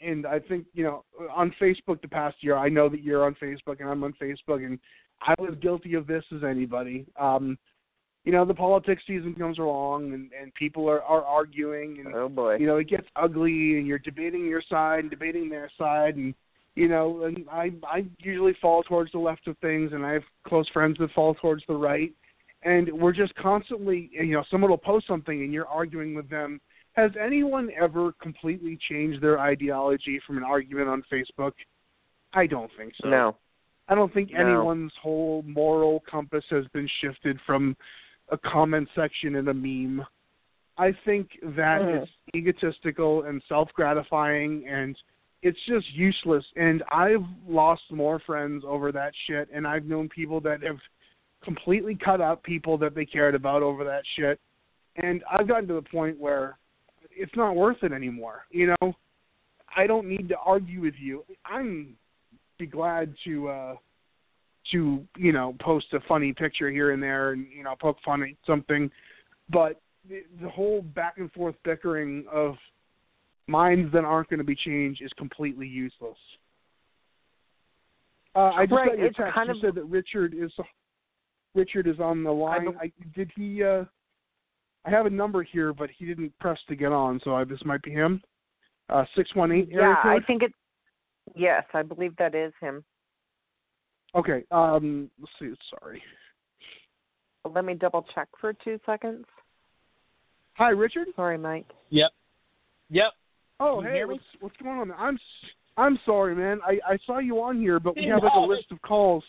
and 0.01 0.25
I 0.25 0.39
think 0.39 0.65
you 0.73 0.83
know 0.83 1.03
on 1.33 1.53
Facebook 1.61 2.01
the 2.01 2.07
past 2.07 2.37
year. 2.41 2.57
I 2.57 2.69
know 2.69 2.89
that 2.89 3.03
you're 3.03 3.25
on 3.25 3.35
Facebook 3.35 3.79
and 3.79 3.89
I'm 3.89 4.03
on 4.03 4.13
Facebook, 4.21 4.65
and 4.65 4.79
I 5.21 5.33
was 5.39 5.55
guilty 5.61 5.93
of 5.93 6.07
this 6.07 6.23
as 6.35 6.43
anybody. 6.43 7.05
Um, 7.19 7.57
you 8.25 8.31
know, 8.31 8.43
the 8.43 8.55
politics 8.55 9.03
season 9.05 9.35
comes 9.35 9.59
along, 9.59 10.13
and 10.13 10.31
and 10.39 10.53
people 10.55 10.89
are 10.89 11.01
are 11.03 11.23
arguing, 11.23 11.99
and 12.03 12.13
Oh 12.15 12.27
boy. 12.27 12.55
you 12.57 12.65
know 12.65 12.77
it 12.77 12.89
gets 12.89 13.07
ugly, 13.15 13.77
and 13.77 13.85
you're 13.87 13.99
debating 13.99 14.45
your 14.45 14.63
side 14.67 14.99
and 15.01 15.09
debating 15.11 15.47
their 15.49 15.69
side, 15.77 16.15
and 16.15 16.33
you 16.75 16.87
know, 16.87 17.23
and 17.23 17.45
I 17.51 17.71
I 17.83 18.05
usually 18.19 18.55
fall 18.61 18.83
towards 18.83 19.11
the 19.11 19.19
left 19.19 19.47
of 19.47 19.57
things, 19.59 19.93
and 19.93 20.05
I 20.05 20.13
have 20.13 20.23
close 20.47 20.67
friends 20.69 20.97
that 20.99 21.11
fall 21.11 21.35
towards 21.35 21.63
the 21.67 21.75
right, 21.75 22.11
and 22.63 22.91
we're 22.93 23.13
just 23.13 23.35
constantly, 23.35 24.09
you 24.13 24.33
know, 24.33 24.43
someone 24.51 24.71
will 24.71 24.77
post 24.77 25.07
something, 25.07 25.43
and 25.43 25.53
you're 25.53 25.67
arguing 25.67 26.15
with 26.15 26.29
them 26.29 26.59
has 26.95 27.11
anyone 27.21 27.69
ever 27.79 28.13
completely 28.21 28.79
changed 28.89 29.21
their 29.21 29.39
ideology 29.39 30.19
from 30.25 30.37
an 30.37 30.43
argument 30.43 30.87
on 30.87 31.03
Facebook? 31.11 31.51
I 32.33 32.47
don't 32.47 32.71
think 32.77 32.93
so. 33.01 33.09
No. 33.09 33.35
I 33.89 33.95
don't 33.95 34.13
think 34.13 34.31
No. 34.31 34.39
anyone's 34.39 34.93
whole 35.01 35.43
moral 35.43 36.01
compass 36.09 36.45
has 36.49 36.65
been 36.69 36.87
shifted 37.01 37.39
from 37.41 37.75
a 38.29 38.37
comment 38.37 38.89
section 38.95 39.35
in 39.35 39.47
a 39.49 39.53
meme. 39.53 40.05
I 40.77 40.93
think 41.03 41.37
that 41.43 41.81
hmm. 41.81 41.87
it's 41.89 42.11
egotistical 42.33 43.23
and 43.23 43.43
self-gratifying 43.47 44.67
and 44.67 44.97
it's 45.45 45.59
just 45.67 45.85
useless 45.93 46.43
and 46.55 46.83
I've 46.91 47.23
lost 47.47 47.83
more 47.91 48.19
friends 48.25 48.63
over 48.67 48.91
that 48.91 49.13
shit 49.27 49.47
and 49.53 49.67
I've 49.67 49.85
known 49.85 50.09
people 50.09 50.41
that 50.41 50.63
have 50.63 50.79
completely 51.43 51.95
cut 52.03 52.19
out 52.19 52.41
people 52.41 52.79
that 52.79 52.95
they 52.95 53.05
cared 53.05 53.35
about 53.35 53.61
over 53.61 53.83
that 53.83 54.01
shit 54.17 54.39
and 54.95 55.23
I've 55.31 55.47
gotten 55.47 55.67
to 55.67 55.75
the 55.75 55.83
point 55.83 56.19
where 56.19 56.57
it's 57.11 57.35
not 57.35 57.55
worth 57.55 57.77
it 57.83 57.91
anymore. 57.91 58.45
You 58.49 58.73
know, 58.81 58.93
I 59.75 59.85
don't 59.85 60.07
need 60.07 60.29
to 60.29 60.37
argue 60.37 60.81
with 60.81 60.95
you. 60.99 61.23
I'm 61.45 61.95
be 62.57 62.65
glad 62.65 63.13
to 63.25 63.49
uh 63.49 63.75
to 64.71 65.03
you 65.15 65.31
know 65.31 65.55
post 65.59 65.87
a 65.93 65.99
funny 66.07 66.33
picture 66.33 66.71
here 66.71 66.91
and 66.91 67.03
there 67.03 67.33
and 67.33 67.45
you 67.55 67.63
know 67.63 67.75
poke 67.79 67.97
fun 68.03 68.23
at 68.23 68.29
something, 68.47 68.89
but 69.51 69.79
the, 70.09 70.23
the 70.41 70.49
whole 70.49 70.81
back 70.81 71.17
and 71.17 71.31
forth 71.33 71.55
bickering 71.63 72.25
of 72.31 72.55
minds 73.47 73.91
that 73.93 74.03
aren't 74.03 74.29
going 74.29 74.37
to 74.39 74.43
be 74.43 74.55
changed 74.55 75.01
is 75.01 75.11
completely 75.17 75.67
useless. 75.67 76.17
Uh, 78.35 78.51
I 78.55 78.65
just 78.65 78.73
Right, 78.73 78.89
got 78.89 78.97
your 78.99 79.11
text. 79.11 79.33
kind 79.33 79.47
you 79.47 79.55
of- 79.55 79.61
said 79.61 79.75
that 79.75 79.85
Richard 79.85 80.33
is 80.33 80.51
Richard 81.53 81.87
is 81.87 81.99
on 82.01 82.21
the 82.23 82.31
line. 82.33 82.65
bel- 82.65 82.75
I, 82.81 82.91
did 83.13 83.31
he? 83.35 83.63
uh 83.63 83.85
I 84.83 84.89
have 84.89 85.05
a 85.05 85.09
number 85.09 85.41
here, 85.41 85.73
but 85.73 85.89
he 85.89 86.05
didn't 86.05 86.37
press 86.37 86.59
to 86.67 86.75
get 86.75 86.91
on, 86.91 87.19
so 87.23 87.33
I, 87.33 87.43
this 87.43 87.63
might 87.65 87.81
be 87.81 87.91
him. 87.91 88.21
uh, 88.89 89.05
six 89.15 89.33
one 89.35 89.51
eight 89.51 89.69
Yeah, 89.71 89.79
area 89.81 89.95
I 90.03 90.19
think 90.27 90.43
it's 90.43 90.53
yes, 91.33 91.63
I 91.73 91.81
believe 91.81 92.15
that 92.17 92.35
is 92.35 92.53
him. 92.61 92.83
Okay. 94.15 94.43
Um, 94.51 95.09
let's 95.19 95.31
see. 95.39 95.53
Sorry. 95.79 96.01
Let 97.49 97.63
me 97.65 97.73
double 97.73 98.05
check 98.13 98.27
for 98.39 98.53
two 98.53 98.79
seconds. 98.85 99.25
Hi, 100.55 100.69
Richard. 100.69 101.07
Sorry, 101.15 101.37
Mike. 101.37 101.67
Yep. 101.89 102.11
Yep. 102.89 103.11
Oh, 103.59 103.81
hey, 103.81 104.03
what's 104.05 104.23
what's 104.39 104.57
going 104.57 104.79
on? 104.79 104.91
I'm 104.97 105.17
I'm 105.77 105.99
sorry, 106.05 106.35
man. 106.35 106.59
I 106.65 106.79
I 106.87 106.97
saw 107.05 107.19
you 107.19 107.41
on 107.41 107.59
here, 107.59 107.79
but 107.79 107.95
we 107.95 108.05
have 108.13 108.23
like 108.23 108.33
a 108.35 108.39
list 108.39 108.71
of 108.71 108.81
calls. 108.81 109.23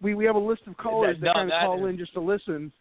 We 0.00 0.14
we 0.14 0.24
have 0.24 0.36
a 0.36 0.40
list 0.40 0.62
of 0.66 0.76
callers 0.76 1.16
That- 1.20 1.26
that, 1.26 1.26
no, 1.26 1.32
kind 1.34 1.52
of 1.52 1.60
call 1.60 1.86
is- 1.86 1.90
in 1.90 1.98
just 1.98 2.14
to 2.14 2.20
listen. 2.20 2.72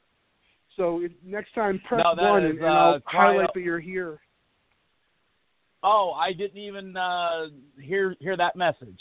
So 0.76 1.02
if, 1.02 1.12
next 1.26 1.56
time, 1.56 1.82
press 1.88 2.04
No, 2.04 2.24
one, 2.24 2.46
is, 2.46 2.52
and, 2.52 2.60
and 2.60 2.68
I'll 2.68 2.94
uh, 2.94 3.00
highlight 3.06 3.50
that 3.56 3.62
you're 3.62 3.80
here. 3.80 4.20
Oh, 5.82 6.12
I 6.12 6.34
didn't 6.34 6.60
even 6.60 6.96
uh, 6.96 7.48
hear 7.82 8.16
hear 8.20 8.38
that 8.38 8.56
message. 8.56 9.00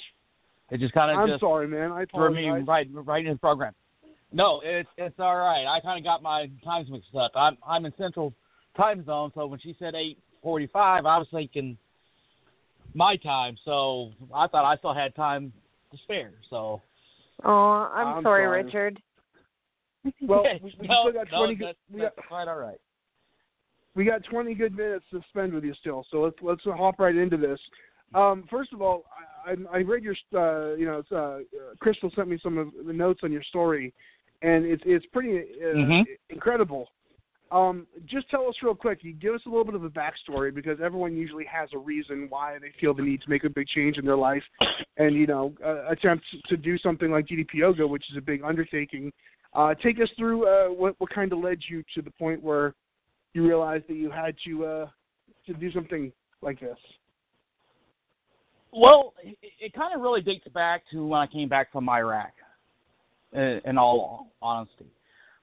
It 0.70 0.80
just 0.80 0.94
kind 0.94 1.10
of 1.10 1.18
I'm 1.18 1.28
just 1.28 1.40
sorry, 1.40 1.68
man. 1.68 1.92
I 1.92 2.06
for 2.10 2.30
me 2.30 2.48
right 2.48 2.88
right 2.92 3.24
in 3.24 3.32
the 3.32 3.38
program. 3.38 3.74
No, 4.32 4.60
it's 4.64 4.88
it's 4.96 5.14
all 5.18 5.36
right. 5.36 5.66
I 5.66 5.80
kind 5.80 5.98
of 5.98 6.04
got 6.04 6.22
my 6.22 6.50
times 6.64 6.88
mixed 6.90 7.14
up. 7.14 7.32
I'm 7.34 7.56
I'm 7.66 7.84
in 7.84 7.92
Central 7.98 8.32
Time 8.76 9.04
Zone, 9.04 9.30
so 9.34 9.46
when 9.46 9.60
she 9.60 9.76
said 9.78 9.94
eight 9.94 10.18
forty 10.46 10.68
five, 10.68 11.06
I 11.06 11.18
was 11.18 11.26
thinking 11.32 11.76
my 12.94 13.16
time. 13.16 13.56
So 13.64 14.12
I 14.32 14.46
thought 14.46 14.64
I 14.64 14.76
still 14.76 14.94
had 14.94 15.12
time 15.16 15.52
to 15.90 15.98
spare. 16.04 16.34
So 16.48 16.80
Oh, 17.44 17.90
I'm, 17.92 18.18
I'm 18.18 18.22
sorry, 18.22 18.44
sorry. 18.44 18.62
Richard. 18.62 19.02
Well, 20.28 20.44
we, 20.62 20.72
we 20.80 20.86
no, 20.86 21.10
still 21.10 21.12
got 21.12 21.32
no, 21.32 21.38
20 21.38 21.54
good. 21.56 21.66
that's, 21.66 21.78
We 21.92 22.00
got 22.00 22.14
that's 22.14 22.28
quite 22.28 22.46
all 22.46 22.58
right. 22.58 22.78
we 23.96 24.04
got 24.04 24.22
20 24.22 24.54
good 24.54 24.76
minutes 24.76 25.04
to 25.10 25.20
spend 25.30 25.52
with 25.52 25.64
you 25.64 25.74
still. 25.80 26.06
So 26.12 26.20
let's 26.20 26.36
let's 26.40 26.62
hop 26.62 27.00
right 27.00 27.16
into 27.16 27.36
this. 27.36 27.58
Um, 28.14 28.44
first 28.48 28.72
of 28.72 28.80
all, 28.80 29.04
I, 29.44 29.50
I 29.50 29.78
I 29.78 29.82
read 29.82 30.04
your 30.04 30.14
uh, 30.32 30.76
you 30.76 30.86
know 30.86 31.02
uh, 31.10 31.16
uh, 31.16 31.40
Crystal 31.80 32.12
sent 32.14 32.28
me 32.28 32.38
some 32.40 32.56
of 32.56 32.68
the 32.86 32.92
notes 32.92 33.20
on 33.24 33.32
your 33.32 33.42
story, 33.42 33.92
and 34.42 34.64
it's 34.64 34.82
it's 34.86 35.06
pretty 35.06 35.38
uh, 35.60 35.74
Mhm. 35.74 36.04
incredible. 36.30 36.88
Um, 37.52 37.86
just 38.06 38.28
tell 38.28 38.48
us 38.48 38.56
real 38.62 38.74
quick. 38.74 39.00
You 39.02 39.12
give 39.12 39.34
us 39.34 39.40
a 39.46 39.48
little 39.48 39.64
bit 39.64 39.74
of 39.74 39.84
a 39.84 39.90
backstory 39.90 40.52
because 40.52 40.78
everyone 40.82 41.16
usually 41.16 41.44
has 41.44 41.68
a 41.74 41.78
reason 41.78 42.26
why 42.28 42.58
they 42.58 42.72
feel 42.80 42.92
the 42.92 43.02
need 43.02 43.22
to 43.22 43.30
make 43.30 43.44
a 43.44 43.48
big 43.48 43.68
change 43.68 43.98
in 43.98 44.04
their 44.04 44.16
life, 44.16 44.42
and 44.96 45.14
you 45.14 45.26
know 45.26 45.54
uh, 45.64 45.88
attempt 45.88 46.24
to 46.48 46.56
do 46.56 46.76
something 46.78 47.10
like 47.10 47.26
DDP 47.26 47.54
Yoga, 47.54 47.86
which 47.86 48.04
is 48.10 48.16
a 48.16 48.20
big 48.20 48.42
undertaking. 48.42 49.12
Uh, 49.54 49.74
take 49.74 50.00
us 50.00 50.08
through 50.18 50.46
uh, 50.46 50.68
what 50.68 50.96
what 50.98 51.08
kind 51.10 51.32
of 51.32 51.38
led 51.38 51.58
you 51.68 51.84
to 51.94 52.02
the 52.02 52.10
point 52.10 52.42
where 52.42 52.74
you 53.32 53.46
realized 53.46 53.84
that 53.88 53.94
you 53.94 54.10
had 54.10 54.34
to 54.44 54.64
uh, 54.64 54.88
to 55.46 55.54
do 55.54 55.70
something 55.70 56.12
like 56.42 56.58
this. 56.58 56.78
Well, 58.72 59.14
it, 59.22 59.38
it 59.60 59.72
kind 59.72 59.94
of 59.94 60.00
really 60.00 60.20
dates 60.20 60.48
back 60.52 60.82
to 60.90 61.06
when 61.06 61.20
I 61.20 61.26
came 61.26 61.48
back 61.48 61.70
from 61.70 61.88
Iraq. 61.88 62.32
In, 63.32 63.60
in 63.64 63.78
all 63.78 64.32
honesty, 64.42 64.86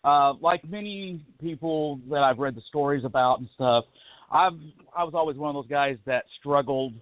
uh, 0.04 0.34
like 0.41 0.68
many 0.70 1.24
people 1.41 1.99
that 2.10 2.24
I've 2.24 2.39
read 2.39 2.56
the 2.56 2.62
stories 2.68 3.06
about 3.06 3.39
and 3.39 3.49
stuff, 3.56 3.86
I've 4.32 4.60
I 4.95 5.04
was 5.04 5.14
always 5.14 5.38
one 5.38 5.56
of 5.56 5.56
those 5.56 5.70
guys 5.70 5.97
that 6.06 6.26
struggled 6.39 6.93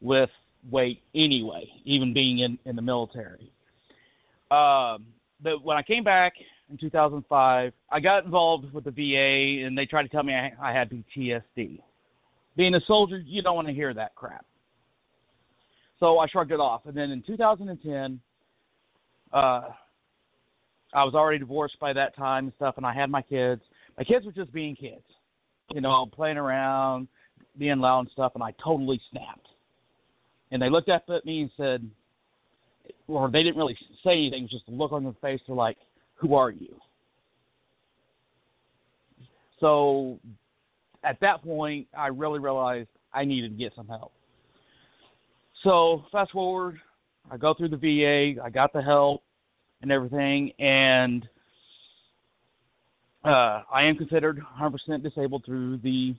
with 0.00 0.30
weight 0.70 1.02
anyway, 1.14 1.68
even 1.84 2.12
being 2.12 2.40
in 2.40 2.58
in 2.64 2.76
the 2.76 2.82
military. 2.82 3.52
Um, 4.50 5.06
but 5.42 5.62
when 5.62 5.76
I 5.76 5.82
came 5.82 6.02
back 6.02 6.34
in 6.70 6.78
2005, 6.78 7.72
I 7.90 8.00
got 8.00 8.24
involved 8.24 8.72
with 8.72 8.84
the 8.84 8.90
VA, 8.90 9.64
and 9.66 9.76
they 9.76 9.86
tried 9.86 10.02
to 10.04 10.08
tell 10.08 10.22
me 10.22 10.34
I, 10.34 10.52
I 10.60 10.72
had 10.72 10.90
PTSD. 10.90 11.80
Being 12.56 12.74
a 12.74 12.80
soldier, 12.86 13.18
you 13.18 13.42
don't 13.42 13.54
want 13.54 13.68
to 13.68 13.74
hear 13.74 13.94
that 13.94 14.14
crap. 14.14 14.44
So 16.00 16.18
I 16.18 16.26
shrugged 16.28 16.52
it 16.52 16.60
off. 16.60 16.86
And 16.86 16.96
then 16.96 17.10
in 17.10 17.22
2010, 17.22 18.20
uh, 19.32 19.60
I 20.94 21.04
was 21.04 21.14
already 21.14 21.38
divorced 21.38 21.78
by 21.80 21.92
that 21.92 22.16
time 22.16 22.44
and 22.44 22.52
stuff, 22.56 22.76
and 22.76 22.86
I 22.86 22.94
had 22.94 23.10
my 23.10 23.22
kids. 23.22 23.62
My 23.96 24.04
kids 24.04 24.24
were 24.24 24.32
just 24.32 24.52
being 24.52 24.74
kids, 24.74 25.04
you 25.70 25.80
know, 25.80 26.06
playing 26.06 26.38
around, 26.38 27.08
being 27.58 27.78
loud 27.78 28.00
and 28.00 28.10
stuff, 28.10 28.32
and 28.34 28.42
I 28.42 28.54
totally 28.62 29.00
snapped. 29.10 29.48
And 30.50 30.62
they 30.62 30.70
looked 30.70 30.88
up 30.88 31.04
at 31.10 31.26
me 31.26 31.42
and 31.42 31.50
said, 31.56 31.90
or 33.06 33.30
they 33.30 33.42
didn't 33.42 33.56
really 33.56 33.76
say 34.02 34.12
anything, 34.12 34.48
just 34.48 34.68
a 34.68 34.70
look 34.70 34.92
on 34.92 35.04
their 35.04 35.12
face. 35.20 35.40
They're 35.46 35.56
like, 35.56 35.76
"Who 36.14 36.34
are 36.34 36.50
you?" 36.50 36.80
So 39.60 40.18
at 41.04 41.20
that 41.20 41.42
point, 41.42 41.86
I 41.96 42.06
really 42.08 42.38
realized 42.38 42.88
I 43.12 43.24
needed 43.24 43.50
to 43.50 43.56
get 43.56 43.74
some 43.74 43.88
help. 43.88 44.12
So 45.62 46.04
fast 46.12 46.30
forward, 46.32 46.80
I 47.30 47.36
go 47.36 47.52
through 47.52 47.68
the 47.68 47.76
VA, 47.76 48.40
I 48.42 48.48
got 48.48 48.72
the 48.72 48.80
help 48.80 49.22
and 49.82 49.92
everything, 49.92 50.52
and 50.58 51.28
uh, 53.24 53.62
I 53.72 53.82
am 53.82 53.96
considered 53.96 54.40
100% 54.60 55.02
disabled 55.02 55.44
through 55.44 55.78
the 55.78 56.14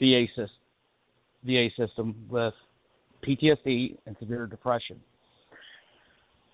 VA 0.00 0.26
system, 0.28 0.48
VA 1.44 1.68
system 1.76 2.14
with 2.28 2.54
PTSD 3.26 3.96
and 4.06 4.16
severe 4.18 4.46
depression. 4.46 5.00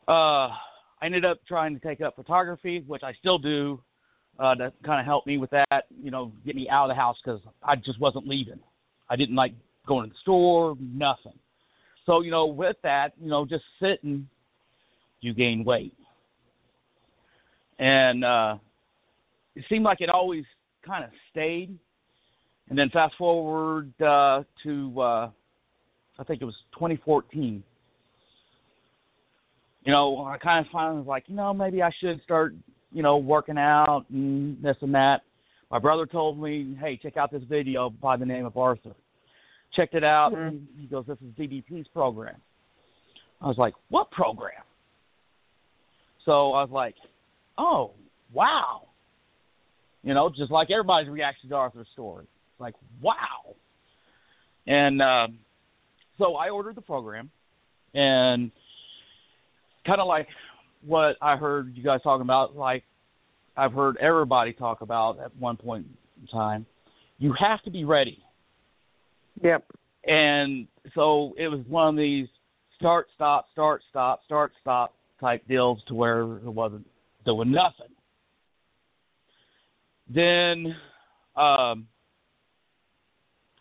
Uh, 0.06 0.50
I 1.00 1.04
ended 1.04 1.24
up 1.24 1.38
trying 1.46 1.78
to 1.78 1.80
take 1.86 2.00
up 2.00 2.16
photography, 2.16 2.84
which 2.86 3.02
I 3.02 3.12
still 3.14 3.38
do, 3.38 3.80
uh, 4.38 4.54
to 4.54 4.72
kind 4.84 5.00
of 5.00 5.06
help 5.06 5.26
me 5.26 5.38
with 5.38 5.50
that, 5.50 5.86
you 6.02 6.10
know, 6.10 6.32
get 6.46 6.56
me 6.56 6.68
out 6.68 6.84
of 6.84 6.88
the 6.88 7.00
house 7.00 7.16
because 7.22 7.40
I 7.62 7.76
just 7.76 8.00
wasn't 8.00 8.26
leaving. 8.26 8.60
I 9.10 9.16
didn't 9.16 9.34
like 9.34 9.52
going 9.86 10.08
to 10.08 10.12
the 10.12 10.18
store, 10.22 10.76
nothing. 10.80 11.38
So, 12.06 12.20
you 12.20 12.30
know, 12.30 12.46
with 12.46 12.76
that, 12.82 13.12
you 13.20 13.28
know, 13.28 13.44
just 13.44 13.64
sitting, 13.80 14.28
you 15.20 15.34
gain 15.34 15.64
weight. 15.64 15.94
And 17.78 18.24
uh, 18.24 18.56
it 19.54 19.64
seemed 19.68 19.84
like 19.84 20.00
it 20.00 20.08
always 20.08 20.44
kind 20.84 21.04
of 21.04 21.10
stayed. 21.30 21.76
And 22.68 22.78
then 22.78 22.90
fast 22.90 23.14
forward 23.16 23.92
uh, 24.02 24.42
to, 24.64 25.00
uh, 25.00 25.30
I 26.18 26.24
think 26.24 26.42
it 26.42 26.44
was 26.44 26.56
2014. 26.74 27.62
You 29.84 29.92
know, 29.92 30.24
I 30.24 30.36
kind 30.36 30.64
of 30.64 30.70
finally 30.70 30.98
was 30.98 31.06
like, 31.06 31.24
you 31.28 31.36
know, 31.36 31.54
maybe 31.54 31.82
I 31.82 31.90
should 31.98 32.20
start, 32.22 32.54
you 32.92 33.02
know, 33.02 33.16
working 33.16 33.56
out 33.56 34.04
and 34.10 34.62
this 34.62 34.76
and 34.82 34.94
that. 34.94 35.22
My 35.70 35.78
brother 35.78 36.04
told 36.04 36.40
me, 36.40 36.76
hey, 36.80 36.98
check 37.00 37.16
out 37.16 37.30
this 37.30 37.42
video 37.48 37.88
by 37.90 38.16
the 38.16 38.26
name 38.26 38.44
of 38.44 38.56
Arthur 38.56 38.94
checked 39.74 39.94
it 39.94 40.04
out. 40.04 40.32
Mhm. 40.32 40.48
And 40.48 40.68
he 40.78 40.86
goes, 40.86 41.06
"This 41.06 41.20
is 41.20 41.32
DDP's 41.34 41.88
program." 41.88 42.40
I 43.40 43.46
was 43.46 43.58
like, 43.58 43.74
"What 43.88 44.10
program?" 44.10 44.62
So 46.24 46.52
I 46.52 46.62
was 46.62 46.70
like, 46.70 46.96
"Oh, 47.58 47.92
wow!" 48.32 48.82
You 50.02 50.14
know, 50.14 50.30
just 50.30 50.50
like 50.50 50.70
everybody's 50.70 51.10
reaction 51.10 51.50
to 51.50 51.56
Arthur's 51.56 51.88
story, 51.92 52.26
like, 52.58 52.74
"Wow!" 53.02 53.56
And 54.66 55.02
um, 55.02 55.38
so 56.18 56.36
I 56.36 56.50
ordered 56.50 56.76
the 56.76 56.82
program, 56.82 57.30
and 57.94 58.50
kind 59.86 60.00
of 60.00 60.06
like 60.06 60.28
what 60.84 61.16
I 61.20 61.36
heard 61.36 61.76
you 61.76 61.82
guys 61.82 62.00
talking 62.02 62.22
about, 62.22 62.56
like 62.56 62.84
I've 63.56 63.72
heard 63.72 63.96
everybody 63.96 64.52
talk 64.52 64.82
about 64.82 65.18
at 65.18 65.34
one 65.36 65.56
point 65.56 65.86
in 66.20 66.26
time. 66.28 66.64
You 67.18 67.34
have 67.38 67.62
to 67.62 67.70
be 67.70 67.84
ready. 67.84 68.22
Yep. 69.42 69.64
And 70.06 70.68
so 70.94 71.34
it 71.36 71.48
was 71.48 71.60
one 71.68 71.88
of 71.88 71.96
these 71.96 72.28
start, 72.76 73.08
stop, 73.14 73.46
start, 73.52 73.82
stop, 73.90 74.20
start, 74.24 74.52
stop 74.60 74.94
type 75.20 75.42
deals 75.48 75.80
to 75.88 75.94
where 75.94 76.22
it 76.22 76.44
wasn't 76.44 76.86
doing 77.28 77.52
nothing. 77.52 77.92
Then, 80.08 80.74
um, 81.36 81.86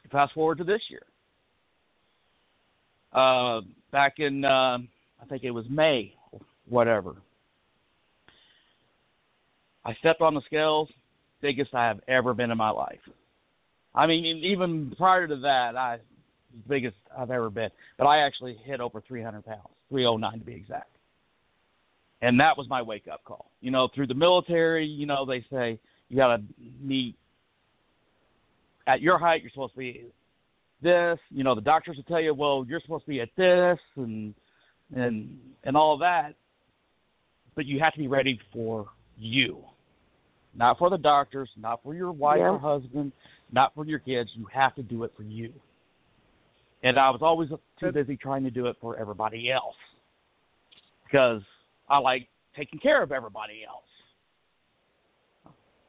fast 0.10 0.34
forward 0.34 0.58
to 0.60 0.64
this 0.64 0.82
year. 0.88 1.04
Uh, 3.12 3.62
back 3.92 4.20
in, 4.20 4.46
uh, 4.46 4.78
I 5.22 5.26
think 5.28 5.44
it 5.44 5.52
was 5.52 5.66
May, 5.70 6.14
whatever. 6.70 7.16
I 9.84 9.94
stepped 9.96 10.22
on 10.22 10.34
the 10.34 10.42
scales, 10.46 10.90
biggest 11.42 11.74
I 11.74 11.86
have 11.86 12.00
ever 12.08 12.34
been 12.34 12.52
in 12.52 12.58
my 12.58 12.70
life. 12.70 13.00
I 13.94 14.08
mean, 14.08 14.26
even 14.26 14.94
prior 14.98 15.28
to 15.28 15.36
that, 15.38 15.76
I 15.76 16.00
biggest 16.70 16.96
I've 17.18 17.32
ever 17.32 17.50
been. 17.50 17.70
But 17.98 18.06
I 18.06 18.20
actually 18.20 18.58
hit 18.64 18.80
over 18.80 19.02
300 19.06 19.46
pounds, 19.46 19.68
309 19.90 20.40
to 20.40 20.46
be 20.46 20.54
exact. 20.54 20.97
And 22.22 22.40
that 22.40 22.58
was 22.58 22.68
my 22.68 22.82
wake 22.82 23.08
up 23.12 23.24
call. 23.24 23.52
You 23.62 23.72
know, 23.72 23.88
through 23.94 24.08
the 24.08 24.14
military, 24.16 24.86
you 24.86 25.06
know, 25.06 25.26
they 25.26 25.46
say 25.52 25.80
you 26.10 26.18
got 26.18 26.38
to 26.38 26.44
meet 26.82 27.16
at 28.88 29.02
your 29.02 29.18
height. 29.20 29.42
You're 29.42 29.52
supposed 29.52 29.74
to 29.74 29.80
be 29.80 30.06
this. 30.82 31.20
You 31.30 31.44
know, 31.44 31.54
the 31.54 31.62
doctors 31.62 31.98
will 31.98 32.04
tell 32.04 32.22
you, 32.22 32.34
well, 32.34 32.66
you're 32.68 32.80
supposed 32.82 33.06
to 33.06 33.10
be 33.10 33.22
at 33.22 33.30
this, 33.38 33.78
and 33.98 34.34
and 34.96 35.38
and 35.64 35.78
all 35.78 35.98
that. 36.00 36.34
But 37.56 37.66
you 37.66 37.80
have 37.80 37.94
to 37.94 38.00
be 38.00 38.08
ready 38.08 38.40
for 38.54 38.88
you, 39.18 39.64
not 40.56 40.78
for 40.78 40.90
the 40.90 40.98
doctors, 40.98 41.50
not 41.58 41.82
for 41.84 41.94
your 41.96 42.12
wife 42.12 42.38
Yeah. 42.40 42.52
or 42.52 42.60
husband, 42.60 43.12
not 43.52 43.74
for 43.76 43.86
your 43.86 44.00
kids. 44.00 44.30
You 44.36 44.46
have 44.54 44.74
to 44.76 44.84
do 44.84 45.04
it 45.04 45.12
for 45.16 45.24
you. 45.24 45.54
and 46.84 47.00
I 47.00 47.10
was 47.10 47.22
always 47.24 47.50
too 47.80 47.92
busy 47.92 48.16
trying 48.16 48.44
to 48.44 48.52
do 48.52 48.68
it 48.68 48.78
for 48.80 48.96
everybody 48.98 49.52
else 49.52 49.76
because 51.04 51.42
I 51.88 51.98
like 52.00 52.28
taking 52.56 52.80
care 52.80 53.02
of 53.02 53.12
everybody 53.12 53.66
else. 53.68 53.84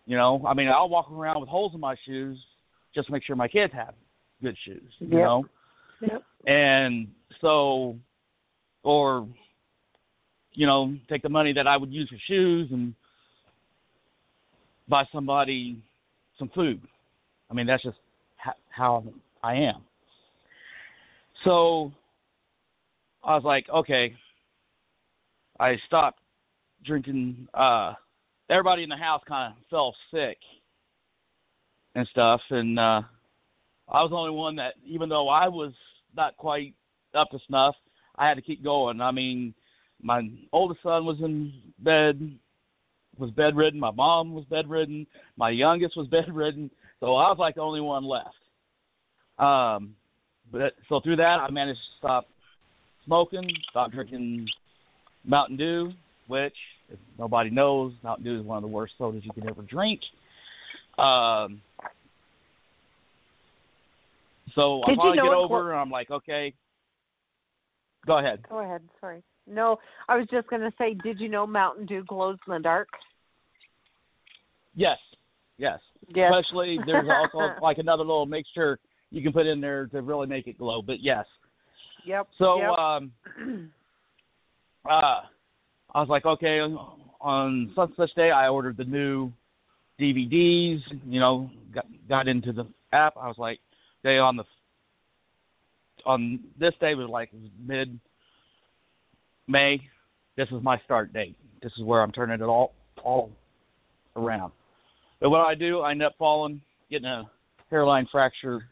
You 0.07 0.17
know, 0.17 0.43
I 0.47 0.55
mean, 0.55 0.69
I'll 0.69 0.89
walk 0.89 1.11
around 1.11 1.41
with 1.41 1.49
holes 1.49 1.75
in 1.75 1.81
my 1.81 1.95
shoes 2.07 2.39
just 2.95 3.07
to 3.09 3.13
make 3.13 3.23
sure 3.25 3.37
my 3.37 3.49
kids 3.49 3.73
have 3.75 3.95
good 4.43 4.57
shoes. 4.65 4.93
You 5.01 5.19
Yep. 5.19 5.25
know, 5.25 5.49
Yep. 6.01 6.23
and 6.47 7.09
so, 7.41 7.99
or 8.83 9.29
you 10.53 10.67
know, 10.67 10.95
take 11.09 11.23
the 11.23 11.29
money 11.29 11.53
that 11.53 11.67
I 11.67 11.77
would 11.77 11.93
use 11.93 12.09
for 12.09 12.19
shoes 12.27 12.73
and 12.73 12.95
buy 14.89 15.05
somebody 15.13 15.81
some 16.39 16.49
food. 16.49 16.81
I 17.51 17.55
mean, 17.55 17.67
that's 17.67 17.83
just 17.83 17.99
how 18.71 19.05
I 19.43 19.55
am. 19.55 19.85
So 21.45 21.93
I 23.23 23.35
was 23.35 23.45
like, 23.45 23.69
okay. 23.69 24.17
I 25.61 25.77
stopped 25.87 26.21
drinking. 26.85 27.49
Uh, 27.55 27.95
everybody 28.49 28.83
in 28.83 28.89
the 28.89 28.97
house 28.97 29.23
kind 29.27 29.53
of 29.53 29.59
fell 29.69 29.95
sick 30.13 30.39
and 31.95 32.07
stuff, 32.09 32.41
and 32.51 32.79
uh, 32.79 33.03
I 33.89 34.03
was 34.03 34.11
the 34.11 34.17
only 34.17 34.31
one 34.31 34.57
that, 34.57 34.75
even 34.85 35.09
though 35.09 35.29
I 35.29 35.49
was 35.49 35.73
not 36.17 36.37
quite 36.37 36.75
up 37.15 37.31
to 37.31 37.39
snuff, 37.47 37.75
I 38.17 38.29
had 38.29 38.35
to 38.35 38.43
keep 38.43 38.63
going. 38.63 39.01
I 39.01 39.11
mean, 39.11 39.55
my 40.03 40.29
oldest 40.53 40.83
son 40.83 41.05
was 41.05 41.19
in 41.21 41.53
bed, 41.81 42.39
was 43.19 43.31
bedridden. 43.31 43.81
My 43.81 43.91
mom 43.91 44.33
was 44.33 44.45
bedridden. 44.45 45.07
My 45.37 45.51
youngest 45.51 45.97
was 45.97 46.07
bedridden. 46.11 46.71
So 47.01 47.17
I 47.17 47.29
was 47.29 47.39
like 47.39 47.57
the 47.57 47.63
only 47.63 47.81
one 47.81 48.05
left. 48.05 48.35
Um, 49.39 49.95
but 50.51 50.75
so 50.89 51.01
through 51.01 51.17
that, 51.17 51.41
I 51.41 51.51
managed 51.51 51.81
to 51.81 51.99
stop 51.99 52.29
smoking, 53.05 53.49
stop 53.71 53.93
drinking 53.93 54.49
Mountain 55.29 55.57
Dew, 55.57 55.93
which 56.27 56.55
if 56.91 56.99
nobody 57.19 57.51
knows, 57.51 57.93
Mountain 58.03 58.25
Dew 58.25 58.41
is 58.41 58.45
one 58.45 58.57
of 58.57 58.63
the 58.63 58.69
worst 58.69 58.95
sodas 58.99 59.25
you 59.25 59.33
can 59.33 59.49
ever 59.49 59.63
drink. 59.63 60.01
Um, 60.99 61.61
so 64.55 64.83
I 64.83 64.87
Did 64.89 64.93
you 64.93 64.97
finally 64.97 65.17
know 65.19 65.25
get 65.25 65.35
over, 65.35 65.73
and 65.73 65.81
I'm 65.81 65.91
like, 65.91 66.11
okay. 66.11 66.55
Go 68.07 68.19
ahead. 68.19 68.41
Go 68.49 68.61
ahead. 68.61 68.81
Sorry. 69.01 69.23
No, 69.47 69.79
I 70.09 70.17
was 70.17 70.27
just 70.31 70.49
going 70.49 70.63
to 70.63 70.73
say, 70.79 70.95
did 70.95 71.21
you 71.21 71.29
know 71.29 71.47
Mountain 71.47 71.87
Dew 71.87 72.05
glows 72.05 72.39
in 72.47 72.55
the 72.55 72.61
dark? 72.61 72.89
Yes, 74.75 74.99
yes. 75.59 75.81
Yes. 76.15 76.33
Especially 76.33 76.79
there's 76.87 77.09
also 77.09 77.55
like 77.63 77.79
another 77.79 78.03
little 78.03 78.27
mixture 78.27 78.79
you 79.11 79.23
can 79.23 79.33
put 79.33 79.47
in 79.47 79.61
there 79.61 79.87
to 79.89 80.03
really 80.03 80.27
make 80.27 80.47
it 80.47 80.59
glow. 80.59 80.81
But 80.81 81.03
yes. 81.03 81.27
Yep. 82.07 82.29
So 82.39 82.59
yep. 82.61 82.79
um 82.79 83.13
uh 84.89 85.23
I 85.95 86.01
was 86.01 86.09
like, 86.09 86.27
okay, 86.27 86.61
on 87.21 87.73
such 87.75 87.91
such 87.97 88.15
day 88.15 88.31
I 88.31 88.49
ordered 88.49 88.77
the 88.77 88.85
new 88.85 89.33
DVDs, 90.01 90.81
you 91.07 91.21
know, 91.21 91.51
got 91.75 91.87
got 92.09 92.29
into 92.29 92.53
the 92.53 92.67
app. 92.93 93.15
I 93.17 93.27
was 93.27 93.39
like, 93.39 93.61
okay, 94.05 94.19
on 94.19 94.37
the 94.37 94.45
on 96.07 96.41
this 96.59 96.75
day 96.81 96.95
was 96.95 97.09
like 97.09 97.31
mid 97.67 97.99
May. 99.47 99.81
This 100.37 100.49
is 100.51 100.63
my 100.63 100.79
start 100.85 101.13
date. 101.13 101.37
This 101.63 101.73
is 101.77 101.85
where 101.85 102.03
I'm 102.03 102.13
turning 102.13 102.41
it 102.41 102.45
all 102.45 102.75
all 103.03 103.31
around. 104.17 104.53
But 105.21 105.31
what 105.31 105.41
I 105.41 105.55
do, 105.55 105.81
I 105.81 105.91
end 105.91 106.03
up 106.03 106.15
falling, 106.19 106.61
getting 106.91 107.07
a 107.07 107.29
hairline 107.71 108.07
fracture 108.11 108.65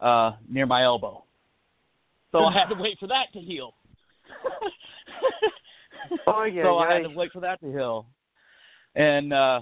uh, 0.00 0.32
near 0.48 0.66
my 0.66 0.82
elbow. 0.82 1.24
So 2.32 2.44
I 2.44 2.52
had 2.52 2.66
to 2.66 2.74
wait 2.74 2.98
for 2.98 3.06
that 3.06 3.32
to 3.32 3.40
heal. 3.40 3.72
oh 6.26 6.44
yeah. 6.44 6.62
so 6.62 6.78
I 6.78 6.94
had 6.94 7.02
to 7.02 7.08
wait 7.10 7.32
for 7.32 7.40
that 7.40 7.60
to 7.60 7.70
heal. 7.70 8.06
And 8.94 9.32
uh 9.32 9.60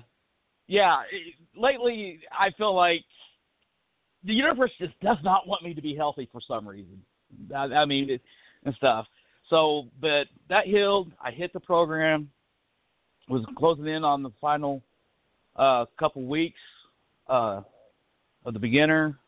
yeah, 0.66 1.02
it, 1.10 1.34
lately 1.56 2.20
I 2.32 2.50
feel 2.52 2.74
like 2.74 3.04
the 4.24 4.32
universe 4.32 4.70
just 4.78 4.98
does 5.00 5.18
not 5.22 5.46
want 5.46 5.62
me 5.62 5.74
to 5.74 5.82
be 5.82 5.94
healthy 5.94 6.28
for 6.32 6.40
some 6.46 6.66
reason. 6.66 7.02
I, 7.54 7.64
I 7.64 7.84
mean, 7.84 8.10
it, 8.10 8.22
and 8.64 8.74
stuff. 8.76 9.06
So, 9.50 9.88
but 10.00 10.26
that 10.48 10.64
healed. 10.66 11.12
I 11.22 11.30
hit 11.30 11.52
the 11.52 11.60
program. 11.60 12.30
Was 13.28 13.44
closing 13.56 13.86
in 13.86 14.04
on 14.04 14.22
the 14.22 14.30
final 14.40 14.82
uh, 15.56 15.86
couple 15.98 16.22
weeks 16.26 16.60
uh, 17.28 17.62
of 18.44 18.52
the 18.52 18.58
beginner. 18.58 19.18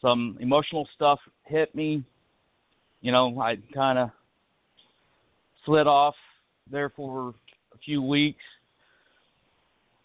Some 0.00 0.36
emotional 0.40 0.88
stuff 0.94 1.20
hit 1.44 1.74
me. 1.74 2.02
You 3.00 3.12
know, 3.12 3.40
I 3.40 3.56
kind 3.72 3.98
of 3.98 4.10
slid 5.64 5.86
off 5.86 6.14
there 6.70 6.90
for 6.90 7.34
a 7.74 7.78
few 7.84 8.02
weeks. 8.02 8.42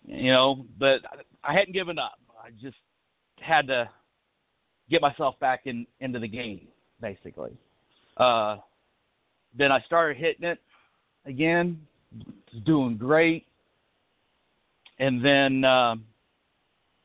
You 0.06 0.32
know, 0.32 0.66
but 0.80 1.02
I 1.44 1.54
hadn't 1.54 1.74
given 1.74 2.00
up. 2.00 2.20
I 2.44 2.50
just 2.62 2.78
had 3.40 3.68
to 3.68 3.90
get 4.90 5.02
myself 5.02 5.40
back 5.40 5.62
in 5.66 5.86
into 6.00 6.20
the 6.20 6.28
game, 6.28 6.68
basically. 7.00 7.52
Uh, 8.18 8.58
then 9.58 9.72
I 9.72 9.82
started 9.82 10.18
hitting 10.18 10.46
it 10.46 10.60
again, 11.26 11.80
doing 12.66 12.98
great, 12.98 13.46
and 14.98 15.24
then 15.24 15.64
um, 15.64 16.06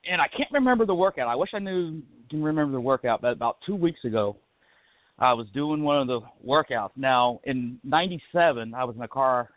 and 0.08 0.20
I 0.20 0.28
can't 0.28 0.50
remember 0.52 0.86
the 0.86 0.94
workout. 0.94 1.28
I 1.28 1.36
wish 1.36 1.50
I 1.52 1.58
knew 1.58 2.00
can 2.30 2.42
remember 2.42 2.72
the 2.72 2.80
workout, 2.80 3.20
but 3.20 3.32
about 3.32 3.58
two 3.66 3.74
weeks 3.76 4.04
ago, 4.04 4.36
I 5.18 5.32
was 5.32 5.46
doing 5.54 5.82
one 5.82 5.98
of 5.98 6.06
the 6.06 6.20
workouts. 6.46 6.90
Now 6.96 7.40
in 7.44 7.78
'97, 7.84 8.74
I 8.74 8.84
was 8.84 8.96
in 8.96 9.02
a 9.02 9.08
car 9.08 9.50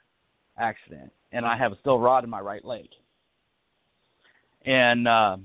accident, 0.58 1.12
and 1.32 1.45
I 1.45 1.58
have 1.58 1.72
a 1.72 1.80
steel 1.80 1.99
rod 1.99 2.24
in 2.24 2.30
my 2.30 2.41
right 2.41 2.64
leg, 2.64 2.88
and 4.66 5.08
uh, 5.08 5.38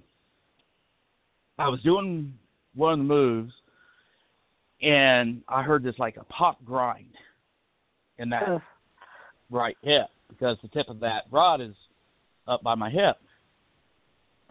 I 1.58 1.68
was 1.68 1.80
doing 1.82 2.34
one 2.74 2.92
of 2.92 2.98
the 2.98 3.04
moves, 3.04 3.52
and 4.82 5.42
I 5.48 5.62
heard 5.62 5.82
this 5.82 5.98
like 5.98 6.16
a 6.16 6.24
pop 6.24 6.62
grind 6.64 7.14
in 8.18 8.28
that 8.30 8.48
Ugh. 8.48 8.62
right 9.50 9.76
hip 9.82 10.08
because 10.28 10.56
the 10.62 10.68
tip 10.68 10.88
of 10.88 11.00
that 11.00 11.24
rod 11.30 11.60
is 11.60 11.74
up 12.46 12.62
by 12.62 12.74
my 12.74 12.90
hip. 12.90 13.16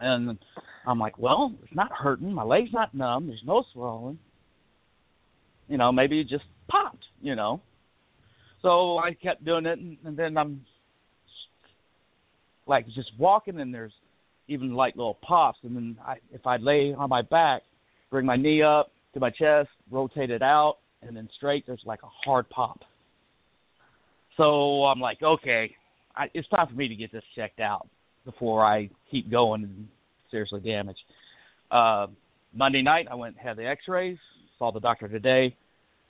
And 0.00 0.36
I'm 0.86 0.98
like, 0.98 1.18
well, 1.18 1.54
it's 1.62 1.74
not 1.74 1.92
hurting. 1.92 2.32
My 2.32 2.42
leg's 2.42 2.72
not 2.72 2.94
numb. 2.94 3.28
There's 3.28 3.42
no 3.44 3.64
swelling. 3.72 4.18
You 5.68 5.78
know, 5.78 5.92
maybe 5.92 6.20
it 6.20 6.28
just 6.28 6.44
popped, 6.68 7.04
you 7.20 7.34
know. 7.34 7.60
So 8.60 8.98
I 8.98 9.14
kept 9.14 9.44
doing 9.44 9.66
it, 9.66 9.78
and, 9.78 9.96
and 10.04 10.16
then 10.16 10.36
I'm 10.36 10.64
like 12.66 12.86
just 12.88 13.10
walking, 13.18 13.60
and 13.60 13.74
there's 13.74 13.92
even 14.48 14.74
like 14.74 14.96
little 14.96 15.18
pops. 15.22 15.58
And 15.62 15.74
then 15.74 15.96
I, 16.06 16.16
if 16.32 16.46
I 16.46 16.56
lay 16.56 16.94
on 16.94 17.08
my 17.08 17.22
back, 17.22 17.62
bring 18.10 18.26
my 18.26 18.36
knee 18.36 18.62
up 18.62 18.90
to 19.14 19.20
my 19.20 19.30
chest, 19.30 19.68
rotate 19.90 20.30
it 20.30 20.42
out, 20.42 20.78
and 21.02 21.16
then 21.16 21.28
straight, 21.36 21.66
there's 21.66 21.82
like 21.84 22.02
a 22.02 22.10
hard 22.24 22.48
pop. 22.50 22.80
So 24.36 24.84
I'm 24.84 25.00
like, 25.00 25.22
okay, 25.22 25.74
I, 26.16 26.30
it's 26.34 26.48
time 26.48 26.68
for 26.68 26.74
me 26.74 26.88
to 26.88 26.94
get 26.94 27.12
this 27.12 27.24
checked 27.34 27.60
out 27.60 27.88
before 28.24 28.64
I 28.64 28.88
keep 29.10 29.30
going 29.30 29.64
and 29.64 29.88
seriously 30.30 30.60
damage. 30.60 30.96
Uh, 31.70 32.06
Monday 32.54 32.82
night, 32.82 33.08
I 33.10 33.14
went 33.14 33.36
and 33.36 33.46
had 33.46 33.56
the 33.56 33.66
X-rays. 33.66 34.18
Saw 34.62 34.70
the 34.70 34.78
doctor 34.78 35.08
today. 35.08 35.56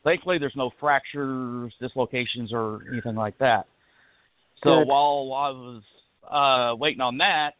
Thankfully, 0.05 0.37
there's 0.37 0.57
no 0.57 0.71
fractures, 0.79 1.73
dislocations, 1.81 2.51
or 2.53 2.81
anything 2.93 3.15
like 3.15 3.39
that. 3.39 3.65
So 4.63 4.81
Good. 4.81 4.89
while 4.89 5.33
I 5.35 5.49
was 5.49 5.83
uh, 6.31 6.77
waiting 6.77 7.01
on 7.01 7.17
that, 7.17 7.55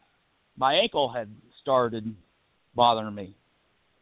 my 0.55 0.75
ankle 0.75 1.11
had 1.11 1.29
started 1.63 2.15
bothering 2.75 3.15
me. 3.15 3.35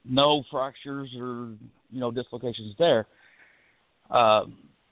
No 0.03 0.43
fractures 0.51 1.09
or 1.17 1.53
you 1.91 2.01
know 2.01 2.11
dislocations 2.11 2.75
there. 2.77 3.05
Uh, 4.09 4.47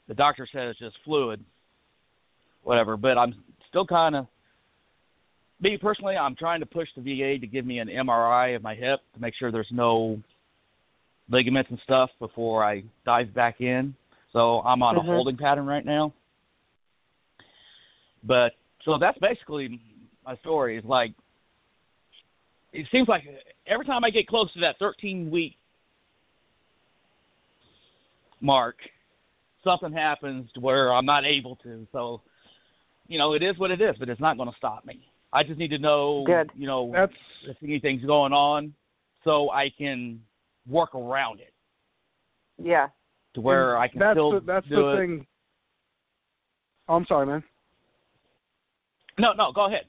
the 0.08 0.14
doctor 0.14 0.47
said 0.50 0.68
it's 0.68 0.80
just 0.80 0.95
fluid, 1.04 1.43
whatever. 2.64 2.95
But 2.95 3.18
I'm 3.18 3.36
still 3.68 3.86
kind 3.86 4.16
of 4.16 4.28
me 5.60 5.76
personally. 5.76 6.16
I'm 6.16 6.38
trying 6.38 6.62
to 6.62 6.66
push 6.66 6.88
the 6.95 7.02
VA 7.02 7.38
to 7.38 7.45
give 7.45 7.66
me 7.66 7.80
an 7.80 7.89
MRI 7.89 8.56
of 8.56 8.64
my 8.64 8.74
hip 8.74 9.02
to 9.16 9.20
make 9.20 9.36
sure 9.36 9.52
there's 9.52 9.68
no 9.70 10.18
ligaments 11.30 11.69
and 11.69 11.80
stuff 11.84 12.09
before 12.19 12.63
I 12.63 12.84
dive 13.05 13.34
back 13.34 13.61
in. 13.61 13.95
So 14.34 14.61
I'm 14.61 14.84
on 14.84 14.95
Mhm. 14.95 14.99
a 14.99 15.01
holding 15.01 15.38
pattern 15.38 15.65
right 15.65 15.86
now. 15.86 16.11
But 18.23 18.55
so 18.84 18.97
that's 18.97 19.17
basically 19.19 19.80
my 20.25 20.36
story. 20.38 20.77
Is 20.77 20.86
like 20.86 21.13
it 22.73 22.88
seems 22.91 23.07
like 23.07 23.23
every 23.65 23.86
time 23.86 24.03
I 24.03 24.09
get 24.09 24.27
close 24.27 24.51
to 24.53 24.59
that 24.59 24.77
13 24.77 25.32
week 25.32 25.57
mark, 28.41 28.77
something 29.63 29.91
happens 29.91 30.51
to 30.53 30.59
where 30.59 30.93
I'm 30.93 31.05
not 31.05 31.25
able 31.25 31.55
to. 31.57 31.88
So, 31.91 32.21
you 33.07 33.17
know, 33.17 33.34
it 33.34 33.41
is 33.41 33.57
what 33.57 33.71
it 33.71 33.82
is, 33.82 33.95
but 33.97 34.09
it's 34.09 34.21
not 34.21 34.38
going 34.38 34.49
to 34.49 34.55
stop 34.55 34.86
me. 34.86 35.07
I 35.34 35.43
just 35.43 35.59
need 35.59 35.69
to 35.69 35.77
know, 35.77 36.23
Good. 36.25 36.51
you 36.55 36.67
know, 36.67 36.91
That's 36.91 37.13
if 37.43 37.57
anything's 37.63 38.05
going 38.05 38.34
on, 38.34 38.73
so 39.23 39.51
I 39.51 39.69
can 39.69 40.21
work 40.70 40.95
around 40.95 41.39
it. 41.39 41.53
Yeah. 42.61 42.88
to 43.36 43.41
where 43.41 43.78
I 43.78 43.88
can 43.88 43.99
that's 43.99 44.15
still 44.15 44.32
the, 44.32 44.39
that's 44.41 44.67
do 44.67 44.76
the 44.76 44.88
it. 44.88 44.97
thing. 44.97 45.28
Oh, 46.88 46.95
I'm 46.95 47.05
sorry, 47.05 47.26
man. 47.26 47.43
No, 49.17 49.34
no, 49.34 49.51
go 49.51 49.67
ahead. 49.67 49.86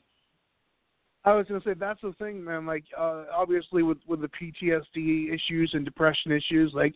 I 1.24 1.34
was 1.34 1.46
gonna 1.46 1.60
say 1.64 1.74
that's 1.74 2.00
the 2.00 2.12
thing, 2.18 2.42
man. 2.42 2.64
Like, 2.66 2.84
uh, 2.98 3.24
obviously 3.32 3.82
with 3.82 3.98
with 4.06 4.20
the 4.20 4.28
PTSD 4.28 5.32
issues 5.34 5.70
and 5.74 5.84
depression 5.84 6.32
issues, 6.32 6.72
like 6.74 6.94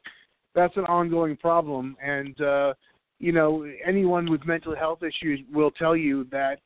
that's 0.55 0.77
an 0.77 0.85
ongoing 0.85 1.37
problem. 1.37 1.97
And 2.03 2.41
uh, 2.41 2.75
you 3.19 3.33
know, 3.33 3.67
anyone 3.87 4.31
with 4.31 4.47
mental 4.47 4.75
health 4.75 5.03
issues 5.03 5.41
will 5.53 5.71
tell 5.71 5.97
you 5.97 6.27
that 6.31 6.61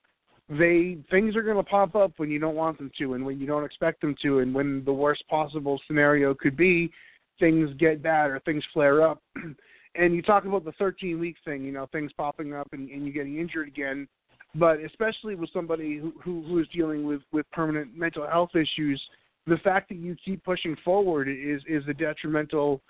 they 0.48 0.98
things 1.10 1.36
are 1.36 1.42
gonna 1.42 1.62
pop 1.62 1.94
up 1.94 2.12
when 2.16 2.30
you 2.30 2.38
don't 2.38 2.54
want 2.54 2.78
them 2.78 2.90
to, 2.98 3.14
and 3.14 3.24
when 3.24 3.38
you 3.40 3.46
don't 3.46 3.64
expect 3.64 4.00
them 4.00 4.14
to, 4.22 4.38
and 4.38 4.54
when 4.54 4.84
the 4.84 4.92
worst 4.92 5.24
possible 5.28 5.80
scenario 5.86 6.34
could 6.34 6.56
be, 6.56 6.90
things 7.39 7.70
get 7.78 8.03
bad 8.03 8.30
or 8.30 8.41
things 8.41 8.64
flare 8.72 9.03
up. 9.03 9.22
and 9.95 10.14
you 10.14 10.22
talk 10.22 10.45
about 10.45 10.64
the 10.64 10.72
13 10.72 11.18
week 11.18 11.36
thing, 11.45 11.64
you 11.64 11.72
know, 11.72 11.86
things 11.93 12.12
popping 12.16 12.55
up 12.55 12.68
and, 12.72 12.89
and 12.91 13.07
you 13.07 13.12
getting 13.12 13.39
injured 13.39 13.68
again 13.68 14.09
but 14.55 14.80
especially 14.80 15.34
with 15.34 15.51
somebody 15.53 15.99
who, 15.99 16.12
who 16.22 16.43
who 16.47 16.59
is 16.59 16.66
dealing 16.68 17.05
with 17.05 17.20
with 17.32 17.51
permanent 17.53 17.97
mental 17.97 18.26
health 18.26 18.51
issues 18.55 19.01
the 19.47 19.59
fact 19.59 19.89
that 19.89 19.97
you 19.97 20.16
keep 20.24 20.43
pushing 20.45 20.76
forward 20.84 21.28
is 21.28 21.62
is 21.68 21.82
a 21.89 21.95
detrimental 21.95 22.80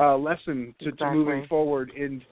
uh 0.00 0.16
lesson 0.16 0.74
to, 0.80 0.92
to 0.92 1.10
moving 1.10 1.46
forward 1.46 1.90
and 1.98 2.22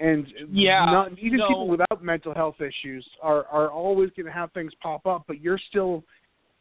and 0.00 0.32
Yeah, 0.48 0.84
not 0.84 1.18
even 1.18 1.40
no. 1.40 1.48
people 1.48 1.68
without 1.68 2.04
mental 2.04 2.32
health 2.32 2.60
issues 2.60 3.06
are 3.22 3.46
are 3.46 3.70
always 3.70 4.10
going 4.16 4.26
to 4.26 4.32
have 4.32 4.52
things 4.52 4.72
pop 4.80 5.06
up 5.06 5.24
but 5.26 5.40
you're 5.40 5.60
still 5.68 6.04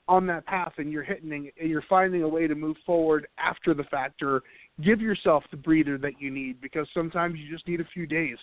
on 0.07 0.25
that 0.27 0.45
path 0.45 0.73
and 0.77 0.91
you're 0.91 1.03
hitting 1.03 1.51
and 1.59 1.69
you're 1.69 1.83
finding 1.89 2.23
a 2.23 2.27
way 2.27 2.47
to 2.47 2.55
move 2.55 2.77
forward 2.85 3.27
after 3.37 3.73
the 3.73 3.83
fact 3.85 4.21
or 4.21 4.41
give 4.81 5.01
yourself 5.01 5.43
the 5.51 5.57
breather 5.57 5.97
that 5.97 6.13
you 6.19 6.31
need 6.31 6.61
because 6.61 6.87
sometimes 6.93 7.37
you 7.37 7.51
just 7.51 7.67
need 7.67 7.81
a 7.81 7.87
few 7.93 8.07
days 8.07 8.37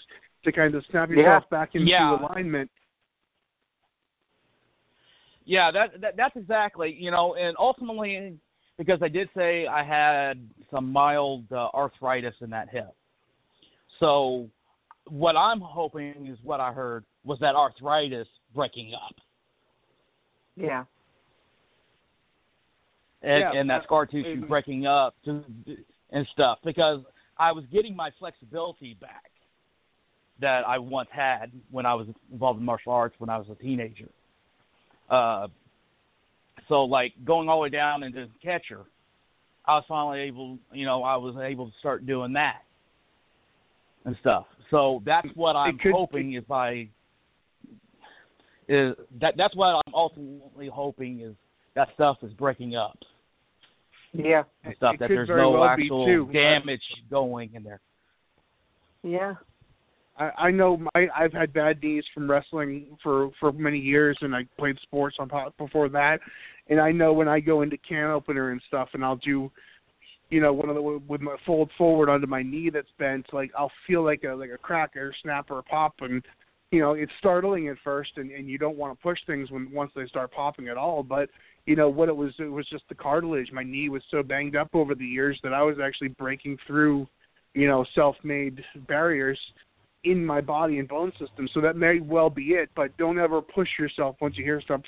to 0.44 0.52
kind 0.52 0.74
of 0.74 0.84
snap 0.90 1.08
yourself 1.10 1.48
back 1.50 1.74
into 1.74 1.88
Yeah. 1.88 2.18
alignment 2.20 2.70
Yeah, 5.46 5.70
that, 5.70 6.00
that 6.00 6.16
that's 6.16 6.36
exactly 6.36 6.94
you 6.98 7.10
know, 7.10 7.34
and 7.34 7.56
ultimately 7.58 8.38
because 8.78 9.00
I 9.02 9.08
did 9.08 9.28
say 9.36 9.66
I 9.66 9.84
had 9.84 10.48
some 10.70 10.90
mild 10.90 11.44
uh, 11.52 11.68
arthritis 11.74 12.34
in 12.40 12.50
that 12.50 12.68
hip. 12.70 12.94
So 14.00 14.48
what 15.08 15.36
I'm 15.36 15.60
hoping 15.60 16.26
is 16.26 16.38
what 16.42 16.60
I 16.60 16.72
heard 16.72 17.04
was 17.24 17.38
that 17.40 17.54
arthritis 17.54 18.26
breaking 18.54 18.94
up 18.94 19.14
Yeah. 20.56 20.84
And, 23.24 23.40
Yeah, 23.40 23.52
and 23.52 23.68
that 23.70 23.84
scar 23.84 24.06
tissue 24.06 24.46
breaking 24.46 24.86
up 24.86 25.14
to, 25.24 25.42
and 26.10 26.26
stuff 26.32 26.58
because 26.64 27.00
I 27.38 27.52
was 27.52 27.64
getting 27.72 27.96
my 27.96 28.10
flexibility 28.18 28.94
back 29.00 29.30
that 30.40 30.66
I 30.66 30.78
once 30.78 31.08
had 31.12 31.52
when 31.70 31.86
I 31.86 31.94
was 31.94 32.06
involved 32.32 32.60
in 32.60 32.64
martial 32.64 32.92
arts 32.92 33.14
when 33.18 33.30
I 33.30 33.38
was 33.38 33.46
a 33.50 33.54
teenager. 33.54 34.08
Uh, 35.08 35.48
so 36.68 36.84
like 36.84 37.12
going 37.24 37.48
all 37.48 37.58
the 37.58 37.62
way 37.62 37.68
down 37.68 38.02
into 38.02 38.28
catcher, 38.42 38.80
I 39.66 39.76
was 39.76 39.84
finally 39.88 40.20
able, 40.20 40.58
you 40.72 40.86
know, 40.86 41.02
I 41.02 41.16
was 41.16 41.36
able 41.42 41.66
to 41.66 41.72
start 41.78 42.06
doing 42.06 42.32
that 42.34 42.62
and 44.04 44.16
stuff. 44.20 44.46
So 44.70 45.02
that's 45.04 45.28
what 45.34 45.56
I'm 45.56 45.78
could- 45.78 45.92
hoping 45.92 46.34
is 46.34 46.44
by 46.44 46.88
is 48.66 48.96
that 49.20 49.36
that's 49.36 49.54
what 49.54 49.82
I'm 49.86 49.94
ultimately 49.94 50.68
hoping 50.68 51.20
is 51.20 51.34
that 51.74 51.88
stuff 51.94 52.18
is 52.22 52.32
breaking 52.32 52.76
up 52.76 52.98
Yeah. 54.14 54.44
and 54.64 54.74
stuff 54.76 54.94
It 54.94 55.00
that 55.00 55.08
could 55.08 55.16
there's 55.18 55.28
very 55.28 55.42
no 55.42 55.50
well 55.50 55.76
be, 55.76 55.82
actual 55.84 56.06
too, 56.06 56.24
but- 56.26 56.32
damage 56.32 56.82
going 57.10 57.50
in 57.54 57.62
there. 57.64 57.80
Yeah. 59.02 59.34
I, 60.16 60.30
I 60.38 60.50
know 60.50 60.76
my, 60.94 61.08
I've 61.14 61.32
had 61.32 61.52
bad 61.52 61.82
knees 61.82 62.04
from 62.14 62.30
wrestling 62.30 62.96
for 63.02 63.30
for 63.40 63.50
many 63.52 63.78
years, 63.78 64.16
and 64.20 64.34
I 64.34 64.46
played 64.58 64.78
sports 64.82 65.16
on 65.18 65.28
top 65.28 65.56
before 65.58 65.88
that. 65.88 66.20
And 66.68 66.80
I 66.80 66.92
know 66.92 67.12
when 67.12 67.28
I 67.28 67.40
go 67.40 67.62
into 67.62 67.76
can 67.76 68.10
opener 68.10 68.52
and 68.52 68.62
stuff, 68.68 68.90
and 68.94 69.04
I'll 69.04 69.16
do, 69.16 69.50
you 70.30 70.40
know, 70.40 70.52
one 70.52 70.68
of 70.68 70.76
the 70.76 70.82
with 70.82 71.20
my 71.20 71.36
fold 71.44 71.68
forward 71.76 72.08
onto 72.08 72.28
my 72.28 72.42
knee 72.42 72.70
that's 72.70 72.86
bent, 72.98 73.26
like 73.32 73.50
I'll 73.58 73.72
feel 73.88 74.04
like 74.04 74.22
a 74.22 74.34
like 74.34 74.50
a 74.50 74.58
crack 74.58 74.96
or 74.96 75.10
a 75.10 75.14
snap 75.22 75.50
or 75.50 75.58
a 75.58 75.62
pop, 75.64 75.94
and 76.00 76.22
you 76.70 76.78
know 76.80 76.92
it's 76.92 77.12
startling 77.18 77.66
at 77.68 77.76
first, 77.82 78.12
and 78.16 78.30
and 78.30 78.48
you 78.48 78.56
don't 78.56 78.76
want 78.78 78.96
to 78.96 79.02
push 79.02 79.18
things 79.26 79.50
when 79.50 79.68
once 79.72 79.90
they 79.96 80.06
start 80.06 80.30
popping 80.32 80.68
at 80.68 80.76
all. 80.76 81.02
But 81.02 81.28
you 81.66 81.76
know 81.76 81.88
what 81.88 82.08
it 82.08 82.16
was, 82.16 82.32
it 82.38 82.44
was 82.44 82.66
just 82.68 82.84
the 82.88 82.94
cartilage. 82.94 83.50
My 83.52 83.62
knee 83.62 83.88
was 83.88 84.02
so 84.10 84.22
banged 84.22 84.56
up 84.56 84.68
over 84.74 84.94
the 84.94 85.06
years 85.06 85.38
that 85.42 85.54
I 85.54 85.62
was 85.62 85.76
actually 85.82 86.08
breaking 86.08 86.58
through, 86.66 87.06
you 87.54 87.66
know, 87.66 87.84
self-made 87.94 88.62
barriers 88.86 89.38
in 90.04 90.24
my 90.24 90.40
body 90.40 90.78
and 90.78 90.88
bone 90.88 91.12
system. 91.18 91.48
So 91.54 91.60
that 91.62 91.76
may 91.76 92.00
well 92.00 92.28
be 92.28 92.48
it, 92.48 92.68
but 92.76 92.94
don't 92.98 93.18
ever 93.18 93.40
push 93.40 93.68
yourself 93.78 94.16
once 94.20 94.36
you 94.36 94.44
hear 94.44 94.60
stuff 94.60 94.82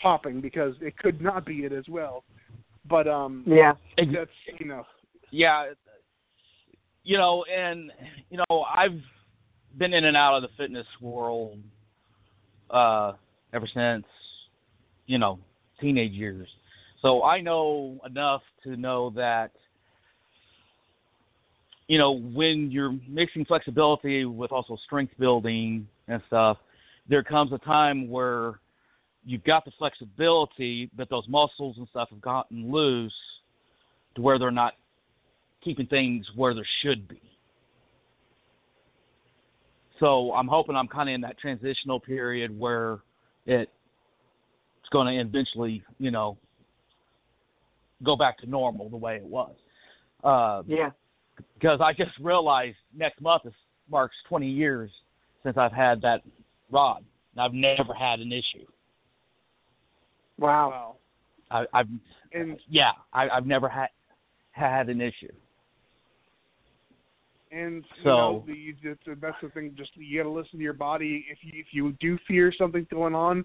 popping 0.00 0.40
because 0.40 0.74
it 0.80 0.96
could 0.96 1.20
not 1.20 1.44
be 1.44 1.64
it 1.64 1.72
as 1.72 1.84
well. 1.88 2.24
But 2.88 3.06
um 3.06 3.44
Yeah. 3.46 3.74
that's 3.98 4.30
you 4.58 4.66
know 4.66 4.84
Yeah, 5.30 5.72
you 7.02 7.18
know, 7.18 7.44
and 7.44 7.92
you 8.30 8.38
know, 8.38 8.62
I've 8.62 8.98
been 9.76 9.92
in 9.92 10.04
and 10.04 10.16
out 10.16 10.34
of 10.34 10.42
the 10.42 10.48
fitness 10.56 10.86
world 11.00 11.58
uh 12.70 13.12
ever 13.52 13.68
since 13.72 14.06
you 15.06 15.18
know 15.18 15.38
teenage 15.80 16.12
years. 16.12 16.48
So 17.02 17.22
I 17.22 17.40
know 17.40 17.98
enough 18.06 18.42
to 18.62 18.76
know 18.76 19.10
that 19.10 19.52
you 21.88 21.98
know 21.98 22.12
when 22.12 22.70
you're 22.70 22.96
mixing 23.08 23.44
flexibility 23.44 24.24
with 24.24 24.52
also 24.52 24.76
strength 24.84 25.12
building 25.18 25.86
and 26.08 26.22
stuff, 26.26 26.58
there 27.08 27.22
comes 27.22 27.52
a 27.52 27.58
time 27.58 28.08
where 28.08 28.60
you've 29.24 29.44
got 29.44 29.64
the 29.64 29.70
flexibility, 29.78 30.90
but 30.96 31.08
those 31.10 31.26
muscles 31.28 31.76
and 31.78 31.88
stuff 31.88 32.08
have 32.10 32.20
gotten 32.20 32.70
loose 32.70 33.12
to 34.14 34.22
where 34.22 34.38
they're 34.38 34.50
not 34.50 34.74
keeping 35.62 35.86
things 35.86 36.26
where 36.36 36.54
they 36.54 36.64
should 36.82 37.08
be. 37.08 37.20
So 40.00 40.32
I'm 40.34 40.48
hoping 40.48 40.76
I'm 40.76 40.88
kind 40.88 41.08
of 41.08 41.14
in 41.14 41.20
that 41.22 41.38
transitional 41.38 42.00
period 42.00 42.56
where 42.58 42.98
it 43.46 43.70
going 44.94 45.12
to 45.12 45.20
eventually, 45.20 45.82
you 45.98 46.10
know, 46.12 46.38
go 48.04 48.14
back 48.16 48.38
to 48.38 48.46
normal 48.46 48.88
the 48.88 48.96
way 48.96 49.16
it 49.16 49.24
was. 49.24 49.52
Uh, 50.22 50.62
Yeah. 50.66 50.90
because 51.54 51.80
I 51.80 51.92
just 51.92 52.12
realized 52.20 52.76
next 52.96 53.20
month 53.20 53.42
is, 53.44 53.52
marks 53.90 54.14
20 54.28 54.48
years 54.48 54.90
since 55.42 55.56
I've 55.58 55.72
had 55.72 56.00
that 56.02 56.22
rod. 56.70 57.04
And 57.32 57.40
I've 57.42 57.52
never 57.52 57.92
had 57.92 58.20
an 58.20 58.30
issue. 58.32 58.64
Wow. 60.38 60.70
wow. 60.70 60.96
I, 61.50 61.78
I've 61.78 61.88
And 62.32 62.58
yeah, 62.68 62.92
I, 63.12 63.28
I've 63.28 63.46
never 63.46 63.68
had 63.68 63.88
had 64.52 64.88
an 64.88 65.00
issue. 65.00 65.32
and 67.50 67.84
you 67.96 68.04
So- 68.04 68.08
know 68.08 68.44
you 68.46 68.74
just, 68.74 69.00
that's 69.20 69.36
the 69.42 69.48
thing. 69.50 69.74
Just 69.76 69.90
you 69.96 70.18
got 70.22 70.28
to 70.28 70.30
listen 70.30 70.58
to 70.58 70.62
your 70.62 70.72
body. 70.72 71.26
If 71.30 71.38
you 71.42 71.52
if 71.60 71.66
you 71.72 71.92
do 72.00 72.16
fear 72.28 72.52
something's 72.56 72.88
going 72.88 73.14
on, 73.14 73.44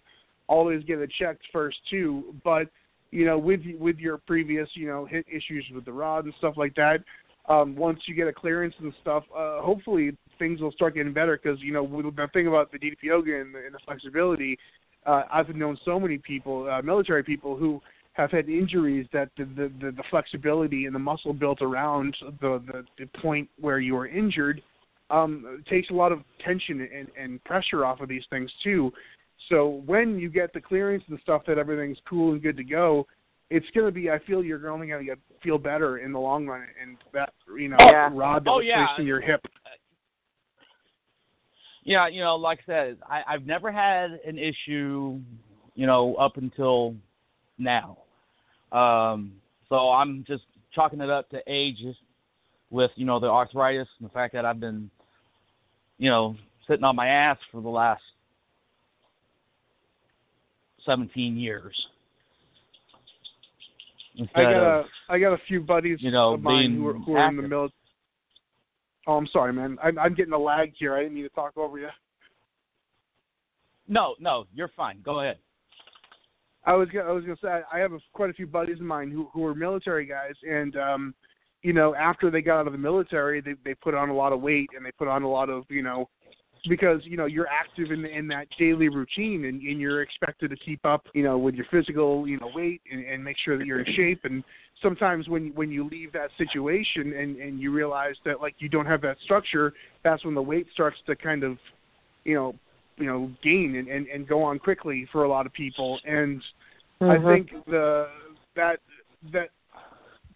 always 0.49 0.83
get 0.83 0.99
it 0.99 1.11
checked 1.17 1.43
first 1.53 1.77
too. 1.89 2.35
But 2.43 2.67
you 3.11 3.25
know 3.25 3.37
with 3.37 3.61
with 3.79 3.97
your 3.97 4.17
previous 4.17 4.67
you 4.73 4.87
know 4.87 5.05
hit 5.05 5.25
issues 5.31 5.65
with 5.73 5.85
the 5.85 5.93
rod 5.93 6.25
and 6.25 6.33
stuff 6.39 6.55
like 6.57 6.75
that. 6.75 7.03
Um, 7.47 7.75
once 7.75 8.01
you 8.05 8.13
get 8.13 8.27
a 8.27 8.33
clearance 8.33 8.75
and 8.79 8.93
stuff, 9.01 9.23
uh, 9.35 9.61
hopefully 9.61 10.15
things 10.37 10.61
will 10.61 10.71
start 10.71 10.93
getting 10.93 11.13
better 11.13 11.39
because 11.41 11.59
you 11.61 11.73
know 11.73 11.85
the 11.87 12.27
thing 12.33 12.47
about 12.47 12.71
the 12.71 12.77
DDP 12.77 13.03
yoga 13.03 13.41
and 13.41 13.55
the, 13.55 13.59
and 13.59 13.73
the 13.73 13.79
flexibility, 13.85 14.59
uh, 15.07 15.23
I've 15.31 15.49
known 15.55 15.75
so 15.83 15.99
many 15.99 16.19
people, 16.19 16.69
uh, 16.69 16.81
military 16.83 17.23
people 17.23 17.55
who 17.55 17.81
have 18.13 18.29
had 18.29 18.49
injuries 18.49 19.07
that 19.13 19.29
the, 19.37 19.45
the 19.45 19.71
the 19.81 19.91
the 19.91 20.03
flexibility 20.11 20.85
and 20.85 20.93
the 20.93 20.99
muscle 20.99 21.33
built 21.33 21.61
around 21.61 22.15
the 22.41 22.61
the, 22.67 22.85
the 22.99 23.19
point 23.19 23.49
where 23.59 23.79
you 23.79 23.95
were 23.95 24.07
injured 24.07 24.61
um 25.09 25.63
takes 25.67 25.89
a 25.89 25.93
lot 25.93 26.11
of 26.11 26.19
tension 26.45 26.87
and, 26.95 27.07
and 27.19 27.43
pressure 27.45 27.85
off 27.85 27.99
of 28.01 28.09
these 28.09 28.23
things 28.29 28.51
too. 28.63 28.91
So 29.47 29.81
when 29.85 30.19
you 30.19 30.29
get 30.29 30.53
the 30.53 30.61
clearance 30.61 31.03
and 31.07 31.19
stuff 31.21 31.43
that 31.47 31.57
everything's 31.57 31.97
cool 32.07 32.33
and 32.33 32.41
good 32.41 32.57
to 32.57 32.63
go, 32.63 33.07
it's 33.49 33.65
going 33.73 33.85
to 33.85 33.91
be. 33.91 34.11
I 34.11 34.19
feel 34.19 34.43
you're 34.43 34.69
only 34.69 34.87
going 34.87 35.05
to 35.05 35.05
get 35.05 35.17
feel 35.41 35.57
better 35.57 35.99
in 35.99 36.11
the 36.11 36.19
long 36.19 36.45
run. 36.45 36.67
And 36.81 36.97
that 37.13 37.33
you 37.57 37.69
know 37.69 37.77
Yeah. 37.79 38.09
rod 38.13 38.43
that 38.45 38.51
Oh, 38.51 38.57
was 38.57 38.65
yeah. 38.65 38.85
placed 38.85 38.99
in 38.99 39.07
your 39.07 39.21
hip. 39.21 39.41
Yeah, 41.83 42.07
you 42.07 42.21
know, 42.21 42.35
like 42.35 42.59
I 42.67 42.71
said, 42.71 42.97
I, 43.09 43.23
I've 43.25 43.45
never 43.45 43.71
had 43.71 44.19
an 44.25 44.37
issue, 44.37 45.19
you 45.75 45.87
know, 45.87 46.13
up 46.15 46.37
until 46.37 46.93
now. 47.57 47.97
Um, 48.71 49.33
so 49.69 49.89
I'm 49.89 50.23
just 50.27 50.43
chalking 50.75 51.01
it 51.01 51.09
up 51.09 51.29
to 51.29 51.41
age 51.47 51.77
with, 52.69 52.91
you 52.95 53.05
know, 53.05 53.19
the 53.19 53.27
arthritis 53.27 53.87
and 53.99 54.07
the 54.07 54.13
fact 54.13 54.33
that 54.33 54.45
I've 54.45 54.59
been, 54.59 54.91
you 55.97 56.09
know, 56.09 56.35
sitting 56.67 56.83
on 56.83 56.95
my 56.95 57.07
ass 57.07 57.37
for 57.51 57.61
the 57.61 57.69
last 57.69 58.03
17 60.89 61.37
years. 61.37 61.75
I 64.33 64.41
got 64.41 64.53
of, 64.53 64.63
a 64.63 65.13
I 65.13 65.19
got 65.19 65.33
a 65.33 65.37
few 65.47 65.61
buddies 65.61 65.99
you 66.01 66.09
know, 66.09 66.33
of 66.33 66.41
mine 66.41 66.75
who 66.75 66.87
are, 66.87 66.93
who 66.93 67.15
are 67.15 67.29
in 67.29 67.35
the 67.35 67.43
military. 67.43 67.73
Oh, 69.07 69.13
I'm 69.13 69.27
sorry, 69.27 69.53
man. 69.53 69.77
I'm, 69.83 69.99
I'm 69.99 70.15
getting 70.15 70.33
a 70.33 70.37
lag 70.37 70.73
here. 70.77 70.95
I 70.95 71.03
didn't 71.03 71.13
mean 71.13 71.23
to 71.23 71.29
talk 71.29 71.55
over 71.57 71.77
you. 71.77 71.89
No, 73.87 74.15
no, 74.19 74.45
you're 74.53 74.71
fine. 74.75 75.01
Go 75.03 75.19
ahead. 75.19 75.37
I 76.65 76.73
was 76.73 76.89
gonna, 76.89 77.09
I 77.09 77.11
was 77.11 77.23
gonna 77.23 77.37
say 77.41 77.61
I 77.71 77.79
have 77.79 77.93
a, 77.93 77.99
quite 78.13 78.31
a 78.31 78.33
few 78.33 78.47
buddies 78.47 78.79
of 78.79 78.85
mine 78.85 79.11
who 79.11 79.29
who 79.31 79.45
are 79.45 79.55
military 79.55 80.05
guys, 80.05 80.33
and 80.47 80.75
um, 80.75 81.15
you 81.61 81.73
know, 81.73 81.95
after 81.95 82.31
they 82.31 82.41
got 82.41 82.59
out 82.59 82.67
of 82.67 82.73
the 82.73 82.79
military, 82.79 83.41
they 83.41 83.53
they 83.63 83.75
put 83.75 83.93
on 83.93 84.09
a 84.09 84.13
lot 84.13 84.33
of 84.33 84.41
weight 84.41 84.69
and 84.75 84.85
they 84.85 84.91
put 84.91 85.07
on 85.07 85.23
a 85.23 85.29
lot 85.29 85.49
of 85.49 85.65
you 85.69 85.83
know, 85.83 86.09
because 86.67 87.01
you 87.03 87.15
know 87.15 87.25
you're 87.25 87.47
active 87.47 87.91
in 87.91 88.05
in 88.05 88.27
that 88.27 88.47
daily 88.57 88.89
routine 88.89 89.45
and, 89.45 89.61
and 89.61 89.79
you're 89.79 90.01
expected 90.01 90.49
to 90.49 90.57
keep 90.57 90.83
up 90.85 91.05
you 91.13 91.23
know 91.23 91.37
with 91.37 91.55
your 91.55 91.65
physical 91.71 92.27
you 92.27 92.37
know 92.39 92.49
weight 92.53 92.81
and, 92.91 93.05
and 93.05 93.23
make 93.23 93.37
sure 93.43 93.57
that 93.57 93.65
you're 93.65 93.81
in 93.81 93.95
shape 93.95 94.21
and 94.25 94.43
sometimes 94.81 95.27
when 95.29 95.51
when 95.55 95.71
you 95.71 95.87
leave 95.87 96.11
that 96.11 96.29
situation 96.37 97.13
and 97.13 97.37
and 97.37 97.59
you 97.59 97.71
realize 97.71 98.15
that 98.25 98.41
like 98.41 98.55
you 98.59 98.69
don't 98.69 98.85
have 98.85 99.01
that 99.01 99.17
structure 99.23 99.73
that's 100.03 100.25
when 100.25 100.35
the 100.35 100.41
weight 100.41 100.67
starts 100.73 100.97
to 101.05 101.15
kind 101.15 101.43
of 101.43 101.57
you 102.25 102.35
know 102.35 102.53
you 102.97 103.05
know 103.05 103.31
gain 103.43 103.75
and 103.77 103.87
and, 103.87 104.07
and 104.07 104.27
go 104.27 104.43
on 104.43 104.59
quickly 104.59 105.07
for 105.11 105.23
a 105.23 105.29
lot 105.29 105.45
of 105.45 105.53
people 105.53 105.99
and 106.05 106.41
Mhm. 107.01 107.23
I 107.23 107.33
think 107.33 107.65
the 107.65 108.09
that 108.55 108.79
that 109.31 109.49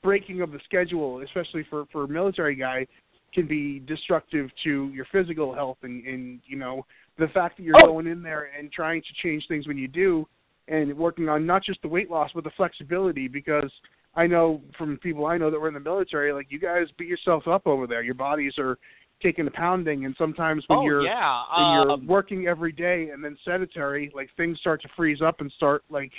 breaking 0.02 0.42
of 0.42 0.52
the 0.52 0.60
schedule, 0.66 1.22
especially 1.22 1.64
for 1.70 1.86
for 1.92 2.04
a 2.04 2.08
military 2.08 2.56
guy, 2.56 2.88
can 3.34 3.48
be 3.48 3.80
destructive 3.80 4.50
to 4.64 4.90
your 4.94 5.06
physical 5.12 5.54
health 5.54 5.78
and 5.84 6.06
and 6.06 6.40
you 6.46 6.58
know 6.58 6.86
the 7.18 7.28
fact 7.30 7.58
that 7.58 7.64
you're 7.64 7.76
Oh. 7.84 7.88
going 7.88 8.08
in 8.08 8.22
there 8.22 8.50
and 8.58 8.72
trying 8.72 9.02
to 9.02 9.14
change 9.22 9.46
things 9.48 9.68
when 9.68 9.78
you 9.78 9.88
do 9.88 10.28
and 10.68 10.96
working 10.98 11.30
on 11.30 11.46
not 11.46 11.64
just 11.64 11.82
the 11.82 11.88
weight 11.88 12.10
loss 12.10 12.32
but 12.34 12.44
the 12.44 12.52
flexibility 12.52 13.28
because 13.28 13.72
I 14.16 14.28
know 14.28 14.62
from 14.78 14.98
people 14.98 15.26
I 15.26 15.38
know 15.38 15.50
that 15.52 15.60
were 15.60 15.68
in 15.68 15.74
the 15.74 15.80
military 15.80 16.32
like 16.34 16.48
you 16.50 16.60
guys 16.60 16.88
beat 16.98 17.08
yourself 17.08 17.48
up 17.48 17.68
over 17.68 17.88
there 17.88 18.04
your 18.04 18.16
bodies 18.16 18.54
are 18.58 18.78
taking 19.22 19.48
a 19.48 19.52
pounding 19.52 20.06
and 20.06 20.14
sometimes 20.18 20.64
when 20.68 20.80
oh 20.80 20.84
you're 20.84 21.02
yeah. 21.02 21.44
when 21.58 21.74
you're 21.74 21.92
um, 21.92 22.06
working 22.06 22.48
every 22.48 22.74
day 22.74 23.10
and 23.12 23.24
then 23.24 23.38
sedentary, 23.46 24.12
like 24.14 24.30
things 24.36 24.60
start 24.60 24.82
to 24.82 24.90
freeze 24.96 25.22
up 25.22 25.40
and 25.40 25.52
start 25.54 25.84
like 25.90 26.12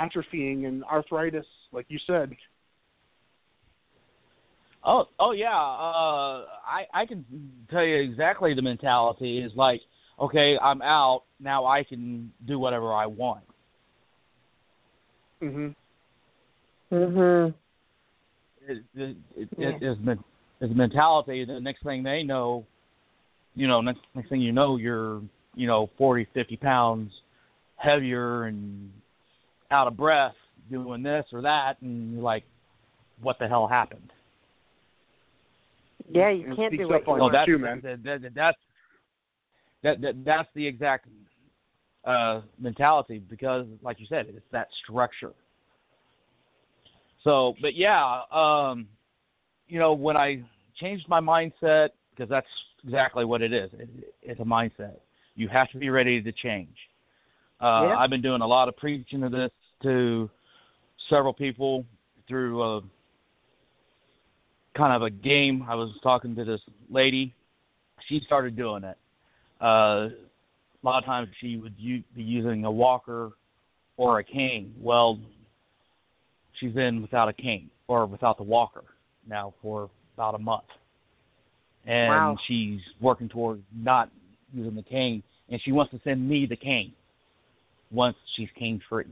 atrophying 0.00 0.66
and 0.66 0.82
arthritis, 0.84 1.46
like 1.72 1.86
you 1.88 1.98
said. 2.06 2.34
Oh, 4.86 5.08
oh 5.18 5.32
yeah. 5.32 5.48
Uh, 5.50 6.44
I 6.64 6.86
I 6.94 7.06
can 7.06 7.24
tell 7.70 7.84
you 7.84 7.96
exactly 7.96 8.54
the 8.54 8.62
mentality 8.62 9.38
is 9.38 9.50
like, 9.56 9.80
okay, 10.20 10.56
I'm 10.62 10.80
out 10.80 11.24
now. 11.40 11.66
I 11.66 11.82
can 11.82 12.32
do 12.46 12.58
whatever 12.60 12.94
I 12.94 13.06
want. 13.06 13.42
Mhm. 15.42 15.74
Mhm. 16.92 17.54
It, 18.68 18.82
it, 18.94 19.16
it, 19.36 19.48
Yeah. 19.58 19.68
it 19.70 19.82
is 19.82 19.98
men- 19.98 20.24
is 20.60 20.70
mentality. 20.74 21.44
The 21.44 21.60
next 21.60 21.82
thing 21.82 22.04
they 22.04 22.22
know, 22.22 22.64
you 23.56 23.66
know, 23.66 23.80
next 23.80 24.00
next 24.14 24.28
thing 24.28 24.40
you 24.40 24.52
know, 24.52 24.76
you're 24.76 25.20
you 25.56 25.66
know 25.66 25.90
40, 25.98 26.26
50 26.32 26.56
pounds 26.58 27.12
heavier 27.76 28.44
and 28.44 28.92
out 29.72 29.88
of 29.88 29.96
breath 29.96 30.34
doing 30.70 31.02
this 31.02 31.26
or 31.32 31.42
that, 31.42 31.82
and 31.82 32.14
you're 32.14 32.22
like, 32.22 32.44
what 33.20 33.38
the 33.40 33.48
hell 33.48 33.66
happened? 33.66 34.12
Yeah, 36.08 36.30
you 36.30 36.54
can't 36.54 36.76
do 36.76 36.88
what 36.88 37.06
you 37.06 37.12
on 37.12 37.18
No, 37.18 37.30
that's 37.30 37.46
too, 37.46 37.58
man. 37.58 37.80
that, 37.82 38.02
that, 38.04 38.22
that, 38.22 38.34
that's 38.34 38.58
that, 39.82 40.00
that 40.00 40.24
that's 40.24 40.48
the 40.54 40.66
exact 40.66 41.08
uh, 42.04 42.40
mentality 42.58 43.18
because, 43.18 43.66
like 43.82 44.00
you 44.00 44.06
said, 44.08 44.26
it's 44.28 44.46
that 44.52 44.68
structure. 44.84 45.32
So, 47.24 47.54
but 47.60 47.74
yeah, 47.74 48.22
um, 48.30 48.86
you 49.68 49.78
know, 49.78 49.92
when 49.92 50.16
I 50.16 50.42
changed 50.76 51.08
my 51.08 51.20
mindset, 51.20 51.90
because 52.10 52.30
that's 52.30 52.46
exactly 52.84 53.24
what 53.24 53.42
it 53.42 53.52
is. 53.52 53.70
It, 53.74 53.88
it's 54.22 54.40
a 54.40 54.44
mindset. 54.44 54.96
You 55.34 55.48
have 55.48 55.70
to 55.72 55.78
be 55.78 55.90
ready 55.90 56.22
to 56.22 56.32
change. 56.32 56.76
Uh, 57.60 57.88
Yeah. 57.88 57.98
I've 57.98 58.10
been 58.10 58.22
doing 58.22 58.40
a 58.40 58.46
lot 58.46 58.68
of 58.68 58.76
preaching 58.76 59.22
of 59.22 59.32
this 59.32 59.50
to 59.82 60.30
several 61.10 61.32
people 61.32 61.84
through 62.28 62.62
uh, 62.62 62.80
kind 64.76 64.92
of 64.92 65.02
a 65.02 65.10
game. 65.10 65.64
I 65.68 65.74
was 65.74 65.90
talking 66.02 66.34
to 66.36 66.44
this 66.44 66.60
lady. 66.90 67.34
She 68.08 68.20
started 68.20 68.56
doing 68.56 68.84
it. 68.84 68.98
Uh, 69.60 69.64
a 69.64 70.82
lot 70.82 70.98
of 70.98 71.04
times 71.04 71.28
she 71.40 71.56
would 71.56 71.74
u- 71.78 72.04
be 72.14 72.22
using 72.22 72.64
a 72.64 72.70
walker 72.70 73.32
or 73.96 74.18
a 74.18 74.24
cane. 74.24 74.74
Well, 74.80 75.18
she's 76.60 76.72
been 76.72 77.02
without 77.02 77.28
a 77.28 77.32
cane 77.32 77.70
or 77.88 78.06
without 78.06 78.36
the 78.36 78.44
walker 78.44 78.84
now 79.26 79.54
for 79.62 79.90
about 80.14 80.34
a 80.34 80.38
month. 80.38 80.64
And 81.86 82.08
Wow. 82.08 82.38
she's 82.46 82.80
working 83.00 83.28
toward 83.28 83.62
not 83.74 84.10
using 84.52 84.74
the 84.74 84.82
cane, 84.82 85.22
and 85.48 85.60
she 85.62 85.72
wants 85.72 85.92
to 85.92 86.00
send 86.04 86.28
me 86.28 86.46
the 86.46 86.56
cane 86.56 86.92
once 87.90 88.16
she's 88.34 88.48
cane 88.58 88.80
free 88.88 89.04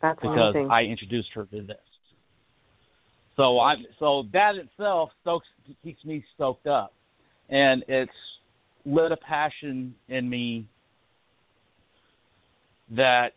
That's 0.00 0.18
because 0.20 0.54
amazing. 0.54 0.70
I 0.70 0.84
introduced 0.84 1.30
her 1.34 1.44
to 1.46 1.62
this. 1.62 1.76
So 3.40 3.58
I 3.58 3.76
so 3.98 4.26
that 4.34 4.56
itself 4.56 5.08
stokes 5.22 5.46
keeps 5.82 6.04
me 6.04 6.22
stoked 6.34 6.66
up, 6.66 6.92
and 7.48 7.82
it's 7.88 8.12
lit 8.84 9.12
a 9.12 9.16
passion 9.16 9.94
in 10.10 10.28
me 10.28 10.66
that 12.94 13.32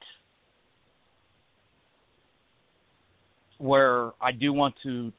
where 3.59 4.11
I 4.19 4.33
do 4.33 4.51
want 4.51 4.75
to, 4.83 5.13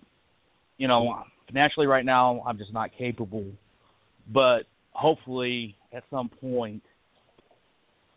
you 0.76 0.86
know, 0.86 1.22
financially 1.46 1.86
right 1.86 2.04
now 2.04 2.42
I'm 2.46 2.58
just 2.58 2.74
not 2.74 2.90
capable, 2.92 3.46
but 4.34 4.64
hopefully 4.92 5.76
at 5.94 6.04
some 6.10 6.28
point, 6.28 6.82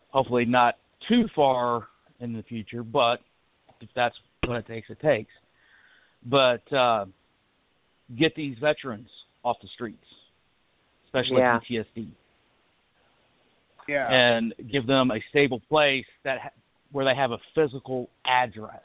hopefully 0.09 0.43
not 0.43 0.75
too 1.07 1.29
far 1.33 1.87
in 2.19 2.33
the 2.33 2.43
future, 2.43 2.83
but 2.83 3.21
if 3.79 3.87
that's 3.95 4.15
what 4.45 4.57
it 4.57 4.67
takes, 4.67 4.89
it 4.89 4.99
takes. 4.99 5.31
But 6.25 6.71
uh, 6.73 7.05
get 8.17 8.35
these 8.35 8.57
veterans 8.59 9.09
off 9.43 9.57
the 9.61 9.67
streets, 9.69 10.03
especially 11.05 11.37
Yeah. 11.37 11.59
PTSD, 11.59 12.11
Yeah. 13.87 14.07
and 14.11 14.53
give 14.69 14.85
them 14.87 15.11
a 15.11 15.21
stable 15.29 15.61
place 15.69 16.05
that 16.23 16.39
ha- 16.39 16.49
where 16.91 17.05
they 17.05 17.15
have 17.15 17.31
a 17.31 17.39
physical 17.55 18.09
address. 18.25 18.83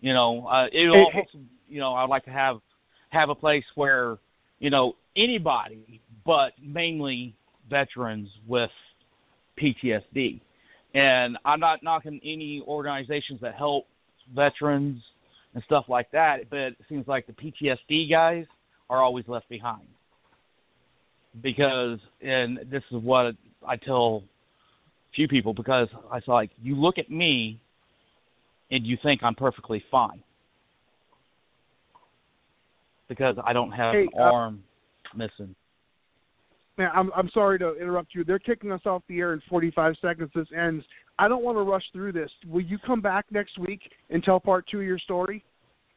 You 0.00 0.12
know, 0.12 0.46
uh, 0.46 0.68
it 0.72 0.90
Hey, 0.90 1.00
also, 1.00 1.38
you 1.68 1.80
know, 1.80 1.94
I'd 1.94 2.08
like 2.10 2.24
to 2.24 2.30
have 2.30 2.60
have 3.10 3.30
a 3.30 3.34
place 3.34 3.64
where 3.74 4.18
you 4.58 4.68
know 4.70 4.94
anybody, 5.16 6.00
but 6.24 6.52
mainly 6.60 7.34
veterans 7.70 8.28
with 8.46 8.70
PTSD. 9.56 10.40
And 10.94 11.38
I'm 11.44 11.60
not 11.60 11.82
knocking 11.82 12.20
any 12.22 12.62
organizations 12.62 13.40
that 13.40 13.54
help 13.54 13.86
veterans 14.34 15.02
and 15.56 15.64
stuff 15.64 15.86
like 15.88 16.10
that, 16.10 16.50
but 16.50 16.58
it 16.58 16.76
seems 16.86 17.08
like 17.08 17.26
the 17.26 17.32
PTSD 17.32 18.10
guys 18.10 18.44
are 18.90 19.02
always 19.02 19.26
left 19.26 19.48
behind. 19.48 19.88
Because, 21.42 21.98
and 22.20 22.58
this 22.70 22.82
is 22.90 23.02
what 23.02 23.34
I 23.66 23.76
tell 23.76 24.22
a 24.22 25.14
few 25.14 25.26
people, 25.26 25.54
because 25.54 25.88
I 26.12 26.16
was 26.16 26.24
like, 26.26 26.50
you 26.62 26.76
look 26.76 26.98
at 26.98 27.10
me 27.10 27.58
and 28.70 28.86
you 28.86 28.98
think 29.02 29.22
I'm 29.22 29.34
perfectly 29.34 29.82
fine. 29.90 30.22
Because 33.08 33.36
I 33.42 33.54
don't 33.54 33.72
have 33.72 33.94
Hey, 33.94 34.02
an 34.02 34.20
uh, 34.20 34.24
arm 34.24 34.62
missing. 35.14 35.54
Man, 36.76 36.90
I'm 36.92 37.10
I'm 37.16 37.30
sorry 37.30 37.58
to 37.60 37.74
interrupt 37.80 38.14
you. 38.14 38.24
They're 38.24 38.38
kicking 38.38 38.72
us 38.72 38.82
off 38.84 39.02
the 39.08 39.20
air 39.20 39.32
in 39.32 39.40
45 39.48 39.94
seconds. 40.02 40.30
This 40.34 40.48
ends. 40.54 40.84
I 41.18 41.28
don't 41.28 41.42
want 41.42 41.56
to 41.56 41.62
rush 41.62 41.84
through 41.92 42.12
this. 42.12 42.30
Will 42.46 42.60
you 42.62 42.78
come 42.78 43.00
back 43.00 43.26
next 43.30 43.58
week 43.58 43.80
and 44.10 44.22
tell 44.22 44.38
part 44.38 44.66
two 44.70 44.80
of 44.80 44.86
your 44.86 44.98
story, 44.98 45.44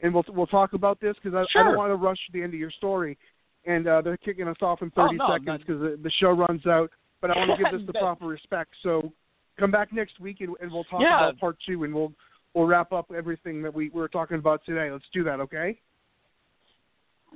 and 0.01 0.13
we'll 0.13 0.23
we'll 0.29 0.47
talk 0.47 0.73
about 0.73 0.99
this 1.01 1.15
because 1.21 1.35
I, 1.35 1.59
I 1.59 1.63
don't 1.63 1.77
want 1.77 1.91
to 1.91 1.95
rush 1.95 2.17
to 2.27 2.31
the 2.31 2.41
end 2.41 2.53
of 2.53 2.59
your 2.59 2.71
story. 2.71 3.17
And 3.65 3.87
uh, 3.87 4.01
they're 4.01 4.17
kicking 4.17 4.47
us 4.47 4.55
off 4.61 4.81
in 4.81 4.91
Oh, 4.95 5.07
30 5.07 5.17
no, 5.17 5.27
seconds 5.33 5.63
because 5.65 5.81
the, 5.81 5.99
the 6.01 6.09
show 6.19 6.31
runs 6.31 6.65
out. 6.65 6.89
But 7.21 7.31
I 7.31 7.37
want 7.37 7.51
to 7.51 7.63
give 7.63 7.77
this 7.77 7.85
the 7.93 7.93
proper 7.99 8.25
respect. 8.25 8.71
So 8.81 9.11
come 9.59 9.69
back 9.69 9.91
next 9.91 10.19
week 10.21 10.39
and, 10.39 10.55
and 10.61 10.71
we'll 10.71 10.85
talk 10.85 11.01
Yeah. 11.01 11.17
about 11.17 11.39
part 11.39 11.57
two 11.67 11.83
and 11.83 11.93
we'll 11.93 12.13
we'll 12.53 12.65
wrap 12.65 12.93
up 12.93 13.11
everything 13.15 13.61
that 13.61 13.73
we, 13.73 13.89
we 13.89 13.99
were 13.99 14.07
talking 14.07 14.37
about 14.37 14.63
today. 14.65 14.89
Let's 14.89 15.03
do 15.13 15.23
that, 15.25 15.41
okay? 15.41 15.77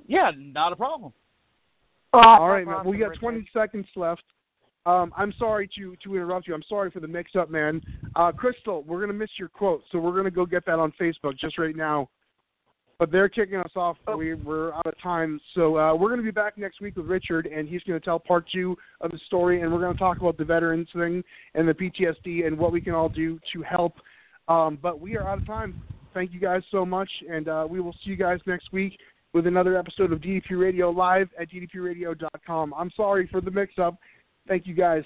Yeah, 0.07 0.31
not 0.37 0.71
a 0.71 0.75
problem. 0.75 1.11
All 2.13 2.47
right, 2.49 2.65
man. 2.65 2.75
Awesome, 2.75 2.91
We 2.91 2.97
got 2.97 3.13
20 3.15 3.47
seconds 3.53 3.85
left. 3.95 4.23
Um, 4.85 5.13
I'm 5.15 5.33
sorry 5.39 5.69
to 5.77 5.95
to 6.03 6.15
interrupt 6.15 6.47
you. 6.47 6.53
I'm 6.53 6.63
sorry 6.67 6.91
for 6.91 6.99
the 6.99 7.07
mix-up, 7.07 7.49
man. 7.49 7.81
Uh, 8.15 8.31
Crystal, 8.31 8.83
we're 8.83 8.99
gonna 8.99 9.13
miss 9.13 9.29
your 9.37 9.47
quote, 9.47 9.81
so 9.91 9.99
we're 9.99 10.15
gonna 10.15 10.29
go 10.31 10.45
get 10.45 10.65
that 10.65 10.79
on 10.79 10.91
Facebook 10.99 11.37
just 11.37 11.57
right 11.57 11.75
now. 11.75 12.09
But 12.99 13.11
they're 13.11 13.29
kicking 13.29 13.55
us 13.57 13.71
off. 13.75 13.97
We, 14.15 14.33
we're 14.33 14.71
out 14.73 14.85
of 14.85 14.93
time, 15.01 15.39
so 15.55 15.77
uh, 15.77 15.95
we're 15.95 16.09
gonna 16.09 16.21
be 16.21 16.31
back 16.31 16.57
next 16.57 16.79
week 16.81 16.95
with 16.95 17.05
Richard, 17.05 17.47
and 17.47 17.67
he's 17.67 17.81
gonna 17.83 17.99
tell 17.99 18.19
part 18.19 18.45
two 18.51 18.77
of 19.01 19.11
the 19.11 19.17
story, 19.25 19.61
and 19.61 19.71
we're 19.71 19.81
gonna 19.81 19.97
talk 19.97 20.17
about 20.17 20.37
the 20.37 20.45
veterans 20.45 20.89
thing 20.93 21.23
and 21.55 21.67
the 21.67 21.73
PTSD 21.73 22.45
and 22.45 22.57
what 22.57 22.71
we 22.71 22.81
can 22.81 22.93
all 22.93 23.09
do 23.09 23.39
to 23.53 23.61
help. 23.61 23.95
Um, 24.47 24.77
but 24.81 24.99
we 24.99 25.15
are 25.15 25.27
out 25.27 25.39
of 25.39 25.47
time. 25.47 25.81
Thank 26.13 26.33
you 26.33 26.39
guys 26.39 26.61
so 26.71 26.85
much, 26.85 27.09
and 27.29 27.47
uh, 27.47 27.65
we 27.69 27.79
will 27.81 27.93
see 28.03 28.11
you 28.11 28.17
guys 28.17 28.39
next 28.45 28.71
week. 28.73 28.99
with 29.33 29.47
another 29.47 29.75
episode 29.77 30.13
of 30.13 30.19
DDP 30.19 30.51
Radio 30.51 30.91
live 30.91 31.27
at 31.39 31.49
ddpradio.com. 31.49 32.73
I'm 32.77 32.91
sorry 32.95 33.27
for 33.31 33.41
the 33.41 33.49
mix-up. 33.49 33.97
Thank 34.47 34.67
you 34.67 34.73
guys. 34.73 35.03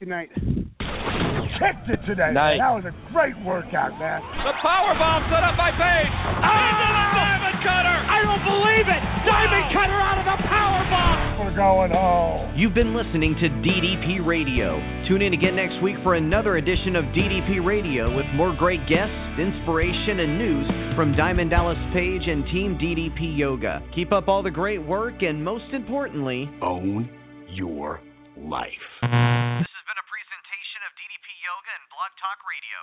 Good 0.00 0.08
night. 0.08 0.30
Kicked 0.34 1.88
it 1.90 2.00
today. 2.06 2.32
Night. 2.32 2.58
That 2.58 2.72
was 2.72 2.84
a 2.86 2.94
great 3.12 3.34
workout, 3.44 3.98
man. 3.98 4.22
The 4.46 4.52
power 4.62 4.94
bomb 4.94 5.28
set 5.28 5.42
up 5.42 5.56
by 5.56 5.70
Page. 5.72 6.08
Ah! 6.08 6.48
Into 6.70 6.86
the 6.88 7.08
diamond 7.18 7.58
cutter. 7.66 7.98
I 8.06 8.18
don't 8.22 8.44
believe 8.46 8.86
it. 8.86 9.02
Ah! 9.02 9.26
Diamond 9.26 9.66
cutter 9.74 9.98
out 9.98 10.18
of 10.22 10.24
the 10.24 10.38
power 10.46 10.82
bomb. 10.88 11.44
We're 11.44 11.56
going 11.56 11.90
home. 11.90 12.54
You've 12.56 12.74
been 12.74 12.94
listening 12.94 13.34
to 13.42 13.48
DDP 13.48 14.24
Radio. 14.24 14.78
Tune 15.08 15.20
in 15.20 15.34
again 15.34 15.56
next 15.56 15.82
week 15.82 15.96
for 16.02 16.14
another 16.14 16.56
edition 16.56 16.94
of 16.96 17.04
DDP 17.06 17.64
Radio 17.64 18.14
with 18.14 18.26
more 18.34 18.54
great 18.54 18.86
guests, 18.88 19.14
inspiration, 19.38 20.20
and 20.20 20.38
news 20.38 20.66
from 20.94 21.16
Diamond 21.16 21.50
Dallas 21.50 21.78
Page 21.92 22.22
and 22.28 22.44
Team 22.46 22.78
DDP 22.78 23.36
Yoga. 23.36 23.82
Keep 23.94 24.12
up 24.12 24.28
all 24.28 24.42
the 24.42 24.50
great 24.50 24.80
work 24.82 25.22
and, 25.22 25.42
most 25.42 25.72
importantly, 25.72 26.48
Own 26.62 27.10
your 27.50 28.00
life. 28.46 28.86
Mm. 29.02 29.64
This 29.64 29.72
has 29.74 29.84
been 29.88 29.98
a 29.98 30.08
presentation 30.08 30.80
of 30.86 30.94
DDP 30.94 31.26
Yoga 31.42 31.70
and 31.74 31.84
Blog 31.90 32.12
Talk 32.22 32.38
Radio. 32.46 32.78